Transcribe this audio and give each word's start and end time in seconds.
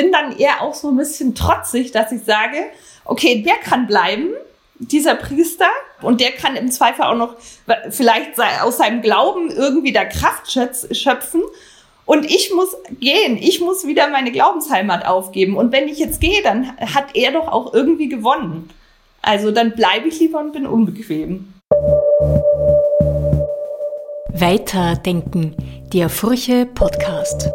bin 0.00 0.12
dann 0.12 0.36
eher 0.38 0.62
auch 0.62 0.74
so 0.74 0.88
ein 0.88 0.96
bisschen 0.96 1.34
trotzig, 1.34 1.92
dass 1.92 2.10
ich 2.10 2.24
sage, 2.24 2.56
okay, 3.04 3.42
der 3.42 3.56
kann 3.56 3.86
bleiben, 3.86 4.30
dieser 4.78 5.14
Priester, 5.14 5.68
und 6.00 6.22
der 6.22 6.32
kann 6.32 6.56
im 6.56 6.70
Zweifel 6.70 7.02
auch 7.02 7.14
noch 7.14 7.36
vielleicht 7.90 8.40
aus 8.62 8.78
seinem 8.78 9.02
Glauben 9.02 9.50
irgendwie 9.50 9.92
da 9.92 10.06
Kraft 10.06 10.50
schöpfen. 10.50 11.42
Und 12.06 12.24
ich 12.24 12.50
muss 12.54 12.74
gehen. 12.98 13.36
Ich 13.36 13.60
muss 13.60 13.86
wieder 13.86 14.08
meine 14.08 14.32
Glaubensheimat 14.32 15.06
aufgeben. 15.06 15.58
Und 15.58 15.72
wenn 15.72 15.86
ich 15.86 15.98
jetzt 15.98 16.20
gehe, 16.20 16.42
dann 16.42 16.74
hat 16.78 17.14
er 17.14 17.32
doch 17.32 17.48
auch 17.48 17.74
irgendwie 17.74 18.08
gewonnen. 18.08 18.70
Also 19.20 19.50
dann 19.50 19.72
bleibe 19.72 20.08
ich 20.08 20.18
lieber 20.18 20.40
und 20.40 20.52
bin 20.52 20.66
unbequem. 20.66 21.52
Weiterdenken, 24.32 25.54
der 25.92 26.08
Furche 26.08 26.64
Podcast. 26.64 27.50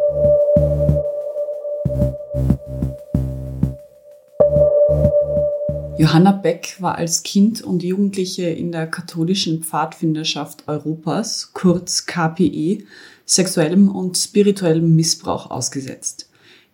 Johanna 5.98 6.32
Beck 6.32 6.76
war 6.78 6.96
als 6.96 7.22
Kind 7.22 7.62
und 7.62 7.82
Jugendliche 7.82 8.50
in 8.50 8.70
der 8.70 8.86
katholischen 8.86 9.62
Pfadfinderschaft 9.62 10.68
Europas, 10.68 11.52
kurz 11.54 12.04
KPE, 12.04 12.84
sexuellem 13.24 13.88
und 13.88 14.18
spirituellem 14.18 14.94
Missbrauch 14.94 15.50
ausgesetzt. 15.50 16.28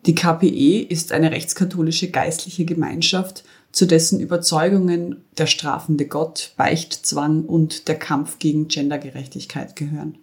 Die 0.06 0.16
KPE 0.16 0.80
ist 0.80 1.12
eine 1.12 1.30
rechtskatholische 1.30 2.10
geistliche 2.10 2.64
Gemeinschaft, 2.64 3.44
zu 3.70 3.86
dessen 3.86 4.18
Überzeugungen 4.18 5.22
der 5.38 5.46
strafende 5.46 6.06
Gott, 6.06 6.52
Beichtzwang 6.56 7.44
und 7.44 7.86
der 7.86 8.00
Kampf 8.00 8.40
gegen 8.40 8.66
Gendergerechtigkeit 8.66 9.76
gehören. 9.76 10.18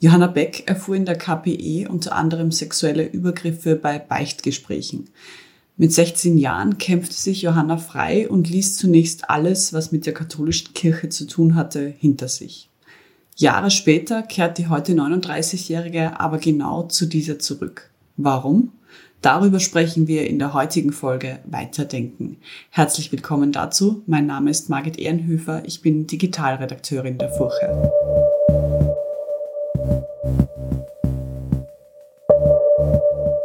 Johanna 0.00 0.26
Beck 0.26 0.64
erfuhr 0.66 0.96
in 0.96 1.04
der 1.04 1.16
KPE 1.16 1.86
unter 1.88 2.16
anderem 2.16 2.50
sexuelle 2.50 3.04
Übergriffe 3.04 3.76
bei 3.76 3.98
Beichtgesprächen. 3.98 5.10
Mit 5.76 5.92
16 5.92 6.36
Jahren 6.36 6.76
kämpfte 6.76 7.14
sich 7.14 7.42
Johanna 7.42 7.78
frei 7.78 8.28
und 8.28 8.48
ließ 8.48 8.76
zunächst 8.76 9.30
alles, 9.30 9.72
was 9.72 9.90
mit 9.90 10.04
der 10.04 10.12
katholischen 10.12 10.74
Kirche 10.74 11.08
zu 11.08 11.26
tun 11.26 11.54
hatte, 11.54 11.86
hinter 11.98 12.28
sich. 12.28 12.68
Jahre 13.36 13.70
später 13.70 14.22
kehrt 14.22 14.58
die 14.58 14.68
heute 14.68 14.92
39-Jährige 14.92 16.20
aber 16.20 16.38
genau 16.38 16.82
zu 16.82 17.06
dieser 17.06 17.38
zurück. 17.38 17.90
Warum? 18.18 18.72
Darüber 19.22 19.60
sprechen 19.60 20.08
wir 20.08 20.26
in 20.26 20.38
der 20.38 20.52
heutigen 20.52 20.92
Folge 20.92 21.38
Weiterdenken. 21.46 22.36
Herzlich 22.70 23.10
willkommen 23.10 23.52
dazu. 23.52 24.02
Mein 24.06 24.26
Name 24.26 24.50
ist 24.50 24.68
Margit 24.68 24.98
Ehrenhöfer. 24.98 25.62
Ich 25.64 25.80
bin 25.80 26.06
Digitalredakteurin 26.06 27.18
der 27.18 27.30
Furche. 27.30 28.31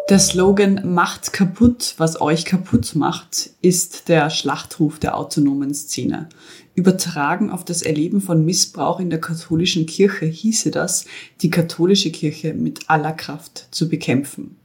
Der 0.10 0.20
Slogan 0.20 0.94
Macht 0.94 1.34
kaputt, 1.34 1.96
was 1.98 2.22
euch 2.22 2.46
kaputt 2.46 2.96
macht, 2.96 3.50
ist 3.62 4.08
der 4.08 4.30
Schlachtruf 4.30 5.00
der 5.00 5.18
autonomen 5.18 5.74
Szene. 5.74 6.30
Übertragen 6.76 7.50
auf 7.50 7.66
das 7.66 7.82
Erleben 7.82 8.22
von 8.22 8.46
Missbrauch 8.46 9.02
in 9.02 9.10
der 9.10 9.20
katholischen 9.20 9.86
Kirche 9.86 10.26
hieße 10.26 10.72
das, 10.72 11.04
die 11.42 11.50
katholische 11.50 12.10
Kirche 12.10 12.54
mit 12.54 12.90
aller 12.90 13.12
Kraft 13.12 13.68
zu 13.72 13.90
bekämpfen. 13.90 14.56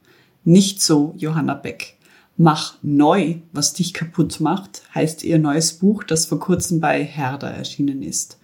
Nicht 0.44 0.80
so 0.80 1.12
Johanna 1.16 1.54
Beck. 1.54 1.96
Mach 2.36 2.76
neu, 2.82 3.38
was 3.52 3.72
dich 3.72 3.92
kaputt 3.94 4.38
macht, 4.38 4.82
heißt 4.94 5.24
ihr 5.24 5.40
neues 5.40 5.72
Buch, 5.72 6.04
das 6.04 6.24
vor 6.24 6.38
kurzem 6.38 6.78
bei 6.78 7.02
Herder 7.02 7.50
erschienen 7.50 8.04
ist. 8.04 8.38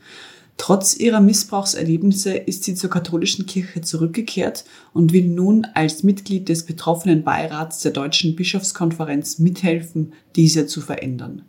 Trotz 0.58 0.96
ihrer 0.96 1.20
Missbrauchserlebnisse 1.20 2.34
ist 2.34 2.64
sie 2.64 2.74
zur 2.74 2.90
katholischen 2.90 3.46
Kirche 3.46 3.80
zurückgekehrt 3.80 4.64
und 4.92 5.12
will 5.12 5.26
nun 5.26 5.66
als 5.72 6.02
Mitglied 6.02 6.48
des 6.48 6.66
betroffenen 6.66 7.22
Beirats 7.22 7.80
der 7.80 7.92
Deutschen 7.92 8.36
Bischofskonferenz 8.36 9.38
mithelfen, 9.38 10.12
diese 10.36 10.66
zu 10.66 10.80
verändern. 10.80 11.42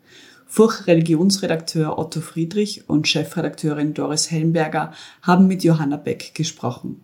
Furch-Religionsredakteur 0.46 1.98
Otto 1.98 2.22
Friedrich 2.22 2.88
und 2.88 3.08
Chefredakteurin 3.08 3.94
Doris 3.94 4.32
Helmberger 4.32 4.94
haben 5.22 5.48
mit 5.48 5.64
Johanna 5.64 5.98
Beck 5.98 6.34
gesprochen. 6.34 7.02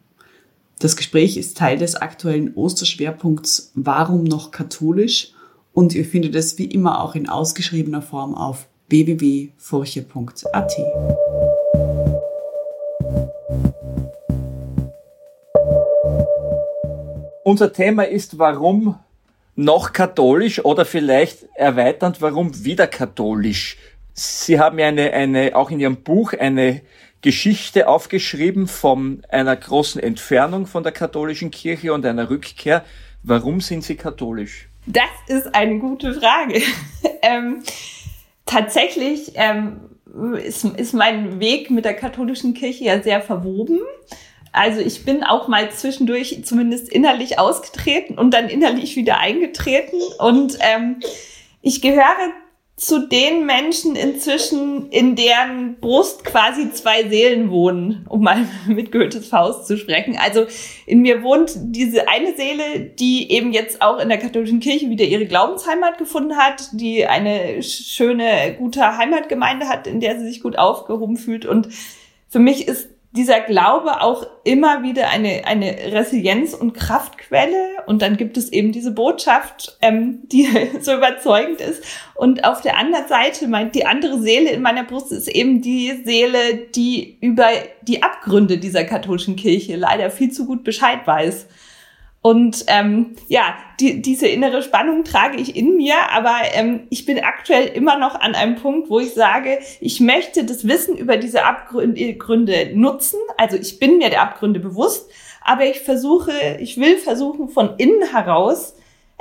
Das 0.79 0.95
Gespräch 0.95 1.37
ist 1.37 1.57
Teil 1.57 1.77
des 1.77 1.95
aktuellen 1.95 2.53
Osterschwerpunkts 2.53 3.71
Warum 3.73 4.23
noch 4.23 4.51
katholisch? 4.51 5.31
Und 5.73 5.93
ihr 5.93 6.05
findet 6.05 6.35
es 6.35 6.57
wie 6.57 6.65
immer 6.65 7.01
auch 7.01 7.15
in 7.15 7.27
ausgeschriebener 7.27 8.01
Form 8.01 8.35
auf 8.35 8.67
www.furche.at. 8.87 10.73
Unser 17.43 17.71
Thema 17.73 18.03
ist, 18.07 18.39
warum 18.39 18.99
noch 19.55 19.93
katholisch 19.93 20.63
oder 20.65 20.85
vielleicht 20.85 21.47
erweiternd, 21.55 22.21
warum 22.21 22.65
wieder 22.65 22.87
katholisch. 22.87 23.77
Sie 24.13 24.59
haben 24.59 24.79
ja 24.79 24.87
eine, 24.87 25.13
eine, 25.13 25.55
auch 25.55 25.71
in 25.71 25.79
Ihrem 25.79 25.97
Buch 26.03 26.33
eine 26.33 26.81
Geschichte 27.21 27.87
aufgeschrieben 27.87 28.67
von 28.67 29.23
einer 29.29 29.55
großen 29.55 30.01
Entfernung 30.01 30.67
von 30.67 30.83
der 30.83 30.91
katholischen 30.91 31.51
Kirche 31.51 31.93
und 31.93 32.05
einer 32.05 32.29
Rückkehr. 32.29 32.83
Warum 33.23 33.61
sind 33.61 33.83
Sie 33.83 33.95
katholisch? 33.95 34.69
Das 34.85 35.09
ist 35.27 35.53
eine 35.55 35.79
gute 35.79 36.13
Frage. 36.13 36.61
ähm, 37.21 37.63
tatsächlich 38.45 39.33
ähm, 39.35 39.81
ist, 40.43 40.63
ist 40.63 40.93
mein 40.93 41.39
Weg 41.39 41.69
mit 41.69 41.85
der 41.85 41.95
katholischen 41.95 42.53
Kirche 42.53 42.85
ja 42.85 43.01
sehr 43.01 43.21
verwoben. 43.21 43.79
Also 44.51 44.79
ich 44.79 45.03
bin 45.03 45.23
auch 45.23 45.49
mal 45.49 45.69
zwischendurch 45.71 46.45
zumindest 46.45 46.87
innerlich 46.87 47.39
ausgetreten 47.39 48.17
und 48.17 48.33
dann 48.33 48.47
innerlich 48.47 48.95
wieder 48.95 49.19
eingetreten. 49.19 49.97
Und 50.17 50.57
ähm, 50.61 51.01
ich 51.61 51.81
gehöre 51.81 52.31
zu 52.77 53.07
den 53.07 53.45
Menschen 53.45 53.95
inzwischen, 53.95 54.89
in 54.89 55.15
deren 55.15 55.79
Brust 55.79 56.25
quasi 56.25 56.71
zwei 56.71 57.07
Seelen 57.07 57.49
wohnen, 57.49 58.05
um 58.09 58.21
mal 58.21 58.45
mit 58.67 58.91
Goethes 58.91 59.27
Faust 59.27 59.65
zu 59.65 59.77
sprechen. 59.77 60.17
Also 60.17 60.45
in 60.85 61.01
mir 61.01 61.23
wohnt 61.23 61.53
diese 61.55 62.09
eine 62.09 62.35
Seele, 62.35 62.81
die 62.81 63.31
eben 63.31 63.53
jetzt 63.53 63.81
auch 63.81 63.97
in 63.99 64.09
der 64.09 64.17
katholischen 64.17 64.59
Kirche 64.59 64.89
wieder 64.89 65.05
ihre 65.05 65.25
Glaubensheimat 65.25 65.97
gefunden 65.97 66.35
hat, 66.35 66.69
die 66.73 67.05
eine 67.05 67.63
schöne, 67.63 68.55
gute 68.57 68.97
Heimatgemeinde 68.97 69.69
hat, 69.69 69.87
in 69.87 70.01
der 70.01 70.19
sie 70.19 70.25
sich 70.25 70.41
gut 70.41 70.57
aufgehoben 70.57 71.15
fühlt. 71.15 71.45
Und 71.45 71.69
für 72.27 72.39
mich 72.39 72.67
ist 72.67 72.89
dieser 73.15 73.39
Glaube 73.39 74.01
auch 74.01 74.25
immer 74.43 74.83
wieder 74.83 75.09
eine, 75.09 75.45
eine 75.45 75.71
Resilienz 75.91 76.53
und 76.53 76.73
Kraftquelle. 76.73 77.83
Und 77.87 78.01
dann 78.01 78.17
gibt 78.17 78.37
es 78.37 78.51
eben 78.51 78.71
diese 78.71 78.91
Botschaft, 78.91 79.77
ähm, 79.81 80.19
die 80.31 80.47
so 80.81 80.93
überzeugend 80.93 81.61
ist. 81.61 81.83
Und 82.15 82.43
auf 82.43 82.61
der 82.61 82.77
anderen 82.77 83.07
Seite, 83.07 83.47
meint 83.47 83.75
die 83.75 83.85
andere 83.85 84.19
Seele 84.19 84.51
in 84.51 84.61
meiner 84.61 84.83
Brust 84.83 85.11
ist 85.11 85.27
eben 85.27 85.61
die 85.61 86.01
Seele, 86.03 86.67
die 86.75 87.17
über 87.21 87.47
die 87.81 88.03
Abgründe 88.03 88.57
dieser 88.57 88.83
katholischen 88.83 89.35
Kirche 89.35 89.75
leider 89.75 90.09
viel 90.09 90.31
zu 90.31 90.45
gut 90.45 90.63
Bescheid 90.63 90.99
weiß. 91.05 91.47
Und 92.25 92.65
ähm, 92.69 93.11
ja, 93.27 93.53
die, 93.79 94.01
diese 94.01 94.27
innere 94.27 94.63
Spannung 94.63 95.03
trage 95.03 95.39
ich 95.39 95.55
in 95.55 95.77
mir, 95.77 95.93
aber 96.11 96.33
ähm, 96.53 96.87
ich 96.89 97.05
bin 97.05 97.19
aktuell 97.19 97.67
immer 97.67 97.99
noch 97.99 98.19
an 98.19 98.33
einem 98.33 98.55
Punkt, 98.55 98.89
wo 98.89 98.99
ich 98.99 99.13
sage, 99.13 99.59
ich 99.79 99.99
möchte 99.99 100.43
das 100.43 100.67
Wissen 100.67 100.97
über 100.97 101.17
diese 101.17 101.45
Abgründe 101.45 102.71
nutzen. 102.73 103.19
Also 103.37 103.57
ich 103.57 103.77
bin 103.77 103.99
mir 103.99 104.09
der 104.09 104.23
Abgründe 104.23 104.59
bewusst, 104.59 105.07
aber 105.43 105.67
ich 105.67 105.81
versuche, 105.81 106.31
ich 106.59 106.79
will 106.79 106.97
versuchen, 106.97 107.49
von 107.49 107.75
innen 107.77 108.09
heraus 108.09 108.73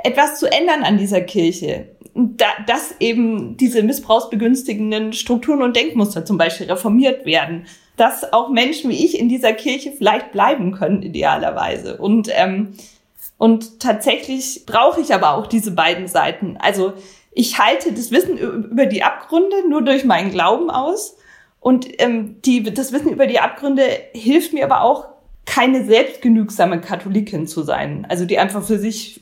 etwas 0.03 0.39
zu 0.39 0.51
ändern 0.51 0.81
an 0.81 0.97
dieser 0.97 1.21
Kirche. 1.21 1.89
Da, 2.15 2.47
dass 2.65 2.95
eben 2.99 3.55
diese 3.55 3.83
missbrauchsbegünstigenden 3.83 5.13
Strukturen 5.13 5.61
und 5.61 5.75
Denkmuster 5.75 6.25
zum 6.25 6.39
Beispiel 6.39 6.71
reformiert 6.71 7.27
werden 7.27 7.67
dass 7.97 8.33
auch 8.33 8.49
Menschen 8.49 8.89
wie 8.89 9.05
ich 9.05 9.17
in 9.17 9.29
dieser 9.29 9.53
Kirche 9.53 9.91
vielleicht 9.91 10.31
bleiben 10.31 10.73
können, 10.73 11.01
idealerweise. 11.01 11.97
Und 11.97 12.29
ähm, 12.33 12.73
und 13.45 13.79
tatsächlich 13.79 14.63
brauche 14.65 14.99
ich 14.99 15.13
aber 15.13 15.35
auch 15.35 15.45
diese 15.45 15.69
beiden 15.69 16.07
Seiten. 16.07 16.57
Also 16.59 16.93
ich 17.31 17.59
halte 17.59 17.93
das 17.93 18.09
Wissen 18.09 18.39
über 18.39 18.87
die 18.87 19.03
Abgründe 19.03 19.69
nur 19.69 19.83
durch 19.83 20.03
meinen 20.03 20.31
Glauben 20.31 20.71
aus. 20.71 21.15
Und 21.59 21.87
ähm, 22.01 22.41
die, 22.41 22.63
das 22.63 22.91
Wissen 22.91 23.11
über 23.11 23.27
die 23.27 23.39
Abgründe 23.39 23.83
hilft 24.13 24.51
mir 24.51 24.65
aber 24.65 24.81
auch, 24.81 25.09
keine 25.45 25.85
selbstgenügsame 25.85 26.81
Katholikin 26.81 27.45
zu 27.45 27.61
sein. 27.61 28.07
Also 28.09 28.25
die 28.25 28.39
einfach 28.39 28.63
für 28.63 28.79
sich 28.79 29.21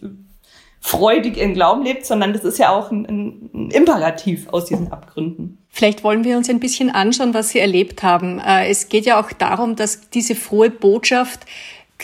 freudig 0.80 1.36
ihren 1.36 1.53
Glauben 1.53 1.83
lebt, 1.83 2.06
sondern 2.06 2.31
das 2.31 2.45
ist 2.45 2.57
ja 2.59 2.69
auch 2.69 2.92
ein, 2.92 3.50
ein, 3.53 3.71
Imperativ 3.71 4.48
aus 4.53 4.63
diesen 4.63 4.89
Abgründen. 4.94 5.57
Vielleicht 5.68 6.06
wollen 6.06 6.24
wir 6.24 6.38
uns 6.38 6.50
ein 6.50 6.62
bisschen 6.62 6.89
anschauen, 6.89 7.33
was 7.33 7.50
Sie 7.50 7.59
erlebt 7.59 8.03
haben. 8.03 8.39
Äh, 8.39 8.69
es 8.69 8.88
geht 8.88 9.06
ja 9.06 9.19
auch 9.19 9.33
darum, 9.33 9.75
dass 9.75 10.09
diese 10.12 10.36
frohe 10.36 10.69
Botschaft 10.69 11.42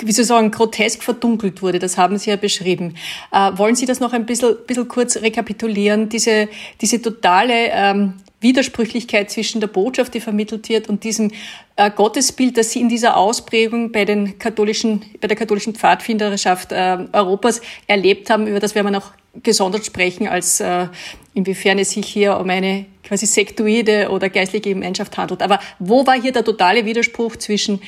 wie 0.01 0.09
ich 0.09 0.15
sagen, 0.15 0.51
grotesk 0.51 1.03
verdunkelt 1.03 1.61
wurde. 1.61 1.79
Das 1.79 1.97
haben 1.97 2.17
Sie 2.17 2.29
ja 2.29 2.35
beschrieben. 2.35 2.95
Äh, 3.31 3.51
wollen 3.55 3.75
Sie 3.75 3.85
das 3.85 3.99
noch 3.99 4.13
ein 4.13 4.25
bisschen, 4.25 4.55
bisschen 4.65 4.87
kurz 4.87 5.17
rekapitulieren? 5.17 6.09
Diese, 6.09 6.47
diese 6.81 7.01
totale 7.01 7.69
ähm, 7.71 8.13
Widersprüchlichkeit 8.41 9.29
zwischen 9.29 9.59
der 9.59 9.67
Botschaft, 9.67 10.13
die 10.13 10.21
vermittelt 10.21 10.69
wird, 10.69 10.87
und 10.87 11.03
diesem 11.03 11.31
äh, 11.75 11.91
Gottesbild, 11.91 12.57
das 12.57 12.71
Sie 12.71 12.79
in 12.79 12.89
dieser 12.89 13.17
Ausprägung 13.17 13.91
bei 13.91 14.05
den 14.05 14.39
katholischen, 14.39 15.03
bei 15.19 15.27
der 15.27 15.37
katholischen 15.37 15.75
Pfadfinderschaft 15.75 16.71
äh, 16.71 16.97
Europas 17.11 17.61
erlebt 17.87 18.29
haben, 18.29 18.47
über 18.47 18.59
das 18.59 18.75
werden 18.75 18.87
wir 18.87 18.91
noch 18.91 19.11
gesondert 19.43 19.85
sprechen, 19.85 20.27
als 20.27 20.59
äh, 20.59 20.87
inwiefern 21.33 21.79
es 21.79 21.91
sich 21.91 22.07
hier 22.07 22.37
um 22.37 22.49
eine 22.49 22.85
quasi 23.03 23.25
sektoide 23.25 24.09
oder 24.09 24.29
geistliche 24.29 24.69
Gemeinschaft 24.73 25.17
handelt. 25.17 25.41
Aber 25.41 25.59
wo 25.79 26.05
war 26.05 26.19
hier 26.19 26.31
der 26.31 26.43
totale 26.43 26.85
Widerspruch 26.85 27.35
zwischen 27.35 27.81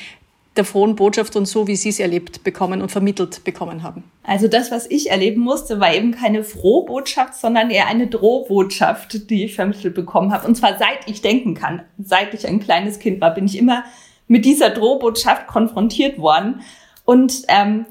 der 0.56 0.64
frohen 0.64 0.96
Botschaft 0.96 1.34
und 1.36 1.46
so, 1.46 1.66
wie 1.66 1.76
Sie 1.76 1.88
es 1.88 1.98
erlebt 1.98 2.44
bekommen 2.44 2.82
und 2.82 2.90
vermittelt 2.90 3.44
bekommen 3.44 3.82
haben? 3.82 4.04
Also 4.22 4.48
das, 4.48 4.70
was 4.70 4.90
ich 4.90 5.10
erleben 5.10 5.40
musste, 5.40 5.80
war 5.80 5.94
eben 5.94 6.12
keine 6.12 6.44
Frohbotschaft, 6.44 7.34
sondern 7.34 7.70
eher 7.70 7.86
eine 7.86 8.06
Drohbotschaft, 8.06 9.30
die 9.30 9.44
ich 9.44 9.54
vermittelt 9.54 9.94
bekommen 9.94 10.32
habe. 10.32 10.46
Und 10.46 10.56
zwar 10.56 10.78
seit 10.78 11.08
ich 11.08 11.22
denken 11.22 11.54
kann, 11.54 11.82
seit 11.98 12.34
ich 12.34 12.46
ein 12.46 12.60
kleines 12.60 12.98
Kind 12.98 13.20
war, 13.20 13.32
bin 13.34 13.46
ich 13.46 13.56
immer 13.56 13.84
mit 14.28 14.44
dieser 14.44 14.70
Drohbotschaft 14.70 15.46
konfrontiert 15.46 16.18
worden. 16.18 16.60
Und 17.04 17.42
ähm, 17.48 17.86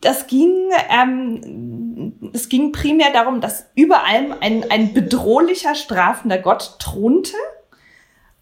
das 0.00 0.26
ging, 0.26 0.70
ähm, 0.90 2.12
es 2.32 2.48
ging 2.48 2.72
primär 2.72 3.12
darum, 3.12 3.40
dass 3.40 3.66
über 3.74 4.04
allem 4.04 4.34
ein, 4.40 4.70
ein 4.70 4.94
bedrohlicher, 4.94 5.74
strafender 5.74 6.38
Gott 6.38 6.76
thronte 6.78 7.36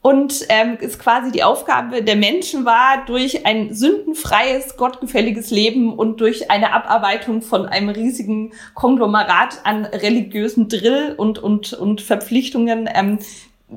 und 0.05 0.45
ähm, 0.51 0.77
es 0.83 0.99
quasi 0.99 1.33
die 1.33 1.43
Aufgabe 1.43 2.03
der 2.03 2.17
Menschen 2.17 2.67
war, 2.67 3.06
durch 3.06 3.47
ein 3.47 3.73
sündenfreies, 3.73 4.77
gottgefälliges 4.77 5.51
Leben 5.51 5.95
und 5.95 6.21
durch 6.21 6.51
eine 6.51 6.75
Abarbeitung 6.75 7.41
von 7.41 7.65
einem 7.65 7.89
riesigen 7.89 8.53
Konglomerat 8.75 9.65
an 9.65 9.87
religiösen 9.87 10.69
Drill 10.69 11.15
und, 11.17 11.39
und, 11.39 11.73
und 11.73 12.03
Verpflichtungen 12.03 12.87
ähm, 12.95 13.19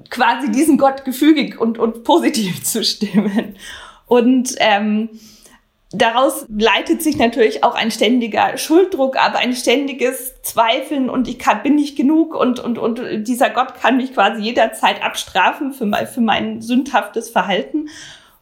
quasi 0.09 0.51
diesen 0.51 0.77
Gott 0.77 1.05
gefügig 1.05 1.61
und, 1.61 1.79
und 1.79 2.03
positiv 2.03 2.61
zu 2.65 2.83
stimmen. 2.83 3.55
Und 4.05 4.53
ähm, 4.57 5.07
Daraus 5.91 6.45
leitet 6.49 7.01
sich 7.01 7.17
natürlich 7.17 7.63
auch 7.63 7.73
ein 7.73 7.91
ständiger 7.91 8.57
Schulddruck, 8.57 9.15
aber 9.15 9.39
ein 9.39 9.53
ständiges 9.53 10.41
Zweifeln 10.41 11.09
und 11.09 11.29
ich 11.29 11.39
kann, 11.39 11.63
bin 11.63 11.75
nicht 11.75 11.95
genug 11.95 12.35
und, 12.35 12.59
und, 12.59 12.77
und 12.77 13.25
dieser 13.25 13.49
Gott 13.49 13.75
kann 13.75 13.95
mich 13.95 14.13
quasi 14.13 14.41
jederzeit 14.41 15.01
abstrafen 15.01 15.71
für 15.71 15.85
mein, 15.85 16.05
für 16.07 16.19
mein 16.19 16.61
sündhaftes 16.61 17.29
Verhalten. 17.29 17.87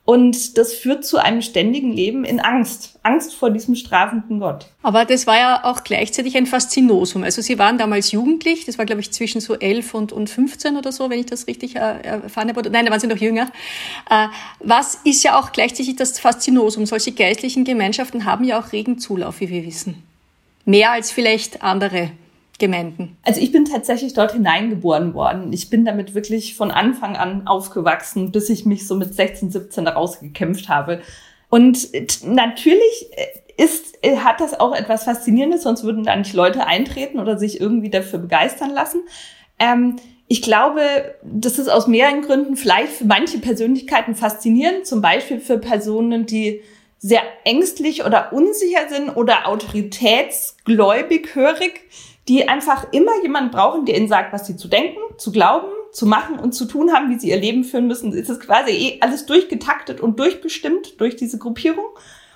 Und 0.06 0.60
das 0.60 0.72
führt 0.72 1.04
zu 1.04 1.18
einem 1.18 1.42
ständigen 1.42 1.92
Leben 1.92 2.26
in 2.26 2.40
Angst. 2.40 3.00
Angst 3.02 3.34
vor 3.34 3.50
diesem 3.50 3.74
strafenden 3.74 4.40
Gott. 4.40 4.68
Aber 4.84 5.04
das 5.04 5.26
war 5.26 5.36
ja 5.36 5.64
auch 5.64 5.84
gleichzeitig 5.84 6.38
ein 6.38 6.46
Faszinosum. 6.46 7.24
Also 7.24 7.42
Sie 7.42 7.58
waren 7.58 7.80
damals 7.80 8.12
jugendlich, 8.12 8.66
das 8.66 8.78
war 8.78 8.86
glaube 8.86 9.02
ich 9.02 9.12
zwischen 9.12 9.42
so 9.42 9.56
elf 9.56 9.96
und, 9.96 10.12
und 10.12 10.30
15 10.30 10.78
oder 10.78 10.92
so, 10.92 11.10
wenn 11.10 11.20
ich 11.20 11.26
das 11.26 11.48
richtig 11.48 11.76
äh, 11.76 12.02
erfahren 12.04 12.50
habe. 12.50 12.70
Nein, 12.70 12.86
da 12.86 12.92
waren 12.92 13.00
Sie 13.00 13.08
noch 13.08 13.18
jünger. 13.18 13.48
Äh, 14.08 14.28
was 14.60 15.00
ist 15.04 15.24
ja 15.24 15.40
auch 15.40 15.52
gleichzeitig 15.52 15.96
das 15.96 16.20
Faszinosum? 16.20 16.86
Solche 16.86 17.12
geistlichen 17.12 17.64
Gemeinschaften 17.64 18.26
haben 18.26 18.44
ja 18.44 18.60
auch 18.60 18.74
regen 18.74 19.00
Zulauf, 19.00 19.40
wie 19.40 19.50
wir 19.50 19.66
wissen. 19.66 20.04
Mehr 20.66 20.92
als 20.92 21.12
vielleicht 21.12 21.64
andere 21.64 22.12
Gemeinden? 22.58 23.18
Also 23.24 23.42
ich 23.42 23.52
bin 23.52 23.66
tatsächlich 23.66 24.14
dort 24.14 24.32
hineingeboren 24.32 25.14
worden. 25.14 25.52
Ich 25.52 25.70
bin 25.70 25.86
damit 25.86 26.14
wirklich 26.16 26.56
von 26.56 26.72
Anfang 26.72 27.16
an 27.18 27.48
aufgewachsen, 27.48 28.32
bis 28.32 28.50
ich 28.50 28.66
mich 28.66 28.88
so 28.88 28.96
mit 28.96 29.14
16, 29.14 29.52
17 29.52 29.88
rausgekämpft 29.88 30.70
habe. 30.70 31.02
Und 31.50 31.90
natürlich 32.24 33.10
ist, 33.58 33.98
hat 34.24 34.42
das 34.42 34.60
auch 34.60 34.76
etwas 34.76 35.04
Faszinierendes, 35.04 35.64
sonst 35.64 35.84
würden 35.84 36.04
da 36.04 36.16
nicht 36.16 36.34
Leute 36.34 36.66
eintreten 36.66 37.20
oder 37.20 37.38
sich 37.38 37.60
irgendwie 37.60 37.90
dafür 37.90 38.20
begeistern 38.20 38.72
lassen. 38.72 39.02
Ähm, 39.60 39.98
ich 40.28 40.42
glaube, 40.42 40.82
das 41.24 41.60
ist 41.60 41.68
aus 41.70 41.88
mehreren 41.88 42.22
Gründen 42.22 42.56
vielleicht 42.56 42.94
für 42.94 43.06
manche 43.06 43.38
Persönlichkeiten 43.38 44.16
faszinierend, 44.16 44.88
zum 44.88 45.02
Beispiel 45.02 45.40
für 45.40 45.60
Personen, 45.60 46.26
die 46.26 46.62
sehr 47.00 47.22
ängstlich 47.44 48.06
oder 48.06 48.34
unsicher 48.34 48.90
sind 48.90 49.10
oder 49.10 49.48
autoritätsgläubig 49.48 51.36
hörig 51.36 51.82
die 52.28 52.48
einfach 52.48 52.92
immer 52.92 53.12
jemanden 53.22 53.52
brauchen, 53.52 53.86
der 53.86 53.98
ihnen 53.98 54.08
sagt, 54.08 54.34
was 54.34 54.48
sie 54.48 54.58
zu 54.58 54.68
denken, 54.68 55.00
zu 55.18 55.32
glauben, 55.32 55.68
zu 55.92 56.06
machen 56.06 56.40
und 56.40 56.54
zu 56.54 56.66
tun 56.66 56.92
haben, 56.92 57.10
wie 57.10 57.20
sie 57.20 57.30
ihr 57.30 57.38
Leben 57.38 57.64
führen 57.64 57.88
müssen. 57.88 58.14
Es 58.14 58.30
ist 58.30 58.42
quasi 58.42 58.72
eh 58.72 58.98
alles 59.02 59.26
durchgetaktet 59.26 60.02
und 60.02 60.20
durchbestimmt 60.20 61.00
durch 61.00 61.16
diese 61.16 61.38
Gruppierung. 61.38 61.86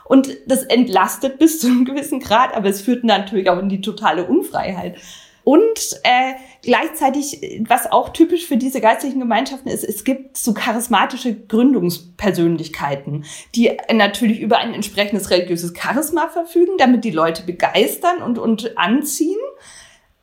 Und 0.06 0.38
das 0.48 0.64
entlastet 0.64 1.40
bis 1.40 1.60
zu 1.60 1.68
einem 1.68 1.86
gewissen 1.86 2.20
Grad, 2.20 2.56
aber 2.56 2.70
es 2.70 2.82
führt 2.82 3.04
natürlich 3.04 3.50
auch 3.50 3.60
in 3.60 3.70
die 3.70 3.82
totale 3.82 4.26
Unfreiheit. 4.26 4.98
Und 5.44 6.00
äh, 6.04 6.34
gleichzeitig, 6.64 7.64
was 7.68 7.92
auch 7.92 8.10
typisch 8.10 8.46
für 8.46 8.58
diese 8.58 8.82
geistlichen 8.82 9.20
Gemeinschaften 9.20 9.70
ist, 9.70 9.84
es 9.84 10.04
gibt 10.04 10.38
so 10.38 10.54
charismatische 10.54 11.36
Gründungspersönlichkeiten, 11.36 13.26
die 13.56 13.78
natürlich 13.92 14.42
über 14.42 14.58
ein 14.58 14.74
entsprechendes 14.74 15.30
religiöses 15.32 15.74
Charisma 15.76 16.28
verfügen, 16.28 16.74
damit 16.78 17.04
die 17.04 17.12
Leute 17.12 17.44
begeistern 17.44 18.22
und, 18.22 18.38
und 18.38 18.78
anziehen. 18.78 19.40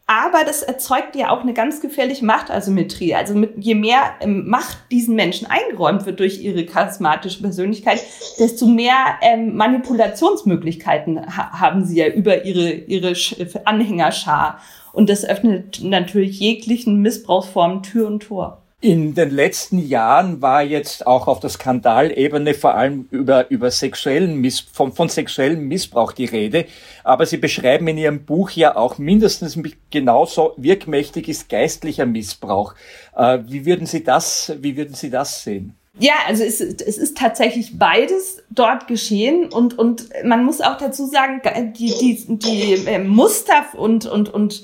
Aber 0.09 0.45
das 0.45 0.63
erzeugt 0.63 1.17
ja 1.17 1.31
auch 1.31 1.41
eine 1.41 1.53
ganz 1.53 1.81
gefährliche 1.81 2.25
Machtasymmetrie. 2.25 3.17
Also 3.17 3.35
mit, 3.35 3.55
je 3.57 3.75
mehr 3.75 4.15
ähm, 4.21 4.47
Macht 4.49 4.79
diesen 4.93 5.17
Menschen 5.17 5.49
eingeräumt 5.49 6.07
wird 6.07 6.21
durch 6.21 6.41
ihre 6.41 6.65
charismatische 6.65 7.43
Persönlichkeit, 7.43 8.01
desto 8.39 8.67
mehr 8.67 9.19
ähm, 9.21 9.57
Manipulationsmöglichkeiten 9.57 11.37
ha 11.37 11.59
haben 11.59 11.85
sie 11.85 11.99
ja 11.99 12.07
über 12.07 12.45
ihre, 12.45 12.71
ihre 12.71 13.17
Anhängerschar. 13.65 14.61
Und 14.97 15.11
das 15.11 15.27
öffnet 15.27 15.83
natürlich 15.83 16.41
jeglichen 16.41 17.03
Missbrauchsformen 17.03 17.83
Tür 17.83 18.07
und 18.07 18.21
Tor. 18.21 18.63
In 18.81 19.15
den 19.15 19.29
letzten 19.29 19.79
Jahren 19.79 20.41
war 20.41 20.63
jetzt 20.63 21.07
auch 21.07 21.29
auf 21.29 21.39
der 21.39 21.51
Skandalebene 21.51 22.55
vor 22.55 22.77
allem 22.77 23.07
über, 23.11 23.51
über 23.51 23.71
sexuellen 23.71 24.37
Miss, 24.41 24.61
von, 24.61 24.95
von 24.95 25.11
sexuellem 25.11 25.69
Missbrauch 25.69 26.13
die 26.13 26.25
Rede. 26.25 26.65
Aber 27.05 27.27
Sie 27.27 27.37
beschreiben 27.37 27.87
in 27.89 27.99
Ihrem 27.99 28.25
Buch 28.25 28.49
ja 28.53 28.75
auch 28.75 28.97
mindestens 28.97 29.59
genauso 29.91 30.55
wirkmächtig 30.57 31.29
ist 31.29 31.51
geistlicher 31.51 32.07
Missbrauch. 32.07 32.75
Äh, 33.15 33.41
wie 33.49 33.67
würden 33.67 33.85
Sie 33.85 34.03
das, 34.03 34.51
wie 34.63 34.79
würden 34.79 34.95
Sie 34.95 35.11
das 35.11 35.43
sehen? 35.43 35.77
Ja, 35.99 36.15
also 36.27 36.43
es, 36.43 36.63
es 36.63 36.97
ist 36.97 37.19
tatsächlich 37.19 37.79
beides 37.79 38.43
dort 38.49 38.89
geschehen 38.89 39.53
und, 39.53 39.79
und 39.79 40.09
man 40.25 40.43
muss 40.43 40.63
auch 40.63 40.79
dazu 40.79 41.05
sagen, 41.05 41.43
die, 41.77 41.93
die, 42.01 42.39
die 42.39 42.87
äh, 42.87 42.99
Muster 42.99 43.67
und, 43.75 44.07
und, 44.07 44.33
und 44.33 44.63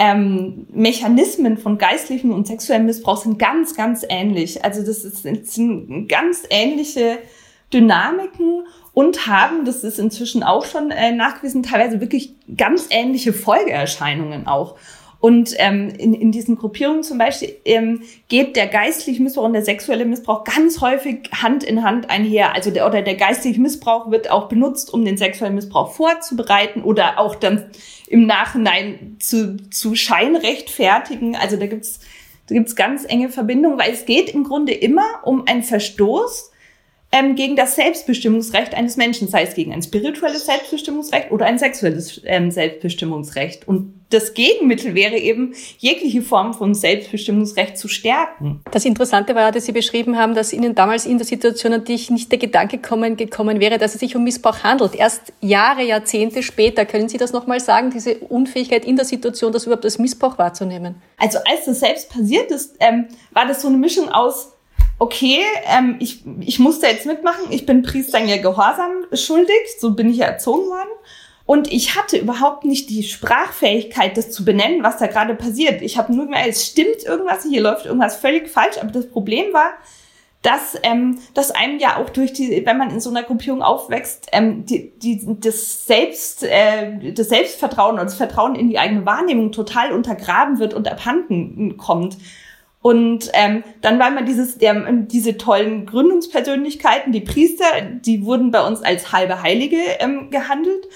ähm, 0.00 0.66
Mechanismen 0.72 1.58
von 1.58 1.76
geistlichem 1.76 2.32
und 2.32 2.46
sexuellem 2.46 2.86
Missbrauch 2.86 3.18
sind 3.18 3.38
ganz, 3.38 3.76
ganz 3.76 4.02
ähnlich. 4.08 4.64
Also 4.64 4.80
das, 4.80 5.04
ist, 5.04 5.26
das 5.26 5.54
sind 5.54 6.08
ganz 6.08 6.44
ähnliche 6.48 7.18
Dynamiken 7.70 8.66
und 8.94 9.26
haben, 9.26 9.66
das 9.66 9.84
ist 9.84 9.98
inzwischen 9.98 10.42
auch 10.42 10.64
schon 10.64 10.90
äh, 10.90 11.12
nachgewiesen, 11.12 11.62
teilweise 11.62 12.00
wirklich 12.00 12.34
ganz 12.56 12.88
ähnliche 12.90 13.34
Folgeerscheinungen 13.34 14.46
auch. 14.46 14.76
Und 15.20 15.54
ähm, 15.58 15.90
in, 15.98 16.14
in 16.14 16.32
diesen 16.32 16.56
Gruppierungen 16.56 17.02
zum 17.02 17.18
Beispiel 17.18 17.54
ähm, 17.66 18.02
geht 18.28 18.56
der 18.56 18.66
geistliche 18.66 19.22
Missbrauch 19.22 19.44
und 19.44 19.52
der 19.52 19.64
sexuelle 19.64 20.06
Missbrauch 20.06 20.44
ganz 20.44 20.80
häufig 20.80 21.30
Hand 21.42 21.62
in 21.62 21.84
Hand 21.84 22.08
einher. 22.08 22.54
Also 22.54 22.70
der 22.70 22.86
oder 22.86 23.02
der 23.02 23.16
geistliche 23.16 23.60
Missbrauch 23.60 24.10
wird 24.10 24.30
auch 24.30 24.48
benutzt, 24.48 24.92
um 24.92 25.04
den 25.04 25.18
sexuellen 25.18 25.54
Missbrauch 25.54 25.92
vorzubereiten 25.92 26.82
oder 26.82 27.18
auch 27.18 27.34
dann 27.34 27.66
im 28.08 28.26
Nachhinein 28.26 29.16
zu, 29.18 29.58
zu 29.68 29.94
scheinrechtfertigen. 29.94 31.36
Also 31.36 31.58
da 31.58 31.66
gibt's 31.66 32.00
da 32.50 32.56
gibt's 32.56 32.74
ganz 32.74 33.04
enge 33.04 33.28
Verbindungen, 33.28 33.78
weil 33.78 33.92
es 33.92 34.06
geht 34.06 34.30
im 34.30 34.42
Grunde 34.42 34.72
immer 34.72 35.20
um 35.22 35.46
einen 35.46 35.62
Verstoß 35.62 36.50
ähm, 37.12 37.36
gegen 37.36 37.54
das 37.54 37.76
Selbstbestimmungsrecht 37.76 38.74
eines 38.74 38.96
Menschen, 38.96 39.28
sei 39.28 39.44
es 39.44 39.54
gegen 39.54 39.72
ein 39.72 39.82
spirituelles 39.82 40.46
Selbstbestimmungsrecht 40.46 41.30
oder 41.30 41.46
ein 41.46 41.60
sexuelles 41.60 42.20
ähm, 42.24 42.50
Selbstbestimmungsrecht. 42.50 43.68
Und 43.68 43.99
das 44.10 44.34
Gegenmittel 44.34 44.94
wäre 44.94 45.16
eben, 45.16 45.54
jegliche 45.78 46.20
Form 46.22 46.52
von 46.52 46.74
Selbstbestimmungsrecht 46.74 47.78
zu 47.78 47.88
stärken. 47.88 48.60
Das 48.72 48.84
Interessante 48.84 49.34
war, 49.34 49.52
dass 49.52 49.64
Sie 49.64 49.72
beschrieben 49.72 50.18
haben, 50.18 50.34
dass 50.34 50.52
Ihnen 50.52 50.74
damals 50.74 51.06
in 51.06 51.18
der 51.18 51.26
Situation 51.26 51.72
natürlich 51.72 52.10
nicht 52.10 52.30
der 52.30 52.38
Gedanke 52.38 52.78
kommen, 52.78 53.16
gekommen 53.16 53.60
wäre, 53.60 53.78
dass 53.78 53.94
es 53.94 54.00
sich 54.00 54.16
um 54.16 54.24
Missbrauch 54.24 54.64
handelt. 54.64 54.94
Erst 54.96 55.32
Jahre, 55.40 55.82
Jahrzehnte 55.82 56.42
später, 56.42 56.84
können 56.84 57.08
Sie 57.08 57.18
das 57.18 57.32
nochmal 57.32 57.60
sagen, 57.60 57.90
diese 57.90 58.16
Unfähigkeit 58.16 58.84
in 58.84 58.96
der 58.96 59.04
Situation, 59.04 59.52
das 59.52 59.66
überhaupt 59.66 59.84
als 59.84 59.98
Missbrauch 59.98 60.38
wahrzunehmen? 60.38 60.96
Also 61.16 61.38
als 61.38 61.66
das 61.66 61.80
selbst 61.80 62.10
passiert 62.10 62.50
ist, 62.50 62.76
ähm, 62.80 63.06
war 63.30 63.46
das 63.46 63.62
so 63.62 63.68
eine 63.68 63.76
Mischung 63.76 64.08
aus 64.08 64.52
okay, 65.00 65.40
ähm, 65.66 65.96
ich, 65.98 66.22
ich 66.40 66.58
musste 66.58 66.86
jetzt 66.86 67.06
mitmachen, 67.06 67.46
ich 67.50 67.64
bin 67.64 67.82
Priester 67.82 68.22
ja 68.22 68.36
Gehorsam 68.36 69.06
schuldig, 69.14 69.56
so 69.78 69.94
bin 69.94 70.10
ich 70.10 70.18
ja 70.18 70.26
erzogen 70.26 70.68
worden. 70.68 70.90
Und 71.50 71.72
ich 71.72 71.96
hatte 71.96 72.16
überhaupt 72.16 72.64
nicht 72.64 72.90
die 72.90 73.02
Sprachfähigkeit, 73.02 74.16
das 74.16 74.30
zu 74.30 74.44
benennen, 74.44 74.84
was 74.84 74.98
da 74.98 75.08
gerade 75.08 75.34
passiert. 75.34 75.82
Ich 75.82 75.98
habe 75.98 76.14
nur 76.14 76.26
gemerkt, 76.26 76.46
es 76.46 76.64
stimmt 76.64 77.02
irgendwas, 77.04 77.42
hier 77.42 77.60
läuft 77.60 77.86
irgendwas 77.86 78.14
völlig 78.14 78.48
falsch. 78.48 78.78
Aber 78.80 78.92
das 78.92 79.10
Problem 79.10 79.52
war, 79.52 79.72
dass, 80.42 80.78
ähm, 80.84 81.18
dass 81.34 81.50
einem 81.50 81.80
ja 81.80 81.96
auch 81.96 82.08
durch 82.08 82.32
die, 82.32 82.64
wenn 82.64 82.78
man 82.78 82.90
in 82.90 83.00
so 83.00 83.10
einer 83.10 83.24
Gruppierung 83.24 83.62
aufwächst, 83.62 84.28
ähm, 84.30 84.64
die, 84.64 84.92
die, 85.00 85.26
das 85.40 85.88
Selbst, 85.88 86.44
äh, 86.44 87.12
das 87.14 87.30
Selbstvertrauen 87.30 87.98
und 87.98 88.04
das 88.04 88.14
Vertrauen 88.14 88.54
in 88.54 88.68
die 88.68 88.78
eigene 88.78 89.04
Wahrnehmung 89.04 89.50
total 89.50 89.90
untergraben 89.90 90.60
wird 90.60 90.72
und 90.72 90.86
abhanden 90.86 91.76
kommt. 91.78 92.16
Und 92.80 93.28
ähm, 93.32 93.64
dann 93.80 93.98
war 93.98 94.06
immer 94.06 94.22
dieses, 94.22 94.56
der, 94.56 94.92
diese 94.92 95.36
tollen 95.36 95.84
Gründungspersönlichkeiten, 95.84 97.10
die 97.10 97.22
Priester, 97.22 97.64
die 97.90 98.24
wurden 98.24 98.52
bei 98.52 98.64
uns 98.64 98.82
als 98.82 99.10
halbe 99.10 99.42
Heilige 99.42 99.78
ähm, 99.98 100.30
gehandelt. 100.30 100.86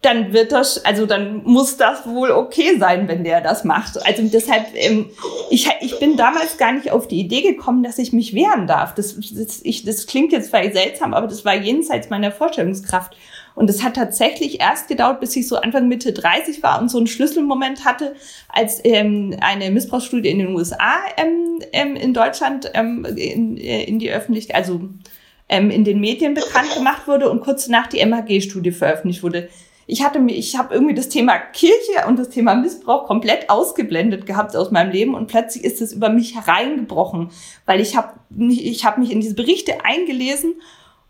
Dann 0.00 0.32
wird 0.32 0.52
das, 0.52 0.84
also 0.84 1.06
dann 1.06 1.42
muss 1.42 1.76
das 1.76 2.06
wohl 2.06 2.30
okay 2.30 2.78
sein, 2.78 3.08
wenn 3.08 3.24
der 3.24 3.40
das 3.40 3.64
macht. 3.64 4.00
Also 4.06 4.22
deshalb, 4.22 4.66
ähm, 4.74 5.10
ich, 5.50 5.68
ich 5.80 5.98
bin 5.98 6.16
damals 6.16 6.56
gar 6.56 6.72
nicht 6.72 6.92
auf 6.92 7.08
die 7.08 7.18
Idee 7.18 7.42
gekommen, 7.42 7.82
dass 7.82 7.98
ich 7.98 8.12
mich 8.12 8.32
wehren 8.32 8.68
darf. 8.68 8.94
Das, 8.94 9.16
das, 9.16 9.60
ich, 9.64 9.84
das 9.84 10.06
klingt 10.06 10.30
jetzt 10.30 10.50
vielleicht 10.50 10.74
seltsam, 10.74 11.14
aber 11.14 11.26
das 11.26 11.44
war 11.44 11.54
jenseits 11.54 12.10
meiner 12.10 12.30
Vorstellungskraft. 12.30 13.16
Und 13.56 13.68
es 13.68 13.82
hat 13.82 13.96
tatsächlich 13.96 14.60
erst 14.60 14.86
gedauert, 14.86 15.18
bis 15.18 15.34
ich 15.34 15.48
so 15.48 15.56
Anfang 15.56 15.88
Mitte 15.88 16.12
30 16.12 16.62
war 16.62 16.80
und 16.80 16.90
so 16.90 16.98
einen 16.98 17.08
Schlüsselmoment 17.08 17.84
hatte, 17.84 18.14
als 18.48 18.80
ähm, 18.84 19.36
eine 19.40 19.72
Missbrauchsstudie 19.72 20.28
in 20.28 20.38
den 20.38 20.54
USA 20.54 20.94
ähm, 21.16 21.58
ähm, 21.72 21.96
in 21.96 22.14
Deutschland 22.14 22.70
ähm, 22.74 23.04
in, 23.04 23.56
äh, 23.56 23.82
in 23.82 23.98
die 23.98 24.12
Öffentlichkeit, 24.12 24.54
also 24.54 24.82
ähm, 25.48 25.70
in 25.70 25.82
den 25.82 25.98
Medien 25.98 26.34
bekannt 26.34 26.72
gemacht 26.76 27.08
wurde 27.08 27.28
und 27.28 27.40
kurz 27.40 27.66
danach 27.66 27.88
die 27.88 27.98
MHG-Studie 27.98 28.70
veröffentlicht 28.70 29.24
wurde 29.24 29.48
ich 29.90 30.04
hatte 30.04 30.20
mir, 30.20 30.34
ich 30.34 30.58
habe 30.58 30.74
irgendwie 30.74 30.94
das 30.94 31.08
Thema 31.08 31.38
Kirche 31.38 32.06
und 32.06 32.18
das 32.18 32.28
Thema 32.28 32.54
Missbrauch 32.54 33.06
komplett 33.06 33.48
ausgeblendet 33.48 34.26
gehabt 34.26 34.54
aus 34.54 34.70
meinem 34.70 34.92
Leben 34.92 35.14
und 35.14 35.28
plötzlich 35.28 35.64
ist 35.64 35.80
es 35.80 35.94
über 35.94 36.10
mich 36.10 36.36
hereingebrochen, 36.36 37.30
weil 37.64 37.80
ich 37.80 37.96
habe 37.96 38.12
ich 38.38 38.84
hab 38.84 38.98
mich 38.98 39.10
in 39.10 39.22
diese 39.22 39.34
Berichte 39.34 39.86
eingelesen 39.86 40.60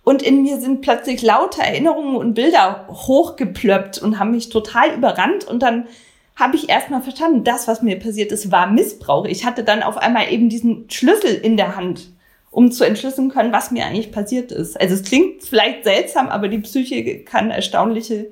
und 0.04 0.22
in 0.22 0.42
mir 0.42 0.60
sind 0.60 0.80
plötzlich 0.80 1.22
lauter 1.22 1.64
Erinnerungen 1.64 2.14
und 2.14 2.34
Bilder 2.34 2.86
hochgeplöppt 2.88 4.00
und 4.00 4.20
haben 4.20 4.30
mich 4.30 4.48
total 4.48 4.94
überrannt 4.94 5.44
und 5.44 5.60
dann 5.60 5.88
habe 6.36 6.54
ich 6.54 6.68
erstmal 6.68 7.02
verstanden, 7.02 7.42
das, 7.42 7.66
was 7.66 7.82
mir 7.82 7.98
passiert 7.98 8.30
ist, 8.30 8.52
war 8.52 8.68
Missbrauch. 8.68 9.24
Ich 9.24 9.44
hatte 9.44 9.64
dann 9.64 9.82
auf 9.82 9.96
einmal 9.96 10.32
eben 10.32 10.48
diesen 10.48 10.88
Schlüssel 10.88 11.34
in 11.34 11.56
der 11.56 11.74
Hand, 11.74 12.12
um 12.52 12.70
zu 12.70 12.84
entschlüsseln 12.84 13.28
können, 13.28 13.52
was 13.52 13.72
mir 13.72 13.84
eigentlich 13.86 14.12
passiert 14.12 14.52
ist. 14.52 14.80
Also 14.80 14.94
es 14.94 15.02
klingt 15.02 15.42
vielleicht 15.42 15.82
seltsam, 15.82 16.28
aber 16.28 16.46
die 16.46 16.58
Psyche 16.58 17.24
kann 17.24 17.50
erstaunliche 17.50 18.30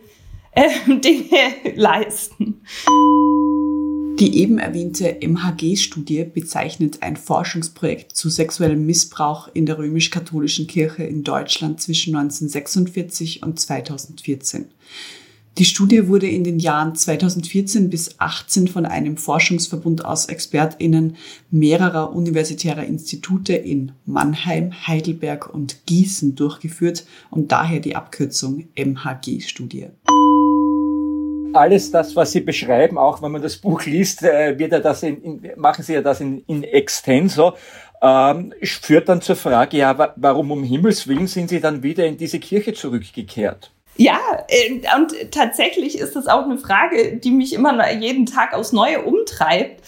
äh, 0.57 0.69
Dinge 1.01 1.77
leisten. 1.77 2.63
Die 4.19 4.39
eben 4.39 4.59
erwähnte 4.59 5.19
MHG-Studie 5.21 6.25
bezeichnet 6.25 7.03
ein 7.03 7.17
Forschungsprojekt 7.17 8.17
zu 8.17 8.31
sexuellem 8.31 8.87
Missbrauch 8.87 9.51
in 9.53 9.67
der 9.67 9.77
römisch-katholischen 9.77 10.67
Kirche 10.67 11.05
in 11.05 11.23
Deutschland 11.23 11.83
zwischen 11.83 12.17
1946 12.17 13.43
und 13.43 13.61
2014. 13.61 14.69
Die 15.59 15.67
Studie 15.67 16.09
wurde 16.09 16.29
in 16.29 16.45
den 16.45 16.59
Jahren 16.59 16.95
2014 16.95 17.89
bis 17.91 18.07
2018 18.17 18.69
von 18.69 18.87
einem 18.87 19.19
Forschungsverbund 19.19 20.05
aus 20.05 20.27
ExpertInnen 20.27 21.17
mehrerer 21.51 22.15
universitärer 22.15 22.85
Institute 22.85 23.55
in 23.55 23.93
Mannheim, 24.07 24.73
Heidelberg 24.87 25.53
und 25.53 25.85
Gießen 25.87 26.35
durchgeführt 26.35 27.07
und 27.31 27.53
daher 27.53 27.81
die 27.81 27.97
Abkürzung 27.97 28.69
MHG-Studie 28.77 29.89
alles 31.57 31.91
das, 31.91 32.15
was 32.15 32.33
Sie 32.33 32.41
beschreiben, 32.41 32.99
auch 32.99 33.23
wenn 33.23 33.33
man 33.33 33.43
das 33.43 33.57
Buch 33.57 33.85
liest, 33.85 34.23
äh, 34.23 34.59
wird 34.59 34.73
er 34.73 34.81
das 34.81 35.03
in, 35.03 35.23
in, 35.23 35.53
machen 35.57 35.83
Sie 35.83 35.95
ja 35.95 36.03
das 36.03 36.21
in, 36.21 36.45
in 36.47 36.65
extenso, 36.65 37.55
ähm, 38.03 38.53
führt 38.63 39.09
dann 39.09 39.21
zur 39.21 39.37
Frage, 39.37 39.79
ja, 39.79 40.15
warum 40.17 40.51
um 40.51 40.63
Himmels 40.63 41.09
Willen 41.09 41.27
sind 41.27 41.49
Sie 41.49 41.61
dann 41.61 41.83
wieder 41.83 42.07
in 42.07 42.17
diese 42.17 42.39
Kirche 42.39 42.75
zurückgekehrt? 42.75 43.71
Ja, 43.97 44.19
äh, 44.49 44.81
und 44.97 45.33
tatsächlich 45.33 45.99
ist 45.99 46.17
das 46.17 46.27
auch 46.27 46.45
eine 46.45 46.59
Frage, 46.59 47.17
die 47.17 47.31
mich 47.31 47.55
immer 47.55 47.91
jeden 47.93 48.27
Tag 48.27 48.53
aufs 48.53 48.73
Neue 48.73 49.03
umtreibt. 49.03 49.83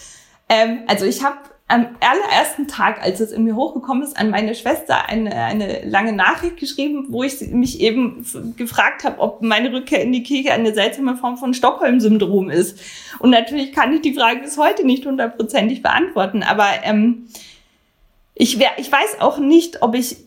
Ähm, 0.49 0.79
also 0.87 1.05
ich 1.05 1.23
habe 1.23 1.37
am 1.69 1.87
allerersten 1.99 2.67
Tag, 2.67 3.01
als 3.03 3.19
es 3.19 3.31
in 3.31 3.43
mir 3.43 3.55
hochgekommen 3.55 4.03
ist, 4.03 4.17
an 4.19 4.31
meine 4.31 4.55
Schwester 4.55 5.07
eine, 5.07 5.33
eine 5.35 5.85
lange 5.85 6.13
Nachricht 6.13 6.57
geschrieben, 6.57 7.05
wo 7.09 7.21
ich 7.21 7.39
mich 7.41 7.79
eben 7.79 8.25
gefragt 8.57 9.03
habe, 9.03 9.19
ob 9.19 9.43
meine 9.43 9.71
Rückkehr 9.71 10.01
in 10.01 10.11
die 10.11 10.23
Kirche 10.23 10.51
eine 10.51 10.73
seltsame 10.73 11.15
Form 11.15 11.37
von 11.37 11.53
Stockholm-Syndrom 11.53 12.49
ist. 12.49 12.79
Und 13.19 13.29
natürlich 13.29 13.71
kann 13.71 13.93
ich 13.93 14.01
die 14.01 14.15
Frage 14.15 14.41
bis 14.41 14.57
heute 14.57 14.83
nicht 14.85 15.05
hundertprozentig 15.05 15.83
beantworten, 15.83 16.41
aber 16.41 16.67
ähm, 16.83 17.27
ich, 18.33 18.57
wär, 18.57 18.71
ich 18.77 18.91
weiß 18.91 19.21
auch 19.21 19.37
nicht, 19.37 19.83
ob 19.83 19.93
ich 19.93 20.17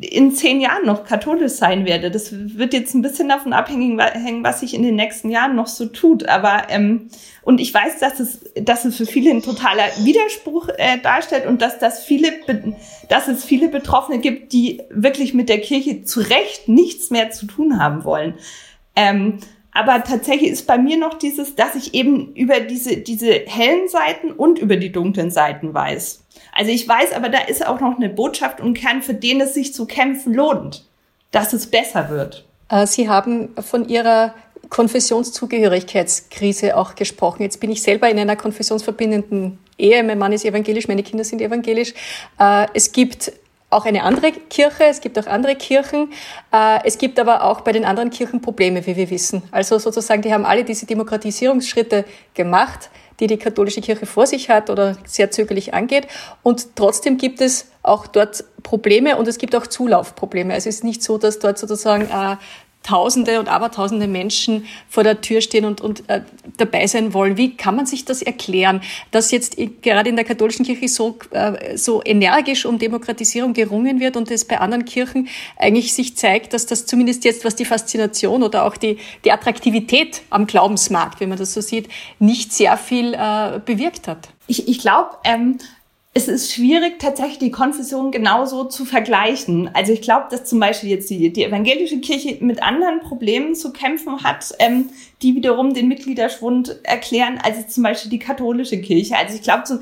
in 0.00 0.32
zehn 0.32 0.60
Jahren 0.60 0.86
noch 0.86 1.04
katholisch 1.04 1.52
sein 1.52 1.84
werde. 1.84 2.10
Das 2.10 2.32
wird 2.32 2.72
jetzt 2.72 2.94
ein 2.94 3.02
bisschen 3.02 3.28
davon 3.28 3.52
abhängen, 3.52 3.98
was 4.42 4.60
sich 4.60 4.74
in 4.74 4.82
den 4.82 4.96
nächsten 4.96 5.30
Jahren 5.30 5.56
noch 5.56 5.66
so 5.66 5.86
tut. 5.86 6.28
Aber 6.28 6.64
ähm, 6.68 7.08
und 7.42 7.60
ich 7.60 7.72
weiß, 7.72 7.98
dass 7.98 8.20
es, 8.20 8.40
dass 8.56 8.84
es 8.84 8.96
für 8.96 9.06
viele 9.06 9.30
ein 9.30 9.42
totaler 9.42 9.84
Widerspruch 10.04 10.68
äh, 10.76 10.98
darstellt 10.98 11.46
und 11.46 11.62
dass 11.62 11.78
das 11.78 12.04
viele, 12.04 12.32
dass 13.08 13.28
es 13.28 13.44
viele 13.44 13.68
Betroffene 13.68 14.18
gibt, 14.18 14.52
die 14.52 14.82
wirklich 14.90 15.34
mit 15.34 15.48
der 15.48 15.60
Kirche 15.60 16.02
zu 16.02 16.20
Recht 16.20 16.68
nichts 16.68 17.10
mehr 17.10 17.30
zu 17.30 17.46
tun 17.46 17.80
haben 17.80 18.04
wollen. 18.04 18.34
Ähm, 18.96 19.38
aber 19.72 20.02
tatsächlich 20.02 20.50
ist 20.50 20.66
bei 20.66 20.76
mir 20.76 20.96
noch 20.96 21.14
dieses, 21.14 21.54
dass 21.54 21.74
ich 21.74 21.94
eben 21.94 22.34
über 22.34 22.60
diese, 22.60 22.96
diese 22.96 23.30
hellen 23.46 23.88
Seiten 23.88 24.32
und 24.32 24.58
über 24.58 24.76
die 24.76 24.90
dunklen 24.90 25.30
Seiten 25.30 25.72
weiß. 25.72 26.24
Also 26.58 26.72
ich 26.72 26.88
weiß, 26.88 27.12
aber 27.12 27.28
da 27.28 27.38
ist 27.38 27.64
auch 27.64 27.78
noch 27.78 27.96
eine 27.96 28.08
Botschaft 28.08 28.60
und 28.60 28.74
Kern, 28.74 29.00
für 29.00 29.14
den 29.14 29.40
es 29.40 29.54
sich 29.54 29.72
zu 29.72 29.86
kämpfen 29.86 30.34
lohnt, 30.34 30.84
dass 31.30 31.52
es 31.52 31.68
besser 31.68 32.10
wird. 32.10 32.44
Äh, 32.68 32.84
Sie 32.88 33.08
haben 33.08 33.50
von 33.60 33.88
Ihrer 33.88 34.34
Konfessionszugehörigkeitskrise 34.68 36.76
auch 36.76 36.96
gesprochen. 36.96 37.44
Jetzt 37.44 37.60
bin 37.60 37.70
ich 37.70 37.80
selber 37.80 38.10
in 38.10 38.18
einer 38.18 38.34
konfessionsverbindenden 38.34 39.60
Ehe. 39.78 40.02
Mein 40.02 40.18
Mann 40.18 40.32
ist 40.32 40.44
evangelisch, 40.44 40.88
meine 40.88 41.04
Kinder 41.04 41.22
sind 41.22 41.40
evangelisch. 41.40 41.94
Äh, 42.40 42.66
es 42.74 42.90
gibt 42.90 43.30
auch 43.70 43.84
eine 43.84 44.02
andere 44.02 44.32
Kirche, 44.32 44.84
es 44.84 45.00
gibt 45.00 45.18
auch 45.18 45.26
andere 45.26 45.54
Kirchen. 45.54 46.12
Äh, 46.52 46.80
es 46.84 46.96
gibt 46.96 47.18
aber 47.18 47.44
auch 47.44 47.60
bei 47.60 47.72
den 47.72 47.84
anderen 47.84 48.10
Kirchen 48.10 48.40
Probleme, 48.40 48.86
wie 48.86 48.96
wir 48.96 49.10
wissen. 49.10 49.42
Also 49.50 49.78
sozusagen, 49.78 50.22
die 50.22 50.32
haben 50.32 50.46
alle 50.46 50.64
diese 50.64 50.86
Demokratisierungsschritte 50.86 52.04
gemacht, 52.34 52.90
die 53.20 53.26
die 53.26 53.36
katholische 53.36 53.80
Kirche 53.80 54.06
vor 54.06 54.26
sich 54.26 54.48
hat 54.48 54.70
oder 54.70 54.96
sehr 55.04 55.30
zögerlich 55.30 55.74
angeht. 55.74 56.06
Und 56.42 56.76
trotzdem 56.76 57.18
gibt 57.18 57.40
es 57.40 57.70
auch 57.82 58.06
dort 58.06 58.44
Probleme 58.62 59.16
und 59.16 59.28
es 59.28 59.38
gibt 59.38 59.54
auch 59.54 59.66
Zulaufprobleme. 59.66 60.54
Also 60.54 60.68
es 60.68 60.76
ist 60.76 60.84
nicht 60.84 61.02
so, 61.02 61.18
dass 61.18 61.38
dort 61.38 61.58
sozusagen 61.58 62.04
äh, 62.04 62.36
Tausende 62.82 63.38
und 63.38 63.48
Abertausende 63.48 64.06
Menschen 64.06 64.64
vor 64.88 65.02
der 65.02 65.20
Tür 65.20 65.40
stehen 65.40 65.64
und, 65.64 65.80
und 65.80 66.08
äh, 66.08 66.22
dabei 66.56 66.86
sein 66.86 67.12
wollen. 67.12 67.36
Wie 67.36 67.54
kann 67.54 67.76
man 67.76 67.84
sich 67.84 68.04
das 68.04 68.22
erklären, 68.22 68.80
dass 69.10 69.30
jetzt 69.30 69.58
gerade 69.82 70.08
in 70.08 70.16
der 70.16 70.24
katholischen 70.24 70.64
Kirche 70.64 70.88
so, 70.88 71.18
äh, 71.30 71.76
so 71.76 72.02
energisch 72.04 72.64
um 72.64 72.78
Demokratisierung 72.78 73.52
gerungen 73.52 74.00
wird 74.00 74.16
und 74.16 74.30
es 74.30 74.46
bei 74.46 74.58
anderen 74.58 74.84
Kirchen 74.86 75.28
eigentlich 75.56 75.92
sich 75.92 76.16
zeigt, 76.16 76.54
dass 76.54 76.66
das 76.66 76.86
zumindest 76.86 77.24
jetzt, 77.24 77.44
was 77.44 77.56
die 77.56 77.66
Faszination 77.66 78.42
oder 78.42 78.64
auch 78.64 78.76
die, 78.76 78.98
die 79.24 79.32
Attraktivität 79.32 80.22
am 80.30 80.46
Glaubensmarkt, 80.46 81.20
wenn 81.20 81.28
man 81.28 81.38
das 81.38 81.52
so 81.52 81.60
sieht, 81.60 81.88
nicht 82.18 82.52
sehr 82.52 82.78
viel 82.78 83.12
äh, 83.12 83.60
bewirkt 83.64 84.08
hat? 84.08 84.28
Ich, 84.46 84.66
ich 84.66 84.78
glaube, 84.78 85.10
ähm, 85.24 85.58
es 86.14 86.26
ist 86.26 86.52
schwierig, 86.52 86.98
tatsächlich 86.98 87.38
die 87.38 87.50
Konfession 87.50 88.10
genauso 88.10 88.64
zu 88.64 88.84
vergleichen. 88.84 89.70
Also 89.74 89.92
ich 89.92 90.00
glaube, 90.00 90.26
dass 90.30 90.44
zum 90.44 90.58
Beispiel 90.58 90.90
jetzt 90.90 91.08
die, 91.10 91.32
die 91.32 91.44
evangelische 91.44 92.00
Kirche 92.00 92.38
mit 92.40 92.62
anderen 92.62 93.00
Problemen 93.00 93.54
zu 93.54 93.72
kämpfen 93.72 94.22
hat, 94.24 94.52
ähm, 94.58 94.88
die 95.22 95.34
wiederum 95.34 95.74
den 95.74 95.86
Mitgliederschwund 95.86 96.80
erklären, 96.82 97.38
als 97.42 97.68
zum 97.68 97.82
Beispiel 97.84 98.10
die 98.10 98.18
katholische 98.18 98.80
Kirche. 98.80 99.16
Also 99.16 99.36
ich 99.36 99.42
glaube, 99.42 99.64
so, 99.66 99.78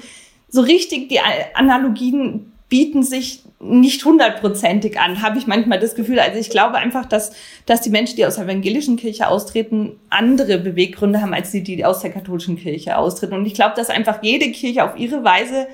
so 0.48 0.60
richtig 0.60 1.08
die 1.08 1.20
Analogien 1.54 2.52
bieten 2.68 3.02
sich 3.04 3.42
nicht 3.60 4.04
hundertprozentig 4.04 4.98
an, 5.00 5.22
habe 5.22 5.38
ich 5.38 5.46
manchmal 5.46 5.78
das 5.78 5.94
Gefühl. 5.94 6.18
Also 6.18 6.38
ich 6.38 6.50
glaube 6.50 6.76
einfach, 6.76 7.06
dass, 7.06 7.32
dass 7.64 7.80
die 7.80 7.90
Menschen, 7.90 8.16
die 8.16 8.26
aus 8.26 8.34
der 8.34 8.44
evangelischen 8.44 8.96
Kirche 8.96 9.28
austreten, 9.28 9.98
andere 10.10 10.58
Beweggründe 10.58 11.22
haben 11.22 11.32
als 11.32 11.52
die, 11.52 11.62
die 11.62 11.84
aus 11.84 12.00
der 12.00 12.10
katholischen 12.10 12.56
Kirche 12.56 12.98
austreten. 12.98 13.34
Und 13.34 13.46
ich 13.46 13.54
glaube, 13.54 13.74
dass 13.76 13.88
einfach 13.88 14.22
jede 14.22 14.50
Kirche 14.50 14.84
auf 14.84 14.98
ihre 14.98 15.24
Weise 15.24 15.68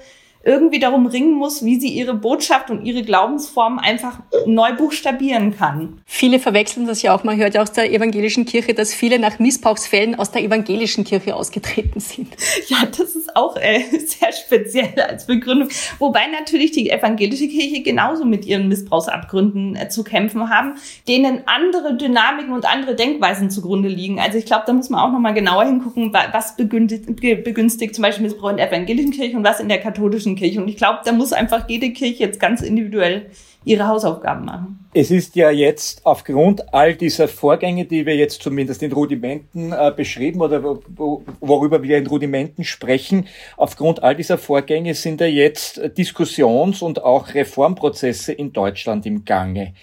irgendwie 0.44 0.80
darum 0.80 1.06
ringen 1.06 1.34
muss, 1.34 1.64
wie 1.64 1.78
sie 1.78 1.88
ihre 1.88 2.14
Botschaft 2.14 2.70
und 2.70 2.84
ihre 2.84 3.02
Glaubensform 3.02 3.78
einfach 3.78 4.20
neu 4.46 4.74
buchstabieren 4.74 5.56
kann. 5.56 6.00
Viele 6.04 6.38
verwechseln 6.38 6.86
das 6.86 7.02
ja 7.02 7.14
auch. 7.14 7.24
Man 7.24 7.36
hört 7.36 7.54
ja 7.54 7.62
aus 7.62 7.72
der 7.72 7.92
evangelischen 7.92 8.44
Kirche, 8.44 8.74
dass 8.74 8.92
viele 8.92 9.18
nach 9.18 9.38
Missbrauchsfällen 9.38 10.16
aus 10.16 10.30
der 10.30 10.42
evangelischen 10.42 11.04
Kirche 11.04 11.36
ausgetreten 11.36 12.00
sind. 12.00 12.28
Ja, 12.68 12.86
das 12.86 13.16
ist 13.16 13.34
auch 13.36 13.56
äh, 13.56 13.80
sehr 13.98 14.32
speziell 14.32 14.98
als 15.00 15.26
Begründung. 15.26 15.68
Wobei 15.98 16.26
natürlich 16.28 16.70
die 16.70 16.90
evangelische 16.90 17.48
Kirche 17.48 17.82
genauso 17.82 18.24
mit 18.24 18.46
ihren 18.46 18.68
Missbrauchsabgründen 18.68 19.76
äh, 19.76 19.88
zu 19.88 20.04
kämpfen 20.04 20.48
haben, 20.48 20.74
denen 21.08 21.42
andere 21.46 21.96
Dynamiken 21.96 22.52
und 22.52 22.66
andere 22.66 22.94
Denkweisen 22.94 23.50
zugrunde 23.50 23.88
liegen. 23.88 24.20
Also 24.20 24.38
ich 24.38 24.46
glaube, 24.46 24.64
da 24.66 24.72
muss 24.72 24.90
man 24.90 25.00
auch 25.00 25.12
nochmal 25.12 25.34
genauer 25.34 25.64
hingucken, 25.64 26.12
was 26.12 26.56
begünstigt, 26.56 27.06
begünstigt 27.16 27.94
zum 27.94 28.02
Beispiel 28.02 28.26
Missbrauch 28.26 28.50
in 28.50 28.56
der 28.56 28.70
evangelischen 28.70 29.12
Kirche 29.12 29.36
und 29.36 29.44
was 29.44 29.60
in 29.60 29.68
der 29.68 29.78
katholischen 29.78 30.31
katholischen 30.32 30.36
Kirche. 30.36 30.60
Und 30.60 30.68
ich 30.68 30.76
glaube, 30.76 31.00
da 31.04 31.12
muss 31.12 31.32
einfach 31.32 31.68
jede 31.68 31.90
Kirche 31.90 32.24
jetzt 32.24 32.40
ganz 32.40 32.62
individuell 32.62 33.26
ihre 33.64 33.86
Hausaufgaben 33.86 34.44
machen. 34.44 34.78
Es 34.92 35.10
ist 35.12 35.36
ja 35.36 35.50
jetzt 35.50 36.04
aufgrund 36.04 36.74
all 36.74 36.96
dieser 36.96 37.28
Vorgänge, 37.28 37.84
die 37.84 38.04
wir 38.04 38.16
jetzt 38.16 38.42
zumindest 38.42 38.82
in 38.82 38.92
Rudimenten 38.92 39.72
äh, 39.72 39.92
beschrieben 39.96 40.40
oder 40.40 40.64
wo, 40.64 41.22
worüber 41.40 41.82
wir 41.82 41.98
in 41.98 42.06
Rudimenten 42.08 42.64
sprechen, 42.64 43.28
aufgrund 43.56 44.02
all 44.02 44.16
dieser 44.16 44.36
Vorgänge 44.36 44.94
sind 44.94 45.20
ja 45.20 45.28
jetzt 45.28 45.80
Diskussions- 45.96 46.82
und 46.82 47.04
auch 47.04 47.34
Reformprozesse 47.34 48.32
in 48.32 48.52
Deutschland 48.52 49.06
im 49.06 49.24
Gange. 49.24 49.74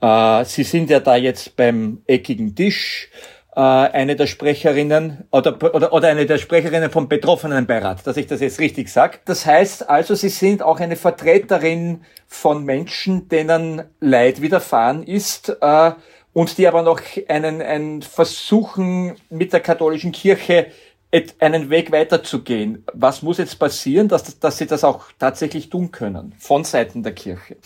Äh, 0.00 0.44
Sie 0.44 0.62
sind 0.62 0.88
ja 0.88 1.00
da 1.00 1.16
jetzt 1.16 1.56
beim 1.56 2.02
eckigen 2.06 2.54
Tisch. 2.54 3.10
Äh, 3.56 3.60
eine 3.60 4.16
der 4.16 4.26
Sprecherinnen 4.26 5.24
oder, 5.30 5.56
oder, 5.74 5.92
oder 5.92 6.08
eine 6.08 6.26
der 6.26 6.36
Sprecherinnen 6.36 6.90
vom 6.90 7.08
Betroffenenbeirat, 7.08 8.06
dass 8.06 8.18
ich 8.18 8.26
das 8.26 8.40
jetzt 8.40 8.60
richtig 8.60 8.90
sage. 8.90 9.18
Das 9.24 9.46
heißt 9.46 9.88
also, 9.88 10.14
Sie 10.14 10.28
sind 10.28 10.62
auch 10.62 10.78
eine 10.78 10.94
Vertreterin 10.94 12.02
von 12.26 12.64
Menschen, 12.64 13.28
denen 13.28 13.82
Leid 13.98 14.42
widerfahren 14.42 15.02
ist 15.02 15.56
äh, 15.60 15.92
und 16.34 16.58
die 16.58 16.68
aber 16.68 16.82
noch 16.82 17.00
einen, 17.28 17.62
einen 17.62 18.02
versuchen, 18.02 19.16
mit 19.30 19.54
der 19.54 19.60
katholischen 19.60 20.12
Kirche 20.12 20.66
einen 21.38 21.70
Weg 21.70 21.92
weiterzugehen. 21.92 22.84
Was 22.92 23.22
muss 23.22 23.38
jetzt 23.38 23.58
passieren, 23.58 24.08
dass, 24.08 24.38
dass 24.38 24.58
sie 24.58 24.66
das 24.66 24.84
auch 24.84 25.04
tatsächlich 25.18 25.70
tun 25.70 25.90
können 25.90 26.34
von 26.38 26.64
Seiten 26.64 27.02
der 27.02 27.14
Kirche? 27.14 27.56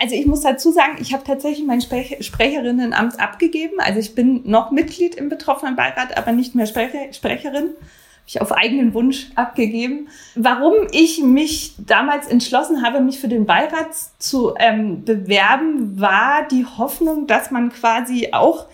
Also 0.00 0.14
ich 0.14 0.26
muss 0.26 0.42
dazu 0.42 0.70
sagen, 0.70 0.98
ich 1.00 1.12
habe 1.12 1.24
tatsächlich 1.24 1.66
mein 1.66 1.80
Sprech 1.80 2.18
Sprecherinnenamt 2.20 3.18
abgegeben. 3.18 3.80
Also 3.80 4.00
ich 4.00 4.14
bin 4.14 4.42
noch 4.44 4.70
Mitglied 4.70 5.14
im 5.14 5.28
betroffenen 5.28 5.76
Beirat, 5.76 6.16
aber 6.16 6.32
nicht 6.32 6.54
mehr 6.54 6.66
Sprecher, 6.66 7.12
Sprecherin. 7.12 7.70
Habe 7.70 8.28
ich 8.28 8.40
auf 8.40 8.52
eigenen 8.52 8.94
Wunsch 8.94 9.30
abgegeben. 9.34 10.08
Warum 10.36 10.74
ich 10.92 11.22
mich 11.22 11.74
damals 11.78 12.28
entschlossen 12.28 12.84
habe, 12.84 13.00
mich 13.00 13.18
für 13.18 13.28
den 13.28 13.46
Beirat 13.46 13.88
zu 14.18 14.54
ähm, 14.56 15.04
bewerben, 15.04 15.98
war 15.98 16.46
die 16.48 16.64
Hoffnung, 16.64 17.26
dass 17.26 17.50
man 17.50 17.72
quasi 17.72 18.28
auch 18.32 18.66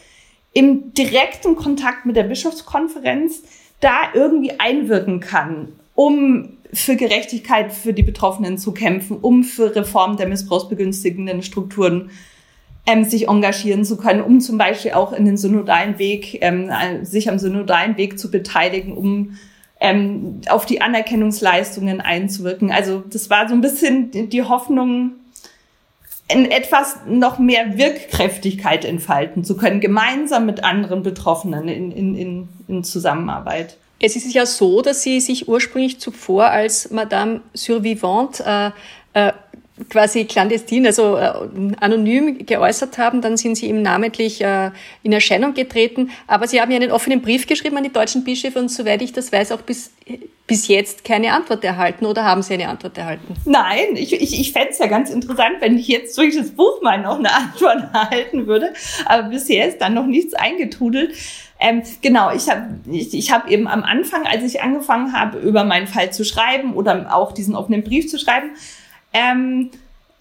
im 0.52 0.92
direkten 0.95 1.54
Kontakt 1.54 2.06
mit 2.06 2.16
der 2.16 2.25
Bischofskonferenz 2.25 3.42
da 3.80 4.00
irgendwie 4.14 4.59
einwirken 4.59 5.21
kann, 5.21 5.68
um 5.95 6.50
für 6.73 6.97
Gerechtigkeit 6.97 7.73
für 7.73 7.92
die 7.92 8.02
Betroffenen 8.02 8.59
zu 8.59 8.73
kämpfen, 8.73 9.18
um 9.18 9.45
für 9.45 9.75
Reform 9.75 10.16
der 10.16 10.28
missbrauchsbegünstigenden 10.28 11.42
Strukturen 11.42 12.11
ähm, 12.87 13.04
sich 13.04 13.28
engagieren 13.28 13.85
zu 13.85 13.97
können, 13.97 14.21
um 14.21 14.40
zum 14.40 14.59
Beispiel 14.59 14.92
auch 14.92 15.12
in 15.12 15.25
den 15.25 15.37
synodalen 15.37 15.99
Weg, 15.99 16.38
ähm, 16.42 16.71
sich 17.02 17.28
am 17.28 17.38
synodalen 17.38 17.97
Weg 17.97 18.18
zu 18.18 18.30
beteiligen, 18.30 18.97
um 18.97 19.37
ähm, 19.80 20.40
auf 20.49 20.66
die 20.66 20.80
Anerkennungsleistungen 20.80 22.00
einzuwirken. 22.00 22.71
Also 22.71 23.02
das 23.11 23.28
war 23.28 23.49
so 23.49 23.54
ein 23.54 23.61
bisschen 23.61 24.11
die 24.30 24.42
Hoffnung, 24.42 25.12
etwas 26.28 26.97
noch 27.06 27.38
mehr 27.38 27.78
Wirkkräftigkeit 27.78 28.85
entfalten 28.85 29.45
zu 29.45 29.56
können, 29.56 29.80
gemeinsam 29.80 30.47
mit 30.47 30.64
anderen 30.64 31.02
Betroffenen 31.02 31.68
in, 31.68 31.92
in, 31.92 32.14
in, 32.16 32.49
in 32.68 32.85
Zusammenarbeit. 32.85 33.76
Es 34.00 34.16
ist 34.16 34.33
ja 34.35 34.45
so, 34.45 34.83
dass 34.83 35.02
Sie 35.02 35.21
sich 35.21 35.49
ursprünglich 35.49 36.00
zuvor 36.00 36.47
als 36.47 36.90
Madame 36.90 37.40
Survivante 37.54 38.73
äh, 39.14 39.28
äh, 39.28 39.33
quasi 39.90 40.25
clandestin, 40.25 40.87
also 40.87 41.16
äh, 41.16 41.33
anonym 41.80 42.47
geäußert 42.47 42.97
haben, 42.97 43.21
dann 43.21 43.37
sind 43.37 43.56
sie 43.56 43.66
ihm 43.66 43.83
namentlich 43.83 44.42
äh, 44.42 44.71
in 45.02 45.12
Erscheinung 45.12 45.52
getreten. 45.52 46.11
Aber 46.26 46.49
sie 46.49 46.61
haben 46.61 46.71
ja 46.71 46.78
einen 46.78 46.90
offenen 46.90 47.21
Brief 47.21 47.47
geschrieben 47.47 47.76
an 47.76 47.85
die 47.85 47.92
deutschen 47.92 48.25
Bischöfe 48.25 48.59
und 48.59 48.71
soweit 48.71 49.02
ich 49.02 49.12
das 49.12 49.33
weiß, 49.33 49.52
auch 49.52 49.61
bis, 49.61 49.92
bis 50.47 50.68
jetzt 50.68 51.04
keine 51.04 51.33
Antwort 51.33 51.62
erhalten 51.62 52.06
oder 52.06 52.25
haben 52.25 52.42
sie 52.42 52.54
eine 52.54 52.68
Antwort 52.68 52.97
erhalten? 52.97 53.35
Nein, 53.45 53.97
ich, 53.97 54.14
ich, 54.14 54.40
ich 54.40 54.52
fände 54.52 54.71
es 54.71 54.78
ja 54.78 54.87
ganz 54.87 55.11
interessant, 55.11 55.56
wenn 55.61 55.76
ich 55.76 55.88
jetzt 55.88 56.16
durch 56.16 56.35
das 56.35 56.52
Buch 56.52 56.80
mal 56.80 57.02
noch 57.02 57.18
eine 57.18 57.33
Antwort 57.35 57.85
erhalten 57.92 58.47
würde. 58.47 58.73
Aber 59.04 59.28
bisher 59.28 59.68
ist 59.68 59.78
dann 59.78 59.92
noch 59.92 60.06
nichts 60.06 60.33
eingetrudelt. 60.33 61.14
Ähm, 61.59 61.83
genau, 62.02 62.33
ich 62.33 62.49
habe 62.50 62.80
ich, 62.90 63.14
ich 63.14 63.33
hab 63.33 63.50
eben 63.50 63.66
am 63.66 63.83
Anfang, 63.83 64.26
als 64.26 64.42
ich 64.42 64.62
angefangen 64.62 65.12
habe, 65.12 65.38
über 65.38 65.64
meinen 65.64 65.87
Fall 65.87 66.12
zu 66.12 66.25
schreiben 66.25 66.75
oder 66.75 67.14
auch 67.14 67.33
diesen 67.33 67.54
offenen 67.54 67.83
Brief 67.83 68.09
zu 68.09 68.18
schreiben, 68.18 68.50
ähm, 69.16 69.70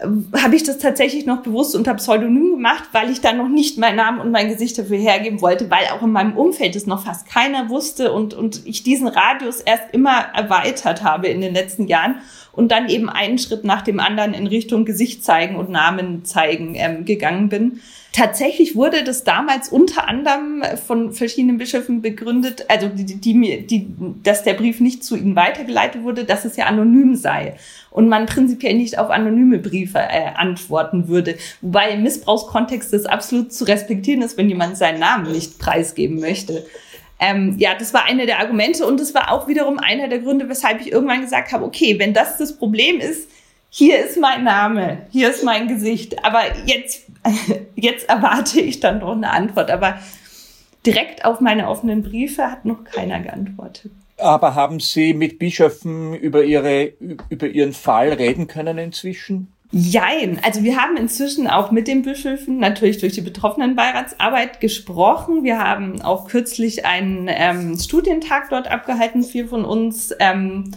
habe 0.02 0.56
ich 0.56 0.64
das 0.64 0.78
tatsächlich 0.78 1.26
noch 1.26 1.42
bewusst 1.42 1.74
unter 1.74 1.94
Pseudonym 1.94 2.52
gemacht, 2.52 2.84
weil 2.92 3.10
ich 3.10 3.22
dann 3.22 3.38
noch 3.38 3.48
nicht 3.48 3.78
meinen 3.78 3.96
Namen 3.96 4.20
und 4.20 4.32
mein 4.32 4.50
Gesicht 4.50 4.78
dafür 4.78 4.98
hergeben 4.98 5.42
wollte, 5.42 5.72
weil 5.72 5.86
auch 5.94 6.04
in 6.04 6.12
meinem 6.12 6.36
Umfeld 6.36 6.76
es 6.76 6.86
noch 6.86 7.06
fast 7.06 7.28
keiner 7.28 7.70
wusste 7.70 8.12
und, 8.12 8.34
und 8.34 8.66
ich 8.66 8.84
diesen 8.84 9.08
Radius 9.08 9.62
erst 9.62 9.94
immer 9.94 10.26
erweitert 10.34 11.04
habe 11.04 11.28
in 11.28 11.40
den 11.40 11.54
letzten 11.54 11.88
Jahren 11.88 12.18
und 12.52 12.72
dann 12.72 12.90
eben 12.90 13.10
einen 13.10 13.38
Schritt 13.38 13.64
nach 13.64 13.84
dem 13.84 14.02
anderen 14.02 14.34
in 14.34 14.48
Richtung 14.48 14.84
Gesicht 14.84 15.24
zeigen 15.24 15.56
und 15.56 15.70
Namen 15.70 16.26
zeigen 16.26 16.76
ähm, 16.76 17.06
gegangen 17.06 17.48
bin. 17.48 17.80
Tatsächlich 18.16 18.78
wurde 18.78 19.04
das 19.04 19.26
damals 19.26 19.68
unter 19.68 20.08
anderem 20.08 20.64
von 20.88 21.12
verschiedenen 21.12 21.58
Bischöfen 21.58 22.02
begründet, 22.02 22.66
also 22.70 22.88
die, 22.88 23.04
die, 23.04 23.68
die, 23.68 23.94
dass 24.24 24.44
der 24.44 24.54
Brief 24.54 24.80
nicht 24.80 25.04
zu 25.04 25.18
ihnen 25.18 25.36
weitergeleitet 25.36 26.02
wurde, 26.02 26.24
dass 26.24 26.46
es 26.46 26.56
ja 26.56 26.68
anonym 26.68 27.18
sei 27.18 27.58
und 27.92 28.08
man 28.08 28.26
prinzipiell 28.26 28.76
nicht 28.76 28.98
auf 29.00 29.10
anonyme 29.10 29.60
Briefe 29.60 30.00
äh, 30.00 30.28
antworten 30.34 31.10
würde. 31.10 31.36
Wobei 31.60 31.90
im 31.90 32.04
Missbrauchskontext 32.04 32.94
das 32.94 33.06
absolut 33.06 33.52
zu 33.52 33.66
respektieren 33.66 34.22
ist, 34.22 34.38
wenn 34.38 34.48
jemand 34.48 34.78
seinen 34.78 35.02
Namen 35.02 35.34
nicht 35.34 35.60
preisgeben 35.60 36.22
möchte. 36.22 36.66
Ähm, 37.20 37.56
ja, 37.58 37.76
das 37.78 37.94
war 37.94 38.06
eine 38.06 38.26
der 38.26 38.40
Argumente 38.40 38.86
und 38.88 38.98
das 39.02 39.14
war 39.14 39.30
auch 39.30 39.50
wiederum 39.50 39.78
einer 39.78 40.08
der 40.08 40.20
Gründe, 40.20 40.48
weshalb 40.48 40.80
ich 40.80 40.90
irgendwann 40.90 41.20
gesagt 41.20 41.52
habe, 41.52 41.66
okay, 41.66 42.00
wenn 42.00 42.14
das 42.14 42.38
das 42.38 42.58
Problem 42.58 43.02
ist, 43.02 43.28
hier 43.78 44.06
ist 44.06 44.18
mein 44.18 44.46
Name, 44.46 45.06
hier 45.12 45.30
ist 45.30 45.44
mein 45.44 45.68
Gesicht, 45.68 46.24
aber 46.24 46.44
jetzt 46.66 47.05
jetzt 47.76 48.10
erwarte 48.10 48.62
ich 48.62 48.80
dann 48.80 49.00
doch 49.00 49.14
eine 49.14 49.32
Antwort. 49.32 49.72
Aber 49.72 50.00
direkt 50.86 51.26
auf 51.26 51.42
meine 51.42 51.70
offenen 51.70 52.04
Briefe 52.04 52.52
hat 52.52 52.66
noch 52.66 52.84
keiner 52.84 53.20
geantwortet. 53.20 53.92
Aber 54.18 54.56
haben 54.56 54.80
Sie 54.80 55.14
mit 55.14 55.40
Bischöfen 55.40 56.14
über, 56.14 56.44
ihre, 56.44 56.94
über 57.30 57.48
Ihren 57.48 57.74
Fall 57.74 58.14
reden 58.14 58.48
können 58.48 58.78
inzwischen? 58.78 59.52
Jein. 59.72 60.40
Also 60.44 60.64
wir 60.64 60.78
haben 60.78 60.96
inzwischen 60.96 61.48
auch 61.48 61.72
mit 61.72 61.88
den 61.88 62.04
Bischöfen 62.04 62.60
natürlich 62.60 63.00
durch 63.00 63.14
die 63.14 63.22
betroffenen 63.22 63.76
Beiratsarbeit 63.76 64.62
gesprochen. 64.62 65.44
Wir 65.44 65.60
haben 65.60 66.02
auch 66.02 66.30
kürzlich 66.30 66.86
einen 66.86 67.28
ähm, 67.30 67.78
Studientag 67.78 68.50
dort 68.52 68.70
abgehalten, 68.70 69.24
vier 69.24 69.50
von 69.50 69.66
uns. 69.66 70.14
Ähm, 70.20 70.72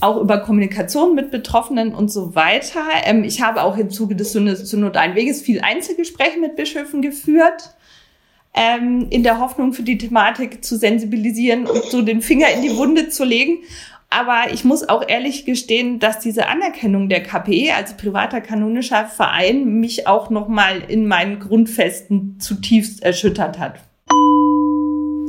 auch 0.00 0.20
über 0.20 0.38
Kommunikation 0.38 1.14
mit 1.14 1.30
Betroffenen 1.30 1.94
und 1.94 2.10
so 2.10 2.34
weiter. 2.34 2.82
Ähm, 3.04 3.24
ich 3.24 3.42
habe 3.42 3.62
auch 3.62 3.76
im 3.76 3.90
Zuge 3.90 4.16
des 4.16 4.32
synodalen 4.32 5.14
Weges 5.14 5.42
viel 5.42 5.60
Einzelgespräche 5.60 6.38
mit 6.38 6.56
Bischöfen 6.56 7.02
geführt, 7.02 7.74
ähm, 8.54 9.06
in 9.10 9.22
der 9.22 9.40
Hoffnung 9.40 9.72
für 9.72 9.82
die 9.82 9.98
Thematik 9.98 10.64
zu 10.64 10.76
sensibilisieren 10.76 11.66
und 11.66 11.84
so 11.84 12.02
den 12.02 12.22
Finger 12.22 12.50
in 12.50 12.62
die 12.62 12.76
Wunde 12.76 13.08
zu 13.08 13.24
legen. 13.24 13.58
Aber 14.10 14.52
ich 14.52 14.64
muss 14.64 14.88
auch 14.88 15.08
ehrlich 15.08 15.44
gestehen, 15.44 15.98
dass 15.98 16.20
diese 16.20 16.46
Anerkennung 16.46 17.08
der 17.08 17.22
KPE 17.22 17.74
als 17.74 17.96
privater 17.96 18.40
kanonischer 18.40 19.06
Verein 19.06 19.80
mich 19.80 20.06
auch 20.06 20.30
nochmal 20.30 20.82
in 20.86 21.08
meinen 21.08 21.40
Grundfesten 21.40 22.38
zutiefst 22.38 23.02
erschüttert 23.02 23.58
hat. 23.58 23.80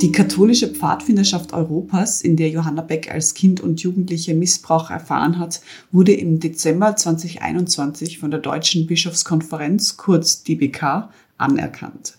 Die 0.01 0.11
katholische 0.11 0.67
Pfadfinderschaft 0.67 1.53
Europas, 1.53 2.21
in 2.21 2.35
der 2.35 2.49
Johanna 2.49 2.81
Beck 2.81 3.09
als 3.09 3.33
Kind 3.33 3.61
und 3.61 3.81
Jugendliche 3.81 4.33
Missbrauch 4.33 4.89
erfahren 4.89 5.39
hat, 5.39 5.61
wurde 5.91 6.11
im 6.11 6.41
Dezember 6.41 6.97
2021 6.97 8.19
von 8.19 8.29
der 8.29 8.41
Deutschen 8.41 8.87
Bischofskonferenz, 8.87 9.95
kurz 9.95 10.43
DBK, 10.43 11.09
anerkannt. 11.37 12.17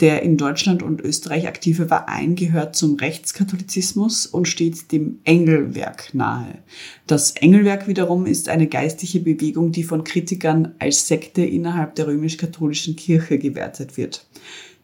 Der 0.00 0.22
in 0.22 0.36
Deutschland 0.36 0.84
und 0.84 1.00
Österreich 1.00 1.48
aktive 1.48 1.88
Verein 1.88 2.36
gehört 2.36 2.76
zum 2.76 2.94
Rechtskatholizismus 2.94 4.26
und 4.26 4.46
steht 4.46 4.92
dem 4.92 5.18
Engelwerk 5.24 6.14
nahe. 6.14 6.58
Das 7.08 7.32
Engelwerk 7.32 7.88
wiederum 7.88 8.26
ist 8.26 8.48
eine 8.48 8.68
geistliche 8.68 9.18
Bewegung, 9.18 9.72
die 9.72 9.82
von 9.82 10.04
Kritikern 10.04 10.74
als 10.78 11.08
Sekte 11.08 11.42
innerhalb 11.42 11.96
der 11.96 12.06
römisch-katholischen 12.06 12.94
Kirche 12.94 13.38
gewertet 13.38 13.96
wird. 13.96 14.24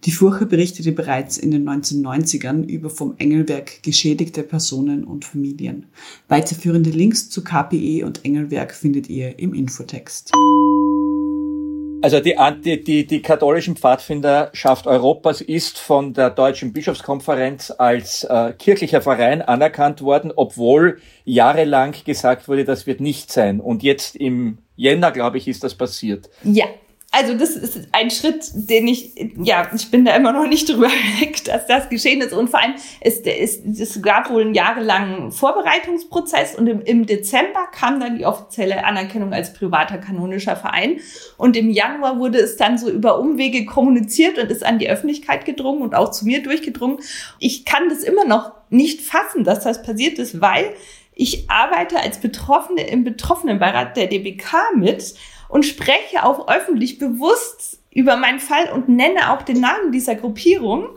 Die 0.05 0.11
Furche 0.11 0.45
berichtete 0.45 0.93
bereits 0.93 1.39
in 1.39 1.51
den 1.51 1.67
1990ern 1.67 2.67
über 2.67 2.91
vom 2.91 3.15
Engelwerk 3.17 3.83
geschädigte 3.83 4.43
Personen 4.43 5.03
und 5.05 5.25
Familien. 5.25 5.87
Weiterführende 6.29 6.91
Links 6.91 7.31
zu 7.31 7.43
KPE 7.43 8.05
und 8.05 8.23
Engelwerk 8.23 8.75
findet 8.75 9.09
ihr 9.09 9.39
im 9.39 9.55
Infotext. 9.55 10.33
Also 12.03 12.21
die, 12.21 12.37
die, 12.63 12.85
die, 12.85 13.07
die 13.07 13.23
katholischen 13.23 13.77
Pfadfinderschaft 13.77 14.87
Europas 14.87 15.41
ist 15.41 15.79
von 15.79 16.13
der 16.13 16.29
Deutschen 16.29 16.75
Bischofskonferenz 16.75 17.73
als 17.79 18.25
äh, 18.25 18.53
kirchlicher 18.59 19.01
Verein 19.01 19.41
anerkannt 19.41 20.03
worden, 20.03 20.31
obwohl 20.37 20.99
jahrelang 21.25 21.95
gesagt 22.05 22.47
wurde, 22.47 22.67
das 22.67 22.87
wird 22.87 23.01
nicht 23.01 23.33
sein. 23.33 23.59
Und 23.59 23.83
jetzt 23.83 24.17
im 24.17 24.59
Jänner, 24.77 25.13
glaube 25.13 25.39
ich, 25.39 25.49
ist 25.49 25.65
das 25.65 25.75
passiert. 25.75 26.29
Ja, 26.43 26.67
also 27.15 27.35
das 27.35 27.51
ist 27.51 27.89
ein 27.93 28.11
Schritt, 28.11 28.51
den 28.55 28.89
ich, 28.89 29.13
ja, 29.41 29.71
ich 29.75 29.91
bin 29.91 30.05
da 30.05 30.17
immer 30.17 30.33
noch 30.33 30.49
nicht 30.49 30.69
drüber 30.69 30.89
weg, 31.21 31.45
dass 31.45 31.67
das 31.67 31.89
geschehen 31.89 32.21
ist. 32.21 32.33
Und 32.33 32.51
vor 32.51 32.61
allem, 32.61 32.75
es, 33.01 33.21
es, 33.21 33.61
es 33.65 34.03
gab 34.03 34.31
wohl 34.31 34.43
einen 34.43 34.55
jahrelangen 34.55 35.31
Vorbereitungsprozess 35.31 36.57
und 36.57 36.67
im, 36.67 36.83
im 36.83 37.07
Dezember 37.07 37.69
kam 37.73 38.01
dann 38.01 38.19
die 38.19 38.27
offizielle 38.27 38.85
Anerkennung 38.85 39.33
als 39.33 39.53
privater 39.53 39.99
kanonischer 39.99 40.57
Verein. 40.57 40.99
Und 41.37 41.57
im 41.57 41.71
Januar 41.71 42.19
wurde 42.19 42.39
es 42.39 42.57
dann 42.57 42.79
so 42.79 42.91
über 42.91 43.19
Umwege 43.19 43.65
kommuniziert 43.65 44.39
und 44.39 44.51
ist 44.51 44.65
an 44.65 44.79
die 44.79 44.91
Öffentlichkeit 44.91 45.45
gedrungen 45.45 45.83
und 45.83 45.95
auch 45.95 46.11
zu 46.11 46.25
mir 46.25 46.43
durchgedrungen. 46.43 46.99
Ich 47.39 47.65
kann 47.65 47.89
das 47.89 48.03
immer 48.03 48.25
noch 48.25 48.53
nicht 48.71 49.01
fassen, 49.01 49.45
dass 49.45 49.63
das 49.63 49.83
passiert 49.83 50.19
ist, 50.19 50.41
weil 50.41 50.75
ich 51.15 51.49
arbeite 51.49 52.01
als 52.01 52.19
Betroffene 52.19 52.89
im 52.89 53.05
Betroffenenbeirat 53.05 53.97
der 53.97 54.09
DBK 54.09 54.75
mit 54.75 55.15
und 55.55 55.65
spreche 55.65 56.25
auch 56.25 56.49
öffentlich 56.49 56.99
bewusst 56.99 57.79
über 57.93 58.17
meinen 58.17 58.41
Fall 58.41 58.73
und 58.73 58.89
nenne 58.89 59.31
auch 59.33 59.43
den 59.43 59.61
Namen 59.61 59.93
dieser 59.93 60.17
Gruppierung. 60.17 60.89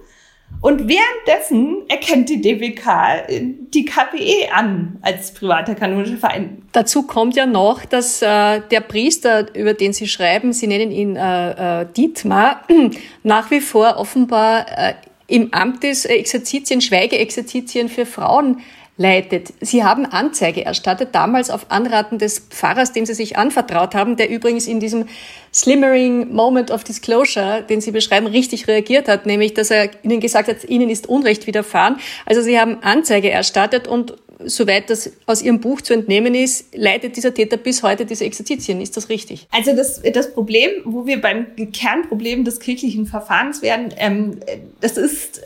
Und 0.62 0.90
währenddessen 0.90 1.88
erkennt 1.90 2.28
die 2.30 2.42
DWK 2.42 3.28
die 3.72 3.86
KPE 3.86 4.52
an 4.52 4.98
als 5.04 5.32
privater 5.32 5.76
kanonischer 5.76 6.18
Verein. 6.18 6.64
Dazu 6.72 7.04
kommt 7.04 7.36
ja 7.36 7.46
noch, 7.46 7.86
dass 7.86 8.24
äh, 8.24 8.62
der 8.72 8.82
Priester, 8.82 9.54
über 9.56 9.76
den 9.76 9.94
Sie 9.94 10.08
schreiben, 10.08 10.54
Sie 10.54 10.66
nennen 10.66 10.90
ihn 10.90 11.16
äh, 11.16 11.82
äh, 11.82 11.86
Dietmar, 11.96 12.64
nach 13.24 13.52
wie 13.52 13.62
vor 13.62 13.98
offenbar 13.98 14.66
äh, 14.76 14.94
im 15.28 15.54
Amt 15.54 15.84
des 15.84 16.06
Exerzitien, 16.06 16.82
Schweigeexerzitien 16.82 17.90
für 17.90 18.08
Frauen 18.08 18.62
leitet. 18.98 19.54
Sie 19.62 19.84
haben 19.84 20.06
Anzeige 20.06 20.66
erstattet, 20.66 21.10
damals 21.14 21.50
auf 21.50 21.68
Anraten 21.70 22.18
des 22.18 22.40
Pfarrers, 22.40 22.94
dem 22.94 23.06
Sie 23.06 23.14
sich 23.14 23.38
anvertraut 23.38 23.94
haben, 23.96 24.18
der 24.18 24.30
übrigens 24.30 24.68
in 24.68 24.80
diesem 24.80 25.06
Slimmering 25.54 26.34
Moment 26.34 26.72
of 26.72 26.84
Disclosure, 26.84 27.64
den 27.68 27.80
Sie 27.80 27.92
beschreiben, 27.92 28.28
richtig 28.28 28.68
reagiert 28.68 29.08
hat, 29.08 29.26
nämlich, 29.26 29.54
dass 29.54 29.72
er 29.72 29.90
Ihnen 30.04 30.20
gesagt 30.20 30.50
hat, 30.50 30.64
Ihnen 30.66 30.90
ist 30.90 31.08
Unrecht 31.08 31.48
widerfahren. 31.48 31.98
Also 32.26 32.42
Sie 32.42 32.60
haben 32.60 32.80
Anzeige 32.82 33.30
erstattet 33.30 33.88
und 33.88 34.16
soweit 34.44 34.90
das 34.90 35.12
aus 35.26 35.42
Ihrem 35.42 35.60
Buch 35.60 35.82
zu 35.82 35.94
entnehmen 35.94 36.36
ist, 36.36 36.76
leitet 36.76 37.18
dieser 37.18 37.34
Täter 37.34 37.58
bis 37.58 37.84
heute 37.84 38.06
diese 38.06 38.26
Exerzitien. 38.26 38.82
Ist 38.82 38.98
das 38.98 39.10
richtig? 39.10 39.48
Also 39.52 39.76
das, 39.76 40.02
das 40.02 40.34
Problem, 40.34 40.70
wo 40.86 41.06
wir 41.06 41.22
beim 41.22 41.48
Kernproblem 41.72 42.46
des 42.46 42.60
kirchlichen 42.60 43.06
Verfahrens 43.06 43.62
werden, 43.62 43.94
ähm, 43.98 44.40
das 44.80 44.98
ist 44.98 45.42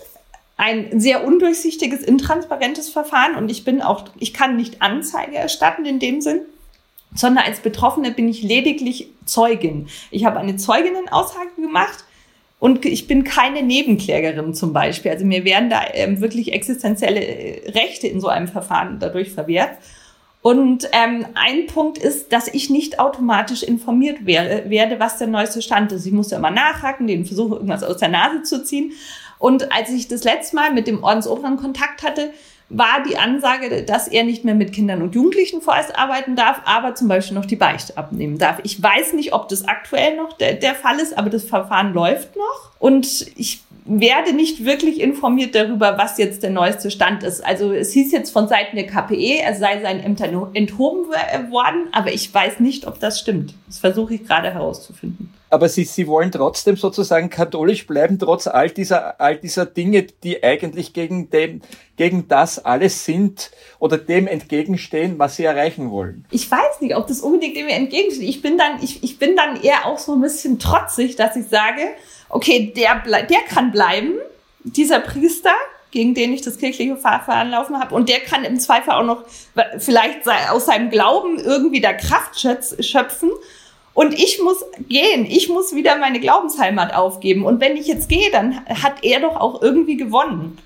ein 0.62 1.00
sehr 1.00 1.26
undurchsichtiges, 1.26 2.04
intransparentes 2.04 2.88
Verfahren 2.90 3.34
und 3.34 3.50
ich 3.50 3.66
bin 3.66 3.82
auch, 3.82 4.06
ich 4.20 4.32
kann 4.32 4.58
nicht 4.58 4.80
Anzeige 4.80 5.36
erstatten 5.36 5.86
in 5.86 5.98
dem 5.98 6.22
Sinn, 6.22 6.42
sondern 7.16 7.46
als 7.46 7.62
Betroffene 7.62 8.12
bin 8.12 8.30
ich 8.30 8.44
lediglich 8.44 9.08
Zeugin. 9.26 9.88
Ich 10.12 10.24
habe 10.24 10.40
eine 10.40 10.58
Zeuginnenaussage 10.58 11.60
gemacht 11.60 12.06
und 12.60 12.86
ich 12.86 13.08
bin 13.08 13.24
keine 13.24 13.64
Nebenklägerin 13.64 14.54
zum 14.54 14.72
Beispiel. 14.72 15.10
Also 15.10 15.26
mir 15.26 15.46
werden 15.46 15.72
da 15.72 15.82
ähm, 15.96 16.22
wirklich 16.22 16.54
existenzielle 16.54 17.26
äh, 17.26 17.72
Rechte 17.72 18.06
in 18.06 18.22
so 18.22 18.28
einem 18.28 18.48
Verfahren 18.48 19.00
dadurch 19.00 19.32
verwehrt. 19.32 19.80
Und 20.44 20.88
ähm, 20.92 21.26
ein 21.34 21.66
Punkt 21.66 21.98
ist, 21.98 22.34
dass 22.34 22.48
ich 22.48 22.70
nicht 22.70 23.00
automatisch 23.00 23.64
informiert 23.64 24.28
werde, 24.28 24.70
werde, 24.70 25.00
was 25.00 25.18
der 25.18 25.28
neueste 25.28 25.64
Stand 25.64 25.92
ist. 25.92 26.06
Ich 26.06 26.12
muss 26.12 26.30
ja 26.30 26.38
immer 26.38 26.52
nachhaken, 26.52 27.08
den 27.08 27.26
versuchen, 27.26 27.54
irgendwas 27.54 27.84
aus 27.84 27.98
der 27.98 28.10
Nase 28.10 28.44
zu 28.44 28.64
ziehen. 28.64 28.92
Und 29.42 29.72
als 29.72 29.90
ich 29.90 30.08
das 30.08 30.24
letzte 30.24 30.56
Mal 30.56 30.72
mit 30.72 30.86
dem 30.86 31.04
Ordensoberen 31.04 31.58
Kontakt 31.58 32.04
hatte, 32.04 32.32
war 32.70 33.04
die 33.04 33.18
Ansage, 33.18 33.84
dass 33.84 34.08
er 34.08 34.24
nicht 34.24 34.46
mehr 34.46 34.54
mit 34.54 34.72
Kindern 34.72 35.02
und 35.02 35.16
Jugendlichen 35.16 35.62
vorerst 35.62 35.98
arbeiten 35.98 36.36
darf, 36.36 36.62
aber 36.64 36.94
zum 36.94 37.08
Beispiel 37.08 37.36
noch 37.36 37.48
die 37.48 37.56
Beichte 37.56 37.98
abnehmen 37.98 38.38
darf. 38.38 38.60
Ich 38.64 38.82
weiß 38.82 39.14
nicht, 39.14 39.34
ob 39.34 39.50
das 39.50 39.68
aktuell 39.68 40.16
noch 40.16 40.34
der, 40.34 40.54
der 40.54 40.76
Fall 40.76 41.00
ist, 41.00 41.18
aber 41.18 41.32
das 41.32 41.44
Verfahren 41.44 41.92
läuft 41.94 42.36
noch. 42.36 42.72
Und 42.78 43.26
ich 43.36 43.62
werde 43.86 44.34
nicht 44.34 44.64
wirklich 44.66 45.00
informiert 45.02 45.56
darüber, 45.56 45.98
was 45.98 46.18
jetzt 46.18 46.44
der 46.44 46.52
neueste 46.52 46.92
Stand 46.92 47.24
ist. 47.24 47.44
Also 47.46 47.72
es 47.72 47.92
hieß 47.94 48.12
jetzt 48.12 48.32
von 48.32 48.48
Seiten 48.48 48.76
der 48.76 48.88
KPE, 48.88 49.40
er 49.42 49.56
sei 49.56 49.82
seinen 49.82 50.02
Ämtern 50.02 50.48
enthoben 50.54 51.06
worden, 51.50 51.88
aber 51.92 52.14
ich 52.14 52.34
weiß 52.34 52.60
nicht, 52.60 52.86
ob 52.86 53.00
das 53.00 53.20
stimmt. 53.20 53.56
Das 53.68 53.80
versuche 53.80 54.16
ich 54.16 54.26
gerade 54.26 54.54
herauszufinden 54.54 55.34
aber 55.52 55.68
sie, 55.68 55.84
sie 55.84 56.08
wollen 56.08 56.32
trotzdem 56.32 56.78
sozusagen 56.78 57.30
katholisch 57.30 57.86
bleiben, 57.86 58.18
trotz 58.18 58.48
all 58.48 58.70
dieser, 58.70 59.20
all 59.20 59.36
dieser 59.36 59.66
Dinge, 59.66 60.04
die 60.04 60.42
eigentlich 60.42 60.94
gegen 60.94 61.30
dem, 61.30 61.62
gegen 61.98 62.30
das 62.30 62.64
alles 62.64 63.04
sind 63.04 63.52
oder 63.78 63.98
dem 63.98 64.28
entgegenstehen, 64.28 65.20
was 65.20 65.36
sie 65.36 65.44
erreichen 65.44 65.92
wollen. 65.92 66.26
Ich 66.32 66.50
weiß 66.50 66.80
nicht, 66.80 66.96
ob 66.96 67.06
das 67.08 67.20
unbedingt 67.20 67.58
dem 67.58 67.68
entgegensteht. 67.68 68.30
Ich 68.30 68.42
bin 68.42 68.58
dann, 68.58 68.82
ich, 68.82 69.04
ich 69.04 69.20
bin 69.20 69.36
dann 69.36 69.62
eher 69.62 69.86
auch 69.86 70.00
so 70.00 70.14
ein 70.14 70.22
bisschen 70.22 70.58
trotzig, 70.58 71.18
dass 71.18 71.36
ich 71.36 71.48
sage, 71.48 71.82
okay, 72.32 72.74
der, 72.76 73.02
der 73.06 73.40
kann 73.48 73.72
bleiben, 73.72 74.14
dieser 74.64 75.00
Priester, 75.00 75.54
gegen 75.92 76.14
den 76.14 76.34
ich 76.34 76.42
das 76.42 76.58
kirchliche 76.58 76.96
Verfahren 76.96 77.52
laufen 77.52 77.80
habe. 77.80 77.94
Und 77.94 78.08
der 78.08 78.20
kann 78.20 78.46
im 78.46 78.60
Zweifel 78.60 78.92
auch 78.92 79.04
noch 79.04 79.24
vielleicht 79.78 80.20
aus 80.50 80.66
seinem 80.66 80.90
Glauben 80.90 81.38
irgendwie 81.38 81.82
da 81.82 81.94
Kraft 81.94 82.40
schöpfen 82.40 83.32
und 83.94 84.14
ich 84.14 84.42
muss 84.42 84.64
gehen. 84.88 85.26
Ich 85.26 85.50
muss 85.50 85.76
wieder 85.76 85.98
meine 85.98 86.20
Glaubensheimat 86.20 86.94
aufgeben. 86.94 87.46
Und 87.46 87.60
wenn 87.60 87.76
ich 87.76 87.88
jetzt 87.88 88.08
gehe, 88.08 88.32
dann 88.32 88.66
hat 88.66 89.04
er 89.04 89.20
doch 89.20 89.36
auch 89.36 89.62
irgendwie 89.62 89.98
gewonnen. 89.98 90.58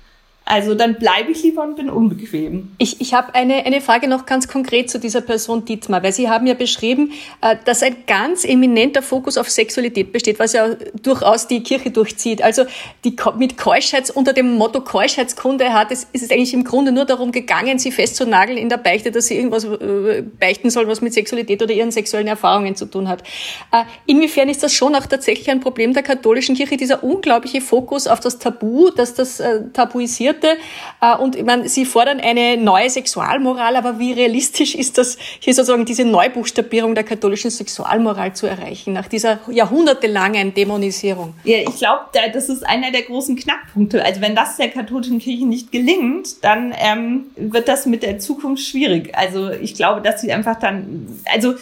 Also 0.48 0.76
dann 0.76 0.94
bleibe 0.94 1.32
ich 1.32 1.42
lieber 1.42 1.64
und 1.64 1.74
bin 1.74 1.90
unbequem. 1.90 2.68
Ich, 2.78 3.00
ich 3.00 3.14
habe 3.14 3.34
eine, 3.34 3.66
eine 3.66 3.80
Frage 3.80 4.06
noch 4.06 4.26
ganz 4.26 4.46
konkret 4.46 4.88
zu 4.88 5.00
dieser 5.00 5.20
Person 5.20 5.64
Dietmar, 5.64 6.04
weil 6.04 6.12
Sie 6.12 6.30
haben 6.30 6.46
ja 6.46 6.54
beschrieben, 6.54 7.10
äh, 7.42 7.56
dass 7.64 7.82
ein 7.82 7.96
ganz 8.06 8.44
eminenter 8.44 9.02
Fokus 9.02 9.38
auf 9.38 9.50
Sexualität 9.50 10.12
besteht, 10.12 10.38
was 10.38 10.52
ja 10.52 10.76
durchaus 11.02 11.48
die 11.48 11.64
Kirche 11.64 11.90
durchzieht. 11.90 12.42
Also 12.42 12.62
die, 13.04 13.16
mit 13.36 13.58
Keuschheits, 13.58 14.08
unter 14.12 14.32
dem 14.32 14.54
Motto 14.54 14.82
Keuschheitskunde 14.82 15.72
hat 15.72 15.90
es, 15.90 16.06
ist 16.12 16.22
es 16.22 16.30
eigentlich 16.30 16.54
im 16.54 16.62
Grunde 16.62 16.92
nur 16.92 17.06
darum 17.06 17.32
gegangen, 17.32 17.80
sie 17.80 17.90
festzunageln 17.90 18.56
in 18.56 18.68
der 18.68 18.76
Beichte, 18.76 19.10
dass 19.10 19.26
sie 19.26 19.34
irgendwas 19.34 19.64
äh, 19.64 20.22
beichten 20.38 20.70
soll, 20.70 20.86
was 20.86 21.00
mit 21.00 21.12
Sexualität 21.12 21.60
oder 21.60 21.74
ihren 21.74 21.90
sexuellen 21.90 22.28
Erfahrungen 22.28 22.76
zu 22.76 22.86
tun 22.86 23.08
hat. 23.08 23.24
Äh, 23.72 23.82
inwiefern 24.06 24.48
ist 24.48 24.62
das 24.62 24.72
schon 24.72 24.94
auch 24.94 25.06
tatsächlich 25.06 25.50
ein 25.50 25.58
Problem 25.58 25.92
der 25.92 26.04
katholischen 26.04 26.54
Kirche, 26.54 26.76
dieser 26.76 27.02
unglaubliche 27.02 27.60
Fokus 27.60 28.06
auf 28.06 28.20
das 28.20 28.38
Tabu, 28.38 28.90
dass 28.90 29.12
das 29.14 29.42
tabuisiert 29.72 30.35
Schritte. 30.36 30.58
Äh, 31.00 31.16
und 31.16 31.36
ich 31.36 31.44
meine, 31.44 31.68
Sie 31.68 31.84
fordern 31.84 32.20
eine 32.20 32.56
neue 32.56 32.88
Sexualmoral, 32.90 33.76
aber 33.76 33.98
wie 33.98 34.12
realistisch 34.12 34.74
ist 34.74 34.98
das, 34.98 35.16
hier 35.40 35.54
sozusagen 35.54 35.84
diese 35.84 36.04
Neubuchstabierung 36.04 36.94
der 36.94 37.04
katholischen 37.04 37.50
Sexualmoral 37.50 38.34
zu 38.34 38.46
erreichen, 38.46 38.92
nach 38.92 39.08
dieser 39.08 39.40
jahrhundertelangen 39.50 40.54
Dämonisierung? 40.54 41.34
Ja, 41.44 41.58
ich 41.58 41.76
glaube, 41.76 42.04
das 42.32 42.48
ist 42.48 42.66
einer 42.66 42.90
der 42.90 43.02
großen 43.02 43.36
Knackpunkte. 43.36 44.04
Also 44.04 44.20
wenn 44.20 44.34
das 44.34 44.56
der 44.56 44.68
katholischen 44.68 45.18
Kirche 45.18 45.46
nicht 45.46 45.72
gelingt, 45.72 46.44
dann 46.44 46.74
ähm, 46.78 47.26
wird 47.36 47.68
das 47.68 47.86
mit 47.86 48.02
der 48.02 48.18
Zukunft 48.18 48.64
schwierig. 48.64 49.16
Also 49.16 49.50
ich 49.50 49.74
glaube, 49.74 50.00
dass 50.00 50.20
sie 50.20 50.32
einfach 50.32 50.58
dann, 50.58 51.06
also 51.24 51.54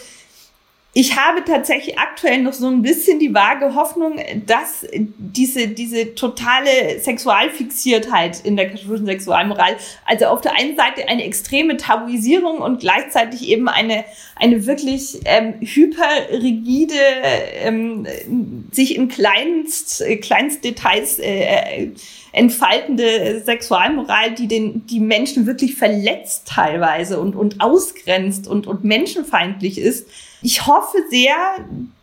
ich 0.97 1.17
habe 1.17 1.43
tatsächlich 1.43 1.99
aktuell 1.99 2.41
noch 2.41 2.53
so 2.53 2.67
ein 2.67 2.81
bisschen 2.81 3.19
die 3.19 3.33
vage 3.33 3.75
Hoffnung, 3.75 4.17
dass 4.45 4.87
diese, 4.93 5.67
diese 5.67 6.15
totale 6.15 7.01
Sexualfixiertheit 7.01 8.45
in 8.45 8.55
der 8.55 8.69
katholischen 8.69 9.05
Sexualmoral, 9.05 9.75
also 10.05 10.27
auf 10.27 10.39
der 10.39 10.53
einen 10.53 10.77
Seite 10.77 11.05
eine 11.09 11.25
extreme 11.25 11.75
Tabuisierung 11.75 12.59
und 12.59 12.79
gleichzeitig 12.79 13.49
eben 13.49 13.67
eine, 13.67 14.05
eine 14.37 14.65
wirklich 14.65 15.19
ähm, 15.25 15.55
hyperrigide, 15.59 16.95
ähm, 17.59 18.07
sich 18.71 18.95
in 18.95 19.09
kleinst, 19.09 20.01
kleinst 20.21 20.63
Details 20.63 21.19
äh, 21.19 21.91
entfaltende 22.31 23.41
Sexualmoral, 23.43 24.33
die 24.33 24.47
den, 24.47 24.87
die 24.87 25.01
Menschen 25.01 25.45
wirklich 25.45 25.75
verletzt 25.75 26.47
teilweise 26.47 27.19
und, 27.19 27.35
und 27.35 27.59
ausgrenzt 27.59 28.47
und, 28.47 28.65
und 28.65 28.85
menschenfeindlich 28.85 29.77
ist 29.77 30.07
ich 30.45 30.67
hoffe 30.67 30.99
sehr, 31.09 31.35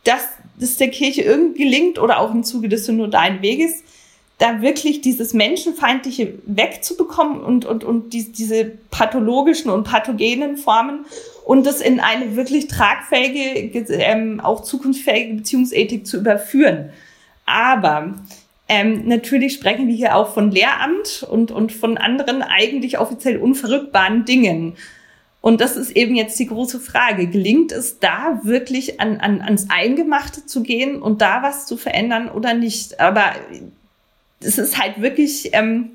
dass 0.02 0.26
es 0.60 0.76
der 0.76 0.88
Kirche 0.88 1.22
irgendwie 1.22 1.62
gelingt 1.62 2.00
oder 2.00 2.18
auch 2.18 2.34
im 2.34 2.42
Zuge 2.42 2.68
des 2.68 2.86
synodalen 2.86 3.40
Weges, 3.40 3.84
da 4.38 4.60
wirklich 4.60 5.00
dieses 5.00 5.32
Menschenfeindliche 5.32 6.34
wegzubekommen 6.46 7.40
und, 7.40 7.64
und, 7.64 7.84
und 7.84 8.12
die, 8.12 8.32
diese 8.32 8.64
pathologischen 8.90 9.70
und 9.70 9.84
pathogenen 9.84 10.56
Formen 10.56 11.06
und 11.44 11.66
das 11.66 11.80
in 11.80 12.00
eine 12.00 12.34
wirklich 12.34 12.66
tragfähige, 12.66 13.78
ähm, 13.90 14.40
auch 14.40 14.64
zukunftsfähige 14.64 15.34
Beziehungsethik 15.34 16.04
zu 16.04 16.16
überführen. 16.16 16.90
Aber 17.46 18.14
ähm, 18.68 19.06
natürlich 19.06 19.54
sprechen 19.54 19.86
wir 19.86 19.94
hier 19.94 20.16
auch 20.16 20.34
von 20.34 20.50
Lehramt 20.50 21.24
und, 21.30 21.52
und 21.52 21.70
von 21.70 21.96
anderen 21.96 22.42
eigentlich 22.42 22.98
offiziell 22.98 23.36
unverrückbaren 23.36 24.24
Dingen. 24.24 24.76
Und 25.42 25.60
das 25.60 25.76
ist 25.76 25.90
eben 25.96 26.14
jetzt 26.14 26.38
die 26.38 26.46
große 26.46 26.78
Frage. 26.78 27.26
Gelingt 27.26 27.72
es 27.72 27.98
da 27.98 28.40
wirklich 28.44 29.00
an, 29.00 29.18
an, 29.18 29.42
ans 29.42 29.66
Eingemachte 29.68 30.46
zu 30.46 30.62
gehen 30.62 31.02
und 31.02 31.20
da 31.20 31.42
was 31.42 31.66
zu 31.66 31.76
verändern 31.76 32.30
oder 32.30 32.54
nicht? 32.54 33.00
Aber 33.00 33.32
es 34.40 34.56
ist 34.56 34.80
halt 34.80 35.02
wirklich, 35.02 35.50
ähm, 35.52 35.90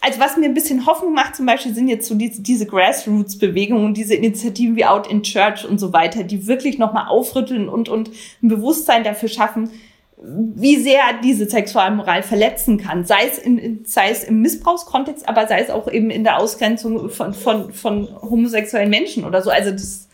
also 0.00 0.18
was 0.18 0.36
mir 0.36 0.46
ein 0.46 0.54
bisschen 0.54 0.84
Hoffnung 0.84 1.14
macht 1.14 1.36
zum 1.36 1.46
Beispiel 1.46 1.74
sind 1.74 1.86
jetzt 1.86 2.08
so 2.08 2.16
diese, 2.16 2.42
diese 2.42 2.66
Grassroots-Bewegungen, 2.66 3.94
diese 3.94 4.16
Initiativen 4.16 4.74
wie 4.74 4.84
Out 4.84 5.06
in 5.06 5.22
Church 5.22 5.64
und 5.64 5.78
so 5.78 5.92
weiter, 5.92 6.24
die 6.24 6.48
wirklich 6.48 6.76
nochmal 6.76 7.06
aufrütteln 7.06 7.68
und, 7.68 7.88
und 7.88 8.10
ein 8.42 8.48
Bewusstsein 8.48 9.04
dafür 9.04 9.28
schaffen, 9.28 9.70
wie 10.18 10.76
sehr 10.76 11.02
diese 11.22 11.48
Sexualmoral 11.48 12.22
verletzen 12.22 12.78
kann, 12.78 13.04
sei 13.04 13.26
es, 13.30 13.38
in, 13.38 13.84
sei 13.84 14.10
es 14.10 14.24
im 14.24 14.40
Missbrauchskontext, 14.40 15.28
aber 15.28 15.46
sei 15.46 15.60
es 15.60 15.70
auch 15.70 15.90
eben 15.90 16.10
in 16.10 16.24
der 16.24 16.38
Ausgrenzung 16.38 17.10
von, 17.10 17.34
von, 17.34 17.72
von 17.72 18.08
homosexuellen 18.22 18.88
Menschen 18.88 19.24
oder 19.24 19.42
so. 19.42 19.50
Also 19.50 19.72
das, 19.72 20.08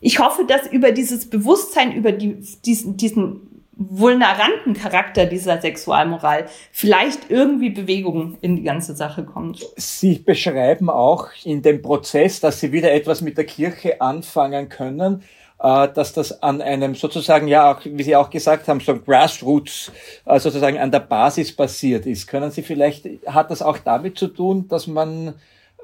ich 0.00 0.20
hoffe, 0.20 0.44
dass 0.46 0.66
über 0.68 0.92
dieses 0.92 1.28
Bewusstsein, 1.28 1.92
über 1.92 2.12
die, 2.12 2.36
diesen, 2.64 2.96
diesen 2.96 3.48
vulneranten 3.74 4.74
Charakter 4.74 5.26
dieser 5.26 5.60
Sexualmoral 5.60 6.46
vielleicht 6.70 7.30
irgendwie 7.30 7.70
Bewegung 7.70 8.36
in 8.42 8.56
die 8.56 8.62
ganze 8.62 8.94
Sache 8.94 9.24
kommt. 9.24 9.66
Sie 9.76 10.18
beschreiben 10.18 10.88
auch 10.88 11.28
in 11.44 11.62
dem 11.62 11.82
Prozess, 11.82 12.40
dass 12.40 12.60
Sie 12.60 12.70
wieder 12.70 12.92
etwas 12.92 13.22
mit 13.22 13.38
der 13.38 13.44
Kirche 13.44 14.00
anfangen 14.00 14.68
können, 14.68 15.22
dass 15.62 16.12
das 16.12 16.42
an 16.42 16.60
einem 16.60 16.96
sozusagen, 16.96 17.46
ja, 17.46 17.72
auch, 17.72 17.80
wie 17.84 18.02
Sie 18.02 18.16
auch 18.16 18.30
gesagt 18.30 18.66
haben, 18.66 18.80
so 18.80 18.96
Grassroots, 18.98 19.92
äh, 20.26 20.40
sozusagen 20.40 20.78
an 20.78 20.90
der 20.90 21.00
Basis 21.00 21.54
basiert 21.54 22.04
ist. 22.04 22.26
Können 22.26 22.50
Sie 22.50 22.62
vielleicht, 22.62 23.06
hat 23.26 23.50
das 23.50 23.62
auch 23.62 23.78
damit 23.78 24.18
zu 24.18 24.26
tun, 24.26 24.66
dass 24.66 24.88
man 24.88 25.34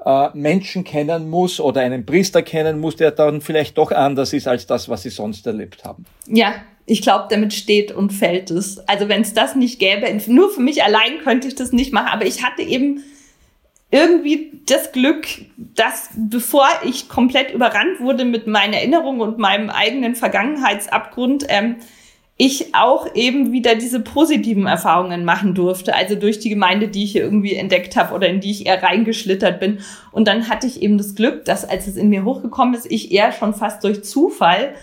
äh, 0.05 0.29
Menschen 0.33 0.83
kennen 0.83 1.29
muss 1.29 1.61
oder 1.61 1.79
einen 1.79 2.05
Priester 2.05 2.41
kennen 2.41 2.79
muss, 2.79 2.97
der 2.97 3.11
dann 3.11 3.39
vielleicht 3.39 3.77
doch 3.77 3.91
anders 3.91 4.33
ist 4.33 4.49
als 4.49 4.67
das, 4.67 4.89
was 4.89 5.03
Sie 5.03 5.09
sonst 5.09 5.47
erlebt 5.47 5.85
haben? 5.85 6.05
Ja, 6.27 6.55
ich 6.85 7.01
glaube, 7.01 7.27
damit 7.29 7.53
steht 7.53 7.93
und 7.93 8.11
fällt 8.11 8.51
es. 8.51 8.79
Also 8.79 9.07
wenn 9.07 9.21
es 9.21 9.33
das 9.33 9.55
nicht 9.55 9.79
gäbe, 9.79 10.07
nur 10.27 10.49
für 10.49 10.61
mich 10.61 10.83
allein 10.83 11.19
könnte 11.23 11.47
ich 11.47 11.55
das 11.55 11.71
nicht 11.71 11.93
machen. 11.93 12.09
Aber 12.11 12.25
ich 12.25 12.43
hatte 12.43 12.63
eben 12.63 13.03
irgendwie 13.91 14.61
das 14.67 14.91
Glück, 14.91 15.25
dass 15.57 16.09
bevor 16.15 16.67
ich 16.83 17.09
komplett 17.09 17.51
überrannt 17.51 17.99
wurde 17.99 18.23
mit 18.25 18.45
meinen 18.45 18.73
Erinnerungen 18.73 19.21
und 19.21 19.39
meinem 19.39 19.69
eigenen 19.69 20.15
Vergangenheitsabgrund, 20.15 21.45
ähm, 21.49 21.77
ich 22.41 22.73
auch 22.73 23.13
eben 23.15 23.51
wieder 23.51 23.75
diese 23.75 23.99
positiven 23.99 24.65
Erfahrungen 24.65 25.25
machen 25.25 25.55
durfte. 25.55 25.93
Also 25.93 26.15
durch 26.15 26.39
die 26.39 26.49
Gemeinde, 26.49 26.87
die 26.87 27.03
ich 27.03 27.11
hier 27.11 27.23
irgendwie 27.23 27.55
entdeckt 27.55 27.97
habe 27.97 28.13
oder 28.15 28.29
in 28.29 28.39
die 28.39 28.51
ich 28.51 28.65
eher 28.65 28.81
reingeschlittert 28.81 29.59
bin. 29.59 29.79
Und 30.13 30.25
dann 30.25 30.47
hatte 30.47 30.65
ich 30.65 30.81
eben 30.81 30.97
das 30.97 31.15
Glück, 31.15 31.43
dass 31.43 31.67
als 31.67 31.87
es 31.87 31.97
in 31.97 32.07
mir 32.07 32.23
hochgekommen 32.23 32.75
ist, 32.75 32.89
ich 32.89 33.11
eher 33.11 33.33
schon 33.33 33.53
fast 33.53 33.83
durch 33.83 34.05
Zufall 34.05 34.73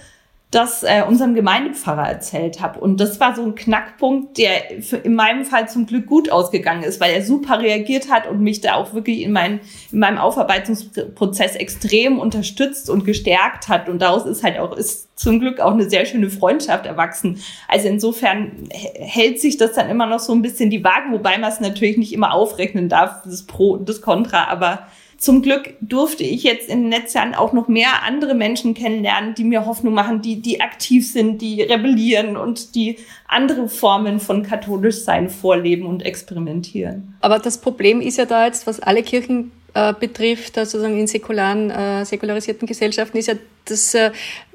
das 0.56 0.82
äh, 0.82 1.02
unserem 1.06 1.34
Gemeindepfarrer 1.34 2.08
erzählt 2.08 2.62
habe. 2.62 2.80
Und 2.80 2.98
das 2.98 3.20
war 3.20 3.36
so 3.36 3.42
ein 3.42 3.54
Knackpunkt, 3.54 4.38
der 4.38 4.80
für, 4.80 4.96
in 4.96 5.14
meinem 5.14 5.44
Fall 5.44 5.68
zum 5.68 5.84
Glück 5.84 6.06
gut 6.06 6.32
ausgegangen 6.32 6.82
ist, 6.82 6.98
weil 6.98 7.12
er 7.12 7.22
super 7.22 7.60
reagiert 7.60 8.10
hat 8.10 8.26
und 8.26 8.40
mich 8.40 8.62
da 8.62 8.76
auch 8.76 8.94
wirklich 8.94 9.20
in, 9.20 9.32
mein, 9.32 9.60
in 9.92 9.98
meinem 9.98 10.16
Aufarbeitungsprozess 10.16 11.56
extrem 11.56 12.18
unterstützt 12.18 12.88
und 12.88 13.04
gestärkt 13.04 13.68
hat. 13.68 13.90
Und 13.90 14.00
daraus 14.00 14.24
ist 14.24 14.42
halt 14.42 14.58
auch, 14.58 14.74
ist 14.74 15.08
zum 15.14 15.40
Glück 15.40 15.60
auch 15.60 15.72
eine 15.72 15.90
sehr 15.90 16.06
schöne 16.06 16.30
Freundschaft 16.30 16.86
erwachsen. 16.86 17.38
Also 17.68 17.88
insofern 17.88 18.52
hält 18.70 19.42
sich 19.42 19.58
das 19.58 19.74
dann 19.74 19.90
immer 19.90 20.06
noch 20.06 20.20
so 20.20 20.32
ein 20.32 20.40
bisschen 20.40 20.70
die 20.70 20.82
Waage, 20.82 21.12
wobei 21.12 21.36
man 21.36 21.52
es 21.52 21.60
natürlich 21.60 21.98
nicht 21.98 22.14
immer 22.14 22.32
aufrechnen 22.32 22.88
darf, 22.88 23.22
das 23.24 23.44
Pro 23.44 23.72
und 23.72 23.90
das 23.90 24.00
Contra, 24.00 24.46
aber 24.48 24.86
zum 25.18 25.42
Glück 25.42 25.74
durfte 25.80 26.24
ich 26.24 26.42
jetzt 26.42 26.68
in 26.68 26.82
den 26.82 26.88
Netzjahren 26.90 27.34
auch 27.34 27.52
noch 27.52 27.68
mehr 27.68 28.02
andere 28.04 28.34
Menschen 28.34 28.74
kennenlernen, 28.74 29.34
die 29.34 29.44
mir 29.44 29.66
Hoffnung 29.66 29.94
machen, 29.94 30.20
die, 30.20 30.42
die 30.42 30.60
aktiv 30.60 31.10
sind, 31.10 31.40
die 31.40 31.62
rebellieren 31.62 32.36
und 32.36 32.74
die 32.74 32.98
andere 33.26 33.68
Formen 33.68 34.20
von 34.20 34.42
katholisch 34.42 35.02
sein 35.02 35.30
vorleben 35.30 35.86
und 35.86 36.04
experimentieren. 36.04 37.16
Aber 37.20 37.38
das 37.38 37.58
Problem 37.58 38.00
ist 38.00 38.18
ja 38.18 38.26
da 38.26 38.46
jetzt, 38.46 38.66
was 38.66 38.80
alle 38.80 39.02
Kirchen 39.02 39.52
äh, 39.74 39.92
betrifft, 39.92 40.58
also 40.58 40.78
sozusagen 40.78 40.98
in 40.98 41.06
säkularen, 41.06 41.70
äh, 41.70 42.04
säkularisierten 42.04 42.66
Gesellschaften, 42.66 43.16
ist 43.16 43.28
ja 43.28 43.34
das, 43.64 43.94
äh, 43.94 44.10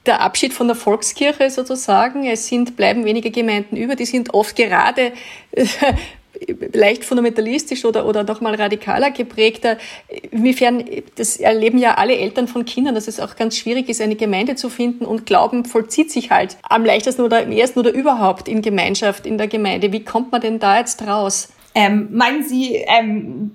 der 0.06 0.22
Abschied 0.22 0.54
von 0.54 0.68
der 0.68 0.76
Volkskirche 0.76 1.50
sozusagen. 1.50 2.26
Es 2.26 2.48
sind, 2.48 2.76
bleiben 2.76 3.06
wenige 3.06 3.32
Gemeinden 3.32 3.78
über, 3.78 3.96
die 3.96 4.06
sind 4.06 4.34
oft 4.34 4.56
gerade 4.56 5.12
äh, 5.52 5.66
leicht 6.74 7.06
fundamentalistisch 7.06 7.86
oder, 7.86 8.06
oder 8.06 8.24
noch 8.24 8.42
mal 8.42 8.56
radikaler 8.56 9.12
geprägter. 9.12 9.78
Inwiefern, 10.32 10.84
das 11.16 11.38
erleben 11.38 11.78
ja 11.78 11.96
alle 11.96 12.16
Eltern 12.16 12.48
von 12.48 12.66
Kindern, 12.66 12.96
dass 12.96 13.08
es 13.08 13.20
auch 13.20 13.36
ganz 13.36 13.58
schwierig 13.58 13.90
ist, 13.90 14.02
eine 14.02 14.16
Gemeinde 14.16 14.56
zu 14.56 14.70
finden 14.70 15.06
und 15.06 15.26
Glauben 15.26 15.66
vollzieht 15.66 16.12
sich 16.12 16.32
halt 16.32 16.58
am 16.64 16.86
leichtesten 16.86 17.22
oder 17.22 17.44
am 17.44 17.52
ersten 17.52 17.80
oder 17.80 17.92
überhaupt 17.94 18.48
in 18.48 18.62
Gemeinschaft, 18.62 19.26
in 19.26 19.38
der 19.38 19.48
Gemeinde. 19.48 19.92
Wie 19.92 20.04
kommt 20.04 20.32
man 20.32 20.42
denn 20.42 20.60
da 20.60 20.80
jetzt 20.80 21.02
raus? 21.06 21.50
Ähm, 21.74 22.10
meinen 22.12 22.44
Sie, 22.44 22.76
ähm, 22.76 23.52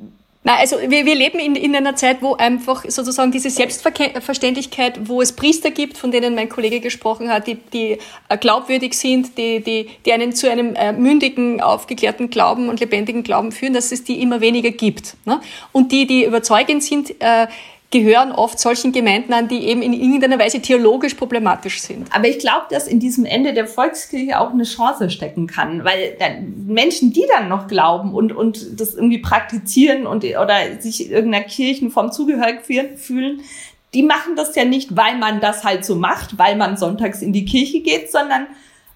na, 0.47 0.59
also 0.59 0.77
wir, 0.81 1.05
wir 1.05 1.17
leben 1.17 1.41
in, 1.41 1.57
in 1.57 1.75
einer 1.75 1.97
Zeit, 1.97 2.23
wo 2.23 2.37
einfach 2.37 2.85
sozusagen 2.87 3.33
diese 3.33 3.51
Selbstverständlichkeit, 3.51 5.09
wo 5.09 5.21
es 5.21 5.33
Priester 5.33 5.73
gibt, 5.73 5.99
von 5.99 6.13
denen 6.13 6.37
mein 6.37 6.49
Kollege 6.49 6.79
gesprochen 6.79 7.31
hat, 7.31 7.49
die, 7.49 7.57
die 7.57 7.99
äh, 8.29 8.39
glaubwürdig 8.39 8.95
sind, 8.95 9.37
die, 9.37 9.59
die, 9.59 9.91
die 10.05 10.13
einen 10.13 10.33
zu 10.33 10.49
einem 10.49 10.77
äh, 10.77 10.93
mündigen, 10.93 11.61
aufgeklärten 11.61 12.31
Glauben 12.31 12.69
und 12.69 12.79
lebendigen 12.79 13.25
Glauben 13.25 13.51
führen, 13.51 13.75
dass 13.75 13.91
es 13.91 14.05
die 14.05 14.23
immer 14.23 14.41
weniger 14.41 14.71
gibt. 14.71 15.17
Ne? 15.25 15.41
Und 15.73 15.91
die, 15.91 16.07
die 16.07 16.25
überzeugend 16.25 16.85
sind, 16.85 17.21
äh, 17.21 17.49
gehören 17.91 18.33
oft 18.33 18.59
solchen 18.59 18.93
Gemeinden 18.93 19.33
an, 19.33 19.49
die 19.49 19.65
eben 19.67 19.81
in 19.81 19.93
irgendeiner 19.93 20.39
Weise 20.39 20.61
theologisch 20.61 21.15
problematisch 21.15 21.81
sind. 21.81 22.13
Aber 22.13 22.27
ich 22.27 22.41
glaube, 22.41 22.67
dass 22.71 22.89
in 22.89 22.99
diesem 22.99 23.25
Ende 23.25 23.55
der 23.55 23.67
Volkskirche 23.67 24.41
auch 24.41 24.51
eine 24.51 24.65
Chance 24.65 25.09
stecken 25.11 25.47
kann, 25.47 25.85
weil 25.85 26.17
Menschen, 26.67 27.13
die 27.13 27.25
dann 27.29 27.49
noch 27.49 27.69
glauben 27.69 28.13
und, 28.13 28.33
und 28.33 28.81
das 28.81 28.95
irgendwie 28.95 29.19
praktizieren 29.19 30.07
und, 30.07 30.25
oder 30.25 30.81
sich 30.81 31.11
irgendeiner 31.11 31.45
Kirchenform 31.45 32.11
zugehörig 32.11 32.63
fühlen, 32.63 33.43
die 33.95 34.03
machen 34.03 34.35
das 34.35 34.55
ja 34.57 34.65
nicht, 34.65 34.97
weil 34.97 35.17
man 35.17 35.41
das 35.41 35.63
halt 35.63 35.85
so 35.85 35.95
macht, 35.95 36.39
weil 36.39 36.57
man 36.57 36.77
sonntags 36.77 37.23
in 37.23 37.33
die 37.33 37.45
Kirche 37.45 37.81
geht, 37.81 38.11
sondern 38.11 38.49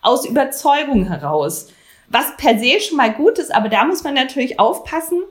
aus 0.02 0.26
Überzeugung 0.26 1.06
heraus. 1.06 1.68
Was 2.08 2.36
per 2.36 2.58
se 2.58 2.80
schon 2.80 2.96
mal 2.96 3.12
gut 3.12 3.38
ist, 3.38 3.54
aber 3.54 3.68
da 3.68 3.84
muss 3.84 4.02
man 4.02 4.14
natürlich 4.14 4.58
aufpassen, 4.58 5.22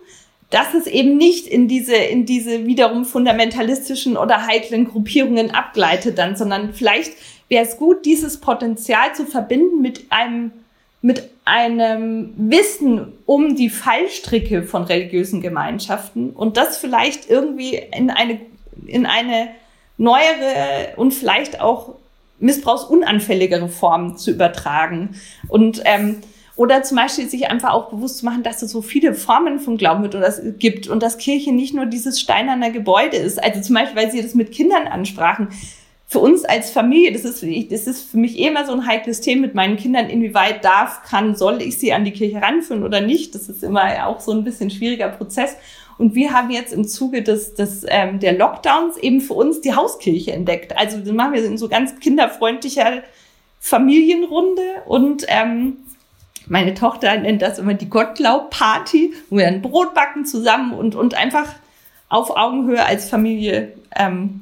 dass 0.49 0.73
es 0.73 0.88
eben 0.88 1.17
nicht 1.17 1.47
in 1.47 1.67
diese, 1.67 1.95
in 1.95 2.25
diese 2.25 2.65
wiederum 2.65 3.05
fundamentalistischen 3.05 4.17
oder 4.17 4.47
heiklen 4.47 4.85
Gruppierungen 4.85 5.51
abgleitet 5.51 6.17
dann, 6.17 6.35
sondern 6.35 6.73
vielleicht 6.73 7.13
wäre 7.49 7.65
es 7.65 7.77
gut, 7.77 8.05
dieses 8.05 8.39
Potenzial 8.39 9.13
zu 9.13 9.25
verbinden 9.25 9.81
mit 9.81 10.05
einem, 10.09 10.51
mit 11.01 11.29
einem 11.45 12.33
Wissen 12.38 13.13
um 13.25 13.55
die 13.55 13.69
Fallstricke 13.69 14.63
von 14.63 14.83
religiösen 14.83 15.41
Gemeinschaften 15.41 16.31
und 16.31 16.57
das 16.57 16.77
vielleicht 16.77 17.29
irgendwie 17.29 17.75
in 17.75 18.09
eine, 18.09 18.39
in 18.85 19.05
eine 19.05 19.49
neuere 19.97 20.95
und 20.95 21.13
vielleicht 21.13 21.62
auch 21.62 21.95
missbrauchsunanfälligere 22.39 23.67
Form 23.67 24.17
zu 24.17 24.31
übertragen. 24.31 25.15
Und 25.47 25.81
ähm, 25.85 26.21
oder 26.59 26.83
zum 26.83 26.97
Beispiel 26.97 27.29
sich 27.29 27.49
einfach 27.49 27.71
auch 27.71 27.89
bewusst 27.89 28.17
zu 28.17 28.25
machen, 28.25 28.43
dass 28.43 28.61
es 28.61 28.71
so 28.71 28.81
viele 28.81 29.13
Formen 29.13 29.59
von 29.59 29.77
Glauben 29.77 30.09
gibt 30.59 30.89
und 30.89 31.01
dass 31.01 31.17
Kirche 31.17 31.53
nicht 31.53 31.73
nur 31.73 31.85
dieses 31.85 32.19
steinerne 32.19 32.73
Gebäude 32.73 33.15
ist. 33.15 33.41
Also 33.41 33.61
zum 33.61 33.75
Beispiel, 33.75 33.95
weil 33.95 34.11
Sie 34.11 34.21
das 34.21 34.35
mit 34.35 34.51
Kindern 34.51 34.85
ansprachen. 34.85 35.47
Für 36.05 36.19
uns 36.19 36.43
als 36.43 36.69
Familie, 36.69 37.13
das 37.13 37.23
ist, 37.23 37.43
das 37.71 37.87
ist 37.87 38.11
für 38.11 38.17
mich 38.17 38.37
eh 38.37 38.47
immer 38.47 38.65
so 38.65 38.73
ein 38.73 38.85
heikles 38.85 39.21
Thema 39.21 39.43
mit 39.43 39.55
meinen 39.55 39.77
Kindern. 39.77 40.09
Inwieweit 40.09 40.65
darf, 40.65 41.03
kann, 41.03 41.33
soll 41.33 41.61
ich 41.61 41.77
sie 41.77 41.93
an 41.93 42.03
die 42.03 42.11
Kirche 42.11 42.41
ranführen 42.41 42.83
oder 42.83 42.99
nicht? 42.99 43.35
Das 43.35 43.47
ist 43.47 43.63
immer 43.63 44.05
auch 44.07 44.19
so 44.19 44.33
ein 44.33 44.43
bisschen 44.43 44.69
schwieriger 44.69 45.07
Prozess. 45.07 45.55
Und 45.97 46.13
wir 46.13 46.33
haben 46.33 46.49
jetzt 46.49 46.73
im 46.73 46.85
Zuge 46.85 47.23
des, 47.23 47.53
des 47.53 47.85
ähm, 47.87 48.19
der 48.19 48.33
Lockdowns 48.33 48.97
eben 48.97 49.21
für 49.21 49.35
uns 49.35 49.61
die 49.61 49.75
Hauskirche 49.75 50.33
entdeckt. 50.33 50.77
Also 50.77 50.97
das 50.97 51.13
machen 51.13 51.31
wir 51.35 51.45
in 51.45 51.57
so 51.57 51.69
ganz 51.69 51.97
kinderfreundlicher 52.01 53.03
Familienrunde 53.61 54.83
und 54.87 55.25
ähm, 55.29 55.77
meine 56.49 56.73
Tochter 56.73 57.15
nennt 57.17 57.41
das 57.41 57.59
immer 57.59 57.75
die 57.75 57.89
Gottlaub-Party, 57.89 59.13
wo 59.29 59.38
wir 59.38 59.47
ein 59.47 59.62
Brot 59.62 59.93
backen 59.93 60.25
zusammen 60.25 60.73
und, 60.73 60.95
und 60.95 61.13
einfach 61.13 61.47
auf 62.09 62.35
Augenhöhe 62.35 62.83
als 62.83 63.09
Familie 63.09 63.73
ähm, 63.95 64.41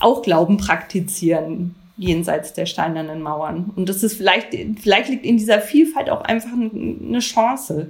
auch 0.00 0.22
Glauben 0.22 0.56
praktizieren 0.56 1.74
jenseits 1.96 2.52
der 2.52 2.66
steinernen 2.66 3.20
Mauern. 3.22 3.72
Und 3.74 3.88
das 3.88 4.04
ist 4.04 4.16
vielleicht, 4.16 4.56
vielleicht 4.80 5.08
liegt 5.08 5.26
in 5.26 5.36
dieser 5.36 5.60
Vielfalt 5.60 6.08
auch 6.10 6.20
einfach 6.20 6.52
eine 6.52 7.18
Chance 7.18 7.88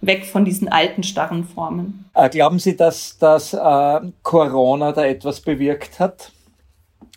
weg 0.00 0.24
von 0.24 0.44
diesen 0.44 0.68
alten 0.68 1.02
starren 1.02 1.44
Formen. 1.44 2.04
Äh, 2.14 2.28
glauben 2.30 2.60
Sie, 2.60 2.76
dass, 2.76 3.18
dass 3.18 3.54
äh, 3.54 4.00
Corona 4.22 4.92
da 4.92 5.04
etwas 5.04 5.40
bewirkt 5.40 5.98
hat? 5.98 6.30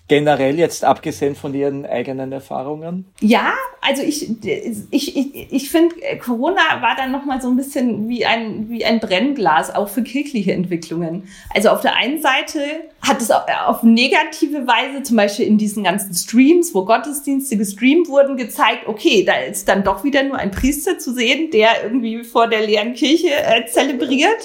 Generell 0.08 0.58
jetzt 0.58 0.86
abgesehen 0.86 1.36
von 1.36 1.54
Ihren 1.54 1.86
eigenen 1.86 2.32
Erfahrungen? 2.32 3.06
Ja, 3.20 3.54
also 3.82 4.04
ich, 4.04 4.30
ich, 4.46 5.18
ich, 5.18 5.52
ich 5.52 5.70
finde, 5.70 5.96
Corona 6.24 6.82
war 6.82 6.96
dann 6.96 7.12
nochmal 7.12 7.42
so 7.42 7.50
ein 7.50 7.58
bisschen 7.58 8.08
wie 8.08 8.26
ein, 8.26 8.70
wie 8.70 8.86
ein 8.86 9.00
Brennglas, 9.00 9.74
auch 9.74 9.90
für 9.90 10.04
kirchliche 10.04 10.54
Entwicklungen. 10.54 11.28
Also 11.54 11.70
auf 11.70 11.82
der 11.82 11.96
einen 11.96 12.22
Seite 12.22 12.60
hat 13.02 13.22
es 13.22 13.32
auf 13.32 13.84
negative 13.84 14.66
Weise, 14.66 15.04
zum 15.04 15.18
Beispiel 15.18 15.46
in 15.46 15.58
diesen 15.58 15.84
ganzen 15.84 16.14
Streams, 16.14 16.74
wo 16.74 16.86
Gottesdienste 16.86 17.58
gestreamt 17.58 18.08
wurden, 18.08 18.38
gezeigt, 18.38 18.88
okay, 18.88 19.24
da 19.26 19.36
ist 19.36 19.68
dann 19.68 19.84
doch 19.84 20.04
wieder 20.04 20.24
nur 20.24 20.38
ein 20.38 20.52
Priester 20.52 21.00
zu 21.00 21.14
sehen, 21.14 21.52
der 21.52 21.84
irgendwie 21.84 22.24
vor 22.24 22.48
der 22.48 22.66
leeren 22.66 22.94
Kirche 22.94 23.30
äh, 23.30 23.66
zelebriert 23.66 24.42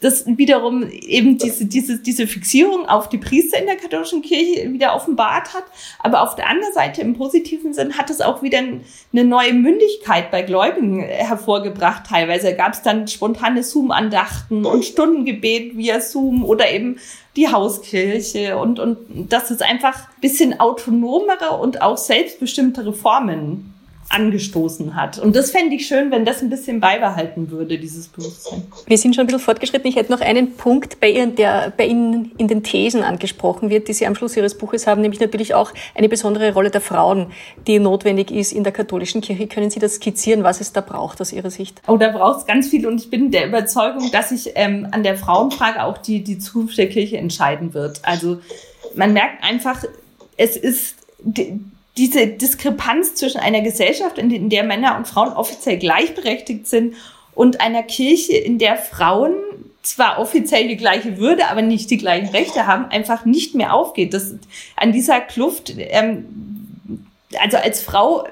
das 0.00 0.24
wiederum 0.26 0.88
eben 0.90 1.38
diese, 1.38 1.64
diese, 1.64 1.98
diese 1.98 2.26
Fixierung 2.26 2.86
auf 2.86 3.08
die 3.08 3.18
Priester 3.18 3.58
in 3.58 3.66
der 3.66 3.76
katholischen 3.76 4.22
Kirche 4.22 4.72
wieder 4.72 4.94
offenbart 4.94 5.54
hat. 5.54 5.64
Aber 6.00 6.22
auf 6.22 6.34
der 6.34 6.48
anderen 6.48 6.72
Seite 6.74 7.00
im 7.00 7.14
positiven 7.14 7.72
Sinn 7.72 7.96
hat 7.96 8.10
es 8.10 8.20
auch 8.20 8.42
wieder 8.42 8.58
eine 8.58 9.24
neue 9.24 9.54
Mündigkeit 9.54 10.30
bei 10.30 10.42
Gläubigen 10.42 11.00
hervorgebracht. 11.00 12.04
Teilweise 12.08 12.54
gab 12.54 12.74
es 12.74 12.82
dann 12.82 13.08
spontane 13.08 13.62
Zoom-Andachten 13.62 14.66
und 14.66 14.84
Stundengebet 14.84 15.76
via 15.76 16.00
Zoom 16.00 16.44
oder 16.44 16.70
eben 16.70 16.98
die 17.36 17.48
Hauskirche 17.48 18.56
und, 18.56 18.78
und 18.78 18.98
dass 19.30 19.50
es 19.50 19.60
einfach 19.60 20.08
bisschen 20.20 20.58
autonomere 20.58 21.58
und 21.60 21.82
auch 21.82 21.98
selbstbestimmtere 21.98 22.92
Formen 22.92 23.75
angestoßen 24.08 24.94
hat. 24.94 25.18
Und 25.18 25.34
das 25.34 25.50
fände 25.50 25.74
ich 25.74 25.86
schön, 25.86 26.10
wenn 26.10 26.24
das 26.24 26.42
ein 26.42 26.48
bisschen 26.48 26.80
beibehalten 26.80 27.50
würde, 27.50 27.78
dieses 27.78 28.08
Bewusstsein. 28.08 28.62
Wir 28.86 28.98
sind 28.98 29.14
schon 29.14 29.24
ein 29.24 29.26
bisschen 29.26 29.40
fortgeschritten. 29.40 29.88
Ich 29.88 29.96
hätte 29.96 30.12
noch 30.12 30.20
einen 30.20 30.54
Punkt 30.54 31.00
bei 31.00 31.10
Ihnen, 31.10 31.34
der 31.34 31.72
bei 31.76 31.86
Ihnen 31.86 32.32
in 32.38 32.48
den 32.48 32.62
Thesen 32.62 33.02
angesprochen 33.02 33.68
wird, 33.68 33.88
die 33.88 33.92
Sie 33.92 34.06
am 34.06 34.14
Schluss 34.14 34.36
Ihres 34.36 34.56
Buches 34.56 34.86
haben, 34.86 35.00
nämlich 35.00 35.20
natürlich 35.20 35.54
auch 35.54 35.72
eine 35.94 36.08
besondere 36.08 36.52
Rolle 36.52 36.70
der 36.70 36.80
Frauen, 36.80 37.26
die 37.66 37.78
notwendig 37.78 38.30
ist 38.30 38.52
in 38.52 38.64
der 38.64 38.72
katholischen 38.72 39.20
Kirche. 39.20 39.46
Können 39.46 39.70
Sie 39.70 39.80
das 39.80 39.96
skizzieren, 39.96 40.44
was 40.44 40.60
es 40.60 40.72
da 40.72 40.80
braucht 40.80 41.20
aus 41.20 41.32
Ihrer 41.32 41.50
Sicht? 41.50 41.82
Oh, 41.86 41.96
da 41.96 42.10
braucht 42.10 42.40
es 42.40 42.46
ganz 42.46 42.68
viel 42.68 42.86
und 42.86 43.00
ich 43.00 43.10
bin 43.10 43.30
der 43.30 43.46
Überzeugung, 43.48 44.10
dass 44.12 44.28
sich 44.28 44.52
ähm, 44.54 44.86
an 44.92 45.02
der 45.02 45.16
Frauenfrage 45.16 45.82
auch 45.82 45.98
die, 45.98 46.22
die 46.22 46.38
Zukunft 46.38 46.78
der 46.78 46.88
Kirche 46.88 47.18
entscheiden 47.18 47.74
wird. 47.74 48.00
Also 48.02 48.38
man 48.94 49.12
merkt 49.12 49.42
einfach, 49.42 49.84
es 50.36 50.56
ist 50.56 50.96
diese 51.96 52.26
Diskrepanz 52.26 53.14
zwischen 53.14 53.38
einer 53.38 53.62
Gesellschaft, 53.62 54.18
in 54.18 54.50
der 54.50 54.64
Männer 54.64 54.96
und 54.96 55.08
Frauen 55.08 55.32
offiziell 55.32 55.78
gleichberechtigt 55.78 56.66
sind, 56.66 56.94
und 57.36 57.60
einer 57.60 57.82
Kirche, 57.82 58.34
in 58.34 58.58
der 58.58 58.76
Frauen 58.78 59.34
zwar 59.82 60.18
offiziell 60.18 60.68
die 60.68 60.78
gleiche 60.78 61.18
Würde, 61.18 61.48
aber 61.48 61.62
nicht 61.62 61.90
die 61.90 61.98
gleichen 61.98 62.30
Rechte 62.30 62.66
haben, 62.66 62.86
einfach 62.86 63.24
nicht 63.24 63.54
mehr 63.54 63.74
aufgeht. 63.74 64.14
Das, 64.14 64.34
an 64.74 64.90
dieser 64.90 65.20
Kluft, 65.20 65.74
ähm, 65.76 67.06
also 67.38 67.58
als 67.58 67.82
Frau 67.82 68.26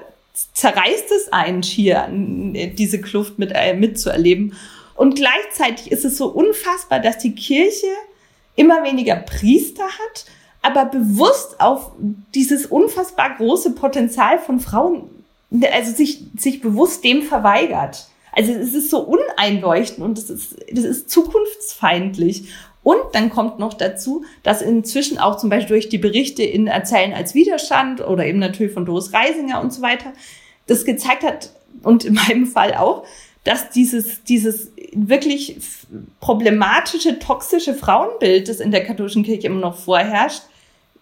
zerreißt 0.53 1.11
es 1.11 1.31
einen 1.31 1.63
schier, 1.63 2.09
diese 2.11 2.99
Kluft 2.99 3.39
mit, 3.39 3.51
äh, 3.53 3.75
mitzuerleben. 3.75 4.55
Und 4.95 5.15
gleichzeitig 5.15 5.91
ist 5.91 6.03
es 6.03 6.17
so 6.17 6.27
unfassbar, 6.27 6.99
dass 6.99 7.19
die 7.19 7.35
Kirche 7.35 7.87
immer 8.55 8.83
weniger 8.83 9.15
Priester 9.15 9.85
hat 9.85 10.25
aber 10.65 10.85
bewusst 10.85 11.59
auf 11.59 11.91
dieses 12.33 12.65
unfassbar 12.65 13.35
große 13.37 13.71
Potenzial 13.71 14.39
von 14.39 14.59
Frauen, 14.59 15.09
also 15.71 15.91
sich, 15.91 16.23
sich 16.37 16.61
bewusst 16.61 17.03
dem 17.03 17.21
verweigert. 17.21 18.07
Also 18.31 18.51
es 18.51 18.73
ist 18.73 18.89
so 18.89 18.99
uneinleuchtend 18.99 20.03
und 20.03 20.17
es 20.17 20.29
ist, 20.29 20.55
das 20.71 20.83
ist 20.83 21.09
zukunftsfeindlich. 21.09 22.49
Und 22.83 22.99
dann 23.13 23.29
kommt 23.29 23.57
noch 23.59 23.73
dazu, 23.73 24.25
dass 24.43 24.61
inzwischen 24.61 25.17
auch 25.17 25.37
zum 25.37 25.49
Beispiel 25.49 25.75
durch 25.75 25.89
die 25.89 25.97
Berichte 25.97 26.43
in 26.43 26.67
Erzählen 26.67 27.13
als 27.13 27.33
Widerstand 27.33 28.05
oder 28.05 28.25
eben 28.25 28.39
natürlich 28.39 28.73
von 28.73 28.85
Doris 28.85 29.13
Reisinger 29.13 29.61
und 29.61 29.73
so 29.73 29.81
weiter, 29.81 30.13
das 30.67 30.85
gezeigt 30.85 31.23
hat, 31.23 31.51
und 31.83 32.05
in 32.05 32.13
meinem 32.13 32.47
Fall 32.47 32.73
auch, 32.73 33.05
dass 33.43 33.69
dieses, 33.69 34.23
dieses 34.23 34.71
wirklich 34.93 35.57
problematische, 36.19 37.19
toxische 37.19 37.75
Frauenbild, 37.75 38.49
das 38.49 38.59
in 38.59 38.71
der 38.71 38.83
katholischen 38.83 39.23
Kirche 39.23 39.47
immer 39.47 39.59
noch 39.59 39.77
vorherrscht, 39.77 40.41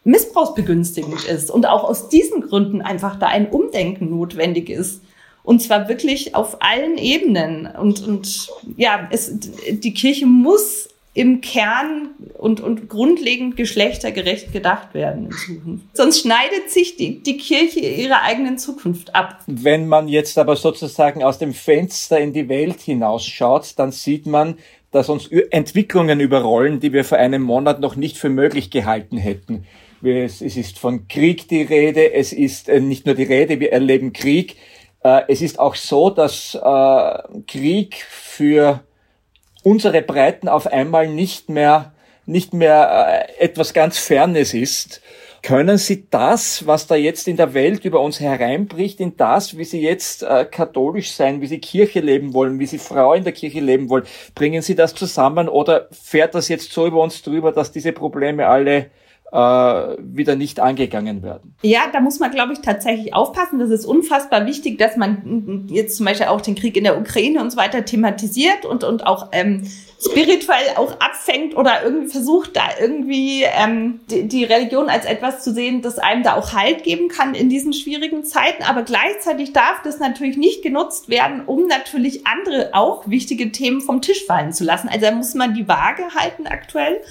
missbrauchsbegünstigend 0.03 1.23
ist 1.25 1.49
und 1.49 1.67
auch 1.67 1.83
aus 1.83 2.09
diesen 2.09 2.41
Gründen 2.41 2.81
einfach 2.81 3.17
da 3.19 3.27
ein 3.27 3.49
Umdenken 3.49 4.09
notwendig 4.09 4.69
ist. 4.69 5.01
Und 5.43 5.61
zwar 5.61 5.89
wirklich 5.89 6.35
auf 6.35 6.61
allen 6.61 6.97
Ebenen. 6.97 7.67
Und, 7.67 8.07
und 8.07 8.49
ja, 8.77 9.07
es, 9.11 9.31
die 9.69 9.93
Kirche 9.93 10.25
muss 10.25 10.89
im 11.15 11.41
Kern 11.41 12.09
und, 12.39 12.59
und 12.59 12.89
grundlegend 12.89 13.55
geschlechtergerecht 13.55 14.51
gedacht 14.51 14.93
werden 14.93 15.25
in 15.25 15.31
Zukunft. 15.31 15.85
Sonst 15.93 16.21
schneidet 16.21 16.71
sich 16.71 16.97
die, 16.97 17.21
die 17.21 17.37
Kirche 17.37 17.81
ihre 17.81 18.21
eigenen 18.21 18.57
Zukunft 18.57 19.13
ab. 19.13 19.39
Wenn 19.45 19.87
man 19.87 20.07
jetzt 20.07 20.39
aber 20.39 20.55
sozusagen 20.55 21.23
aus 21.23 21.37
dem 21.37 21.53
Fenster 21.53 22.19
in 22.19 22.33
die 22.33 22.49
Welt 22.49 22.81
hinausschaut, 22.81 23.73
dann 23.77 23.91
sieht 23.91 24.25
man, 24.25 24.55
dass 24.91 25.09
uns 25.09 25.27
Entwicklungen 25.27 26.19
überrollen, 26.19 26.79
die 26.79 26.93
wir 26.93 27.03
vor 27.03 27.19
einem 27.19 27.43
Monat 27.43 27.79
noch 27.79 27.95
nicht 27.95 28.17
für 28.17 28.29
möglich 28.29 28.71
gehalten 28.71 29.17
hätten. 29.17 29.65
Es 30.05 30.41
ist 30.41 30.79
von 30.79 31.07
Krieg 31.07 31.47
die 31.47 31.61
Rede, 31.61 32.11
es 32.11 32.33
ist 32.33 32.67
äh, 32.67 32.81
nicht 32.81 33.05
nur 33.05 33.15
die 33.15 33.23
Rede, 33.23 33.61
wir 33.61 33.71
erleben 33.71 34.11
Krieg. 34.11 34.57
Äh, 35.01 35.21
es 35.29 35.41
ist 35.41 35.59
auch 35.59 35.75
so, 35.75 36.09
dass 36.09 36.55
äh, 36.55 37.41
Krieg 37.47 38.03
für 38.09 38.83
unsere 39.63 40.01
Breiten 40.01 40.49
auf 40.49 40.67
einmal 40.67 41.07
nicht 41.07 41.47
mehr, 41.47 41.93
nicht 42.25 42.53
mehr 42.53 43.29
etwas 43.41 43.73
ganz 43.73 43.97
Fernes 43.97 44.53
ist. 44.53 45.01
Können 45.41 45.77
Sie 45.77 46.05
das, 46.09 46.67
was 46.67 46.85
da 46.85 46.95
jetzt 46.95 47.29
in 47.29 47.37
der 47.37 47.53
Welt 47.53 47.85
über 47.85 48.01
uns 48.01 48.19
hereinbricht, 48.19 48.99
in 48.99 49.15
das, 49.15 49.57
wie 49.57 49.63
Sie 49.63 49.81
jetzt 49.81 50.23
äh, 50.23 50.43
katholisch 50.43 51.11
sein, 51.11 51.39
wie 51.39 51.47
Sie 51.47 51.59
Kirche 51.59 52.01
leben 52.01 52.33
wollen, 52.33 52.59
wie 52.59 52.65
Sie 52.65 52.77
Frau 52.77 53.13
in 53.13 53.23
der 53.23 53.33
Kirche 53.33 53.61
leben 53.61 53.89
wollen, 53.89 54.03
bringen 54.35 54.61
Sie 54.61 54.75
das 54.75 54.95
zusammen 54.95 55.47
oder 55.47 55.87
fährt 55.91 56.35
das 56.35 56.49
jetzt 56.49 56.73
so 56.73 56.87
über 56.87 57.01
uns 57.01 57.21
drüber, 57.21 57.53
dass 57.53 57.71
diese 57.71 57.93
Probleme 57.93 58.47
alle 58.47 58.91
wieder 59.34 60.36
nicht 60.36 60.60
angegangen 60.60 61.24
werden. 61.24 61.56
Ja, 61.63 61.82
da 61.91 62.00
muss 62.02 62.19
man, 62.19 62.30
glaube 62.30 62.54
ich, 62.54 62.60
tatsächlich 62.60 63.15
aufpassen. 63.15 63.58
Das 63.58 63.72
ist 63.72 63.86
unfassbar 63.86 64.46
wichtig, 64.46 64.78
dass 64.78 64.96
man 64.96 65.65
jetzt 65.69 65.98
zum 65.98 66.06
Beispiel 66.06 66.28
auch 66.28 66.41
den 66.41 66.54
Krieg 66.54 66.78
in 66.78 66.84
der 66.84 67.00
Ukraine 67.00 67.41
und 67.41 67.50
so 67.50 67.58
weiter 67.58 67.84
thematisiert 67.84 68.65
und, 68.65 68.84
und 68.84 69.08
auch 69.08 69.30
ähm, 69.32 69.63
spirituell 70.00 70.76
auch 70.76 71.00
abfängt 71.00 71.56
oder 71.56 71.84
irgendwie 71.84 72.10
versucht, 72.10 72.56
da 72.56 72.63
irgendwie 72.80 73.43
ähm, 73.43 74.02
die, 74.10 74.28
die 74.28 74.43
Religion 74.43 74.89
als 74.89 75.06
etwas 75.06 75.43
zu 75.43 75.52
sehen, 75.52 75.82
das 75.82 75.98
einem 75.98 76.24
da 76.24 76.36
auch 76.36 76.54
Halt 76.54 76.84
geben 76.84 77.08
kann 77.08 77.34
in 77.34 77.50
diesen 77.50 77.74
schwierigen 77.74 78.24
Zeiten. 78.24 78.63
Aber 78.63 78.84
gleichzeitig 78.84 79.54
darf 79.54 79.82
das 79.84 80.00
natürlich 80.00 80.38
nicht 80.38 80.62
genutzt 80.62 81.10
werden, 81.10 81.41
um 81.46 81.67
natürlich 81.67 82.28
andere 82.28 82.69
auch 82.74 83.08
wichtige 83.08 83.52
Themen 83.52 83.82
vom 83.82 84.02
Tisch 84.02 84.26
fallen 84.26 84.54
zu 84.54 84.63
lassen. 84.63 84.89
Also 84.89 85.08
da 85.08 85.12
muss 85.12 85.34
man 85.34 85.54
die 85.54 85.67
Waage 85.67 86.04
halten 86.15 86.46
aktuell. 86.46 87.02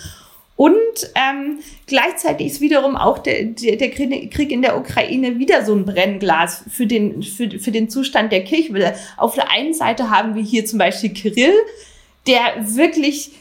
Und 0.57 0.73
ähm, 1.15 1.59
gleichzeitig 1.87 2.47
ist 2.47 2.61
wiederum 2.61 2.97
auch 2.97 3.19
der, 3.19 3.45
der, 3.45 3.77
der 3.77 3.91
Krieg 3.91 4.53
in 4.53 4.63
der 4.63 4.79
Ukraine 4.79 5.39
wieder 5.39 5.65
so 5.65 5.75
ein 5.75 5.85
Brennglas 5.85 6.65
für 6.71 6.87
den, 6.87 7.23
für, 7.23 7.51
für 7.59 7.71
den 7.71 7.89
Zustand 7.89 8.33
der 8.33 8.45
Kirche. 8.45 8.95
Auf 9.17 9.35
der 9.35 9.51
einen 9.51 9.75
Seite 9.75 10.11
haben 10.11 10.35
wir 10.35 10.43
hier 10.43 10.67
zum 10.67 10.79
Beispiel 10.79 11.11
Kirill, 11.11 11.55
der 12.27 12.41
wirklich 12.77 13.33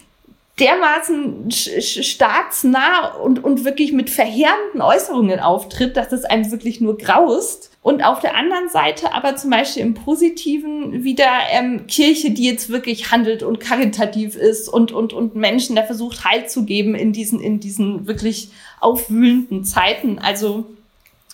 dermaßen 0.61 1.49
staatsnah 1.49 3.15
und, 3.15 3.43
und 3.43 3.65
wirklich 3.65 3.91
mit 3.91 4.09
verheerenden 4.09 4.81
Äußerungen 4.81 5.39
auftritt, 5.39 5.97
dass 5.97 6.11
es 6.11 6.23
einem 6.23 6.51
wirklich 6.51 6.79
nur 6.79 6.97
graust. 6.97 7.71
Und 7.81 8.05
auf 8.05 8.19
der 8.19 8.35
anderen 8.35 8.69
Seite 8.69 9.11
aber 9.13 9.35
zum 9.35 9.49
Beispiel 9.49 9.81
im 9.81 9.95
Positiven 9.95 11.03
wieder 11.03 11.31
ähm, 11.51 11.87
Kirche, 11.87 12.29
die 12.29 12.45
jetzt 12.45 12.69
wirklich 12.69 13.11
handelt 13.11 13.41
und 13.41 13.59
karitativ 13.59 14.35
ist 14.35 14.69
und, 14.69 14.91
und, 14.91 15.13
und 15.13 15.35
Menschen, 15.35 15.75
der 15.75 15.85
versucht 15.85 16.23
Halt 16.23 16.51
zu 16.51 16.63
geben 16.63 16.93
in 16.93 17.11
diesen, 17.11 17.39
in 17.39 17.59
diesen 17.59 18.05
wirklich 18.05 18.49
aufwühlenden 18.79 19.65
Zeiten. 19.65 20.19
Also 20.19 20.67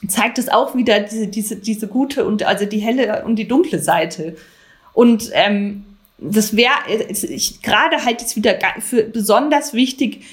zeigt 0.07 0.37
es 0.37 0.47
auch 0.47 0.73
wieder 0.73 1.01
diese, 1.01 1.27
diese, 1.27 1.57
diese 1.57 1.87
gute 1.87 2.25
und 2.25 2.43
also 2.43 2.65
die 2.65 2.79
helle 2.79 3.25
und 3.25 3.35
die 3.35 3.47
dunkle 3.47 3.79
Seite. 3.79 4.37
Und 4.93 5.29
ähm, 5.33 5.83
das 6.17 6.55
wäre 6.55 6.73
gerade 7.61 8.03
halt 8.03 8.21
jetzt 8.21 8.35
wieder 8.35 8.57
für 8.79 9.03
besonders 9.03 9.73
wichtig, 9.73 10.23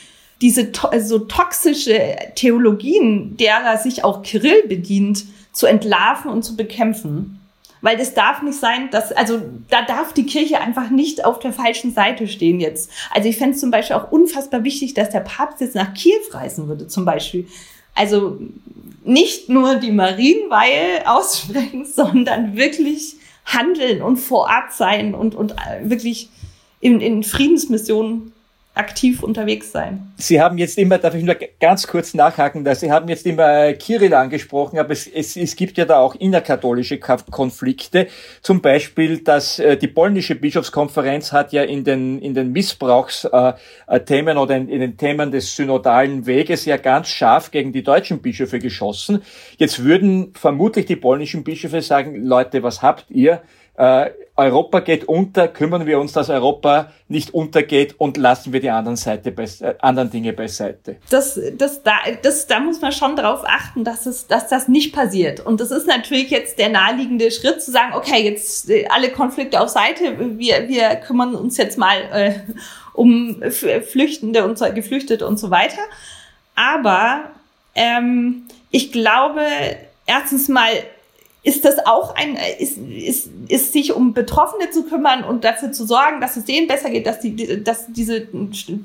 diese 0.40 0.72
to 0.72 0.88
so 1.00 1.20
toxische 1.20 2.16
Theologien, 2.34 3.36
derer 3.36 3.78
sich 3.78 4.04
auch 4.04 4.22
Kirill 4.22 4.66
bedient, 4.66 5.24
zu 5.52 5.66
entlarven 5.66 6.30
und 6.30 6.42
zu 6.42 6.56
bekämpfen. 6.56 7.40
Weil 7.80 7.98
das 7.98 8.14
darf 8.14 8.40
nicht 8.42 8.58
sein, 8.58 8.88
dass, 8.90 9.12
also 9.12 9.42
da 9.68 9.82
darf 9.82 10.14
die 10.14 10.24
Kirche 10.24 10.58
einfach 10.58 10.88
nicht 10.88 11.24
auf 11.24 11.38
der 11.38 11.52
falschen 11.52 11.92
Seite 11.92 12.26
stehen 12.28 12.58
jetzt. 12.58 12.90
Also 13.10 13.28
ich 13.28 13.36
fände 13.36 13.54
es 13.54 13.60
zum 13.60 13.70
Beispiel 13.70 13.96
auch 13.96 14.10
unfassbar 14.10 14.64
wichtig, 14.64 14.94
dass 14.94 15.10
der 15.10 15.20
Papst 15.20 15.60
jetzt 15.60 15.74
nach 15.74 15.92
Kiew 15.92 16.22
reisen 16.30 16.66
würde, 16.66 16.88
zum 16.88 17.04
Beispiel. 17.04 17.46
Also 17.94 18.38
nicht 19.04 19.50
nur 19.50 19.76
die 19.76 19.92
Marienweihe 19.92 21.02
aussprechen, 21.06 21.84
sondern 21.84 22.56
wirklich 22.56 23.16
handeln 23.44 24.02
und 24.02 24.16
vor 24.16 24.48
Ort 24.48 24.72
sein 24.72 25.14
und, 25.14 25.34
und 25.34 25.54
wirklich 25.82 26.30
in, 26.80 27.00
in 27.00 27.22
Friedensmissionen 27.22 28.33
aktiv 28.74 29.22
unterwegs 29.22 29.70
sein. 29.70 30.12
Sie 30.16 30.40
haben 30.40 30.58
jetzt 30.58 30.78
immer, 30.78 30.98
darf 30.98 31.14
ich 31.14 31.22
nur 31.22 31.36
ganz 31.60 31.86
kurz 31.86 32.12
nachhaken, 32.12 32.64
da 32.64 32.74
Sie 32.74 32.90
haben 32.90 33.08
jetzt 33.08 33.24
immer 33.24 33.72
Kirill 33.74 34.12
angesprochen, 34.14 34.80
aber 34.80 34.90
es, 34.90 35.06
es, 35.06 35.36
es 35.36 35.54
gibt 35.54 35.78
ja 35.78 35.84
da 35.84 35.98
auch 35.98 36.16
innerkatholische 36.16 36.98
Konflikte. 36.98 38.08
Zum 38.42 38.60
Beispiel, 38.60 39.18
dass 39.18 39.60
äh, 39.60 39.76
die 39.76 39.86
polnische 39.86 40.34
Bischofskonferenz 40.34 41.32
hat 41.32 41.52
ja 41.52 41.62
in 41.62 41.84
den, 41.84 42.20
in 42.20 42.34
den 42.34 42.50
Missbrauchsthemen 42.50 44.36
oder 44.36 44.56
in, 44.56 44.68
in 44.68 44.80
den 44.80 44.96
Themen 44.96 45.30
des 45.30 45.54
synodalen 45.54 46.26
Weges 46.26 46.64
ja 46.64 46.76
ganz 46.76 47.08
scharf 47.08 47.52
gegen 47.52 47.72
die 47.72 47.84
deutschen 47.84 48.20
Bischöfe 48.20 48.58
geschossen. 48.58 49.22
Jetzt 49.56 49.84
würden 49.84 50.32
vermutlich 50.34 50.86
die 50.86 50.96
polnischen 50.96 51.44
Bischöfe 51.44 51.80
sagen, 51.80 52.24
Leute, 52.24 52.64
was 52.64 52.82
habt 52.82 53.06
ihr? 53.10 53.40
Äh, 53.76 54.10
Europa 54.36 54.80
geht 54.80 55.04
unter, 55.04 55.46
kümmern 55.46 55.86
wir 55.86 56.00
uns, 56.00 56.12
dass 56.12 56.28
Europa 56.28 56.92
nicht 57.08 57.34
untergeht 57.34 57.94
und 57.98 58.16
lassen 58.16 58.52
wir 58.52 58.60
die 58.60 58.70
anderen, 58.70 58.96
Seite 58.96 59.30
äh, 59.30 59.74
anderen 59.80 60.10
Dinge 60.10 60.32
beiseite. 60.32 60.96
Das, 61.10 61.38
das, 61.56 61.82
da, 61.82 61.92
das, 62.22 62.46
da 62.46 62.58
muss 62.58 62.80
man 62.80 62.90
schon 62.90 63.14
darauf 63.14 63.44
achten, 63.44 63.84
dass, 63.84 64.06
es, 64.06 64.26
dass 64.26 64.48
das 64.48 64.66
nicht 64.66 64.92
passiert. 64.94 65.40
Und 65.40 65.60
das 65.60 65.70
ist 65.70 65.86
natürlich 65.86 66.30
jetzt 66.30 66.58
der 66.58 66.68
naheliegende 66.68 67.30
Schritt 67.30 67.62
zu 67.62 67.70
sagen, 67.70 67.94
okay, 67.94 68.24
jetzt 68.24 68.70
äh, 68.70 68.86
alle 68.88 69.10
Konflikte 69.10 69.60
auf 69.60 69.68
Seite, 69.68 70.38
wir, 70.38 70.68
wir 70.68 70.96
kümmern 70.96 71.34
uns 71.34 71.56
jetzt 71.56 71.78
mal 71.78 71.96
äh, 72.12 72.34
um 72.92 73.42
Flüchtende 73.50 74.44
und 74.44 74.58
so, 74.58 74.66
Geflüchtete 74.72 75.26
und 75.26 75.38
so 75.38 75.50
weiter. 75.50 75.82
Aber 76.54 77.30
ähm, 77.74 78.46
ich 78.70 78.92
glaube, 78.92 79.42
erstens 80.06 80.48
mal 80.48 80.70
ist 81.44 81.66
das 81.66 81.86
auch 81.86 82.14
ein, 82.16 82.38
ist, 82.58 82.78
ist, 82.78 83.28
ist 83.48 83.72
sich 83.74 83.92
um 83.92 84.14
Betroffene 84.14 84.70
zu 84.70 84.84
kümmern 84.84 85.22
und 85.24 85.44
dafür 85.44 85.72
zu 85.72 85.86
sorgen, 85.86 86.22
dass 86.22 86.36
es 86.36 86.46
denen 86.46 86.66
besser 86.66 86.88
geht, 86.88 87.06
dass 87.06 87.20
die, 87.20 87.62
dass 87.62 87.86
diese 87.92 88.26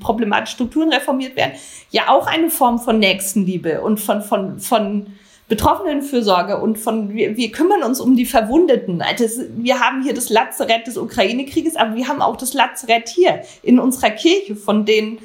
problematischen 0.02 0.56
Strukturen 0.56 0.92
reformiert 0.92 1.38
werden, 1.38 1.54
ja 1.90 2.10
auch 2.10 2.28
eine 2.28 2.50
Form 2.50 2.78
von 2.78 3.00
Nächstenliebe 3.00 3.82
und 3.82 4.02
von, 4.02 4.22
von, 4.22 4.60
von 4.60 5.08
Betroffenenfürsorge 5.48 6.60
und 6.60 6.78
von, 6.78 7.14
wir, 7.14 7.38
wir 7.38 7.52
kümmern 7.52 7.82
uns 7.82 8.02
um 8.02 8.18
die 8.18 8.26
Verwundeten. 8.26 9.02
Also 9.02 9.44
wir 9.56 9.80
haben 9.80 10.04
hier 10.04 10.14
das 10.14 10.30
Lazarett 10.30 10.86
des 10.86 10.98
Ukraine-Krieges, 10.98 11.78
aber 11.78 11.96
wir 11.96 12.10
haben 12.10 12.22
auch 12.22 12.36
das 12.36 12.54
Lazarett 12.54 13.08
hier 13.08 13.42
in 13.64 13.80
unserer 13.80 14.12
Kirche, 14.12 14.58
von 14.58 14.86
denen 14.86 15.20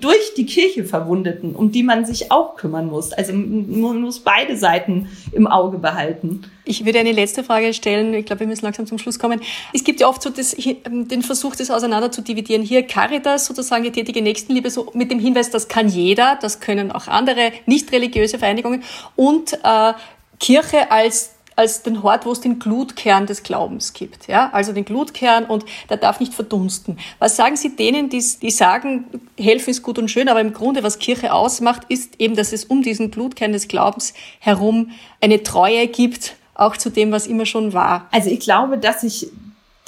durch 0.00 0.34
die 0.36 0.46
Kirche 0.46 0.84
Verwundeten, 0.84 1.54
um 1.54 1.72
die 1.72 1.82
man 1.82 2.04
sich 2.04 2.30
auch 2.30 2.56
kümmern 2.56 2.86
muss. 2.86 3.12
Also 3.12 3.32
man 3.32 4.00
muss 4.00 4.20
beide 4.20 4.56
Seiten 4.56 5.08
im 5.32 5.46
Auge 5.46 5.78
behalten. 5.78 6.42
Ich 6.64 6.84
würde 6.84 7.00
eine 7.00 7.12
letzte 7.12 7.42
Frage 7.42 7.72
stellen. 7.72 8.14
Ich 8.14 8.26
glaube, 8.26 8.40
wir 8.40 8.46
müssen 8.46 8.64
langsam 8.64 8.86
zum 8.86 8.98
Schluss 8.98 9.18
kommen. 9.18 9.40
Es 9.72 9.82
gibt 9.82 10.00
ja 10.00 10.08
oft 10.08 10.22
so 10.22 10.30
das, 10.30 10.56
den 10.56 11.22
Versuch, 11.22 11.56
das 11.56 11.70
auseinander 11.70 12.12
zu 12.12 12.22
dividieren. 12.22 12.62
Hier 12.62 12.82
Caritas, 12.84 13.46
sozusagen 13.46 13.82
die 13.84 13.92
tätige 13.92 14.22
Nächstenliebe, 14.22 14.70
so 14.70 14.90
mit 14.94 15.10
dem 15.10 15.18
Hinweis, 15.18 15.50
das 15.50 15.68
kann 15.68 15.88
jeder, 15.88 16.38
das 16.40 16.60
können 16.60 16.92
auch 16.92 17.08
andere 17.08 17.52
nicht 17.66 17.90
religiöse 17.92 18.38
Vereinigungen 18.38 18.84
und 19.16 19.54
äh, 19.64 19.92
Kirche 20.38 20.90
als 20.90 21.35
als 21.56 21.82
den 21.82 22.02
Hort, 22.02 22.26
wo 22.26 22.32
es 22.32 22.40
den 22.40 22.58
Glutkern 22.58 23.26
des 23.26 23.42
Glaubens 23.42 23.94
gibt. 23.94 24.28
Ja? 24.28 24.50
Also 24.52 24.72
den 24.72 24.84
Glutkern 24.84 25.46
und 25.46 25.64
der 25.88 25.96
darf 25.96 26.20
nicht 26.20 26.34
verdunsten. 26.34 26.98
Was 27.18 27.36
sagen 27.36 27.56
Sie 27.56 27.74
denen, 27.74 28.10
die, 28.10 28.22
die 28.42 28.50
sagen, 28.50 29.06
helfen 29.38 29.70
ist 29.70 29.82
gut 29.82 29.98
und 29.98 30.10
schön, 30.10 30.28
aber 30.28 30.40
im 30.40 30.52
Grunde, 30.52 30.82
was 30.82 30.98
Kirche 30.98 31.32
ausmacht, 31.32 31.82
ist 31.88 32.20
eben, 32.20 32.36
dass 32.36 32.52
es 32.52 32.66
um 32.66 32.82
diesen 32.82 33.10
Glutkern 33.10 33.52
des 33.52 33.68
Glaubens 33.68 34.12
herum 34.38 34.90
eine 35.20 35.42
Treue 35.42 35.88
gibt, 35.88 36.36
auch 36.54 36.76
zu 36.76 36.90
dem, 36.90 37.10
was 37.10 37.26
immer 37.26 37.46
schon 37.46 37.72
war. 37.72 38.06
Also 38.12 38.30
ich 38.30 38.40
glaube, 38.40 38.78
dass 38.78 39.00
sich 39.00 39.28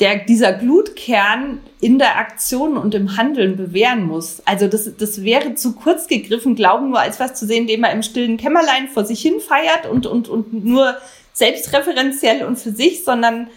der, 0.01 0.25
dieser 0.25 0.53
Glutkern 0.53 1.61
in 1.81 1.99
der 1.99 2.19
Aktion 2.19 2.77
und 2.77 2.95
im 2.95 3.17
Handeln 3.17 3.57
bewähren 3.57 4.07
muss. 4.07 4.41
Also 4.45 4.69
das, 4.69 4.97
das 4.97 5.25
wäre 5.25 5.55
zu 5.55 5.75
kurz 5.75 6.07
gegriffen, 6.07 6.55
Glauben 6.55 6.91
nur 6.91 7.01
als 7.01 7.19
was 7.19 7.35
zu 7.35 7.47
sehen, 7.47 7.67
den 7.67 7.81
man 7.81 7.91
im 7.91 8.03
stillen 8.03 8.37
Kämmerlein 8.37 8.89
vor 8.89 9.05
sich 9.05 9.21
hin 9.21 9.41
feiert 9.41 9.87
und, 9.91 10.07
und, 10.07 10.29
und 10.29 10.65
nur 10.65 10.97
selbstreferenziell 11.39 12.45
und 12.45 12.59
für 12.59 12.73
sich, 12.73 13.05
sondern 13.05 13.49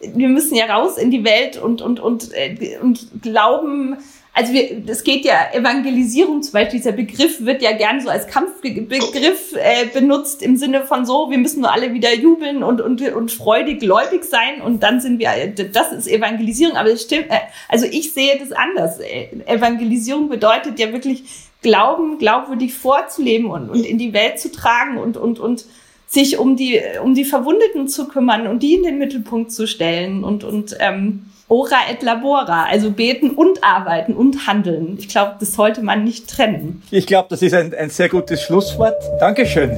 wir 0.00 0.28
müssen 0.28 0.54
ja 0.54 0.66
raus 0.66 0.96
in 0.96 1.10
die 1.10 1.24
Welt 1.24 1.58
und, 1.58 1.82
und, 1.82 2.00
und, 2.00 2.32
äh, 2.32 2.78
und 2.80 3.22
glauben, 3.22 3.98
also 4.32 4.52
wir, 4.52 4.82
es 4.86 5.04
geht 5.04 5.24
ja 5.24 5.52
Evangelisierung 5.52 6.42
zum 6.42 6.52
Beispiel, 6.52 6.78
dieser 6.78 6.92
Begriff 6.92 7.44
wird 7.44 7.60
ja 7.60 7.72
gern 7.72 8.00
so 8.00 8.08
als 8.08 8.26
Kampfbegriff 8.26 9.54
äh, 9.56 9.86
benutzt 9.92 10.42
im 10.42 10.56
Sinne 10.56 10.84
von 10.84 11.04
so, 11.04 11.30
wir 11.30 11.36
müssen 11.36 11.60
nur 11.60 11.72
alle 11.72 11.92
wieder 11.92 12.14
jubeln 12.14 12.62
und, 12.62 12.80
und, 12.80 13.02
und 13.02 13.32
freudig 13.32 13.80
gläubig 13.80 14.24
sein 14.24 14.62
und 14.64 14.82
dann 14.82 15.00
sind 15.00 15.18
wir, 15.18 15.30
das 15.48 15.92
ist 15.92 16.08
Evangelisierung, 16.08 16.76
aber 16.76 16.90
es 16.90 17.02
stimmt, 17.02 17.30
äh, 17.30 17.40
also 17.68 17.84
ich 17.84 18.12
sehe 18.12 18.38
das 18.38 18.52
anders. 18.52 19.00
Evangelisierung 19.00 20.28
bedeutet 20.28 20.78
ja 20.78 20.92
wirklich 20.92 21.24
Glauben, 21.62 22.16
glaubwürdig 22.16 22.72
vorzuleben 22.72 23.50
und, 23.50 23.68
und 23.68 23.84
in 23.84 23.98
die 23.98 24.14
Welt 24.14 24.40
zu 24.40 24.50
tragen 24.50 24.96
und, 24.96 25.18
und, 25.18 25.38
und 25.38 25.66
sich 26.10 26.38
um 26.38 26.56
die, 26.56 26.80
um 27.02 27.14
die 27.14 27.24
Verwundeten 27.24 27.86
zu 27.86 28.08
kümmern 28.08 28.48
und 28.48 28.64
die 28.64 28.74
in 28.74 28.82
den 28.82 28.98
Mittelpunkt 28.98 29.52
zu 29.52 29.68
stellen 29.68 30.24
und, 30.24 30.42
und 30.42 30.76
ähm, 30.80 31.26
ora 31.48 31.88
et 31.88 32.02
labora, 32.02 32.64
also 32.64 32.90
beten 32.90 33.30
und 33.30 33.62
arbeiten 33.62 34.14
und 34.14 34.48
handeln. 34.48 34.96
Ich 34.98 35.08
glaube, 35.08 35.36
das 35.38 35.52
sollte 35.52 35.82
man 35.82 36.02
nicht 36.02 36.28
trennen. 36.28 36.82
Ich 36.90 37.06
glaube, 37.06 37.28
das 37.30 37.42
ist 37.42 37.54
ein, 37.54 37.72
ein 37.74 37.90
sehr 37.90 38.08
gutes 38.08 38.42
Schlusswort. 38.42 39.00
Dankeschön. 39.20 39.70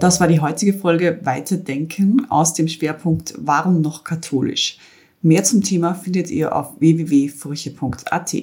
Das 0.00 0.20
war 0.20 0.28
die 0.28 0.40
heutige 0.40 0.72
Folge 0.72 1.18
Weiterdenken 1.24 2.26
aus 2.30 2.54
dem 2.54 2.68
Schwerpunkt 2.68 3.34
Warum 3.36 3.82
noch 3.82 4.02
katholisch? 4.02 4.78
Mehr 5.20 5.44
zum 5.44 5.62
Thema 5.62 5.94
findet 5.94 6.30
ihr 6.30 6.56
auf 6.56 6.72
www.furche.at. 6.78 8.34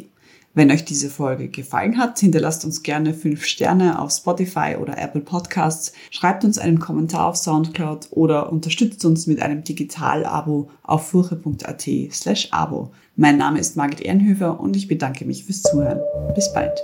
Wenn 0.54 0.70
euch 0.70 0.84
diese 0.84 1.10
Folge 1.10 1.48
gefallen 1.48 1.98
hat, 1.98 2.20
hinterlasst 2.20 2.66
uns 2.66 2.84
gerne 2.84 3.14
fünf 3.14 3.46
Sterne 3.46 4.00
auf 4.00 4.12
Spotify 4.12 4.76
oder 4.80 4.98
Apple 4.98 5.22
Podcasts, 5.22 5.94
schreibt 6.10 6.44
uns 6.44 6.58
einen 6.58 6.80
Kommentar 6.80 7.28
auf 7.28 7.38
Soundcloud 7.38 8.10
oder 8.12 8.52
unterstützt 8.52 9.06
uns 9.06 9.28
mit 9.28 9.42
einem 9.42 9.64
Digital-Abo 9.64 10.70
auf 10.84 11.08
furche.at 11.08 11.88
slash 12.12 12.50
abo. 12.52 12.92
Mein 13.16 13.38
Name 13.38 13.60
ist 13.60 13.78
Margit 13.78 14.02
Ehrenhöfer 14.02 14.60
und 14.60 14.76
ich 14.76 14.90
bedanke 14.90 15.24
mich 15.24 15.46
fürs 15.46 15.64
Zuhören. 15.64 16.02
Bis 16.36 16.52
bald. 16.54 16.78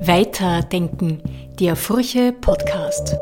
Weiterdenken, 0.00 1.20
der 1.60 1.76
Furche 1.76 2.32
Podcast. 2.32 3.16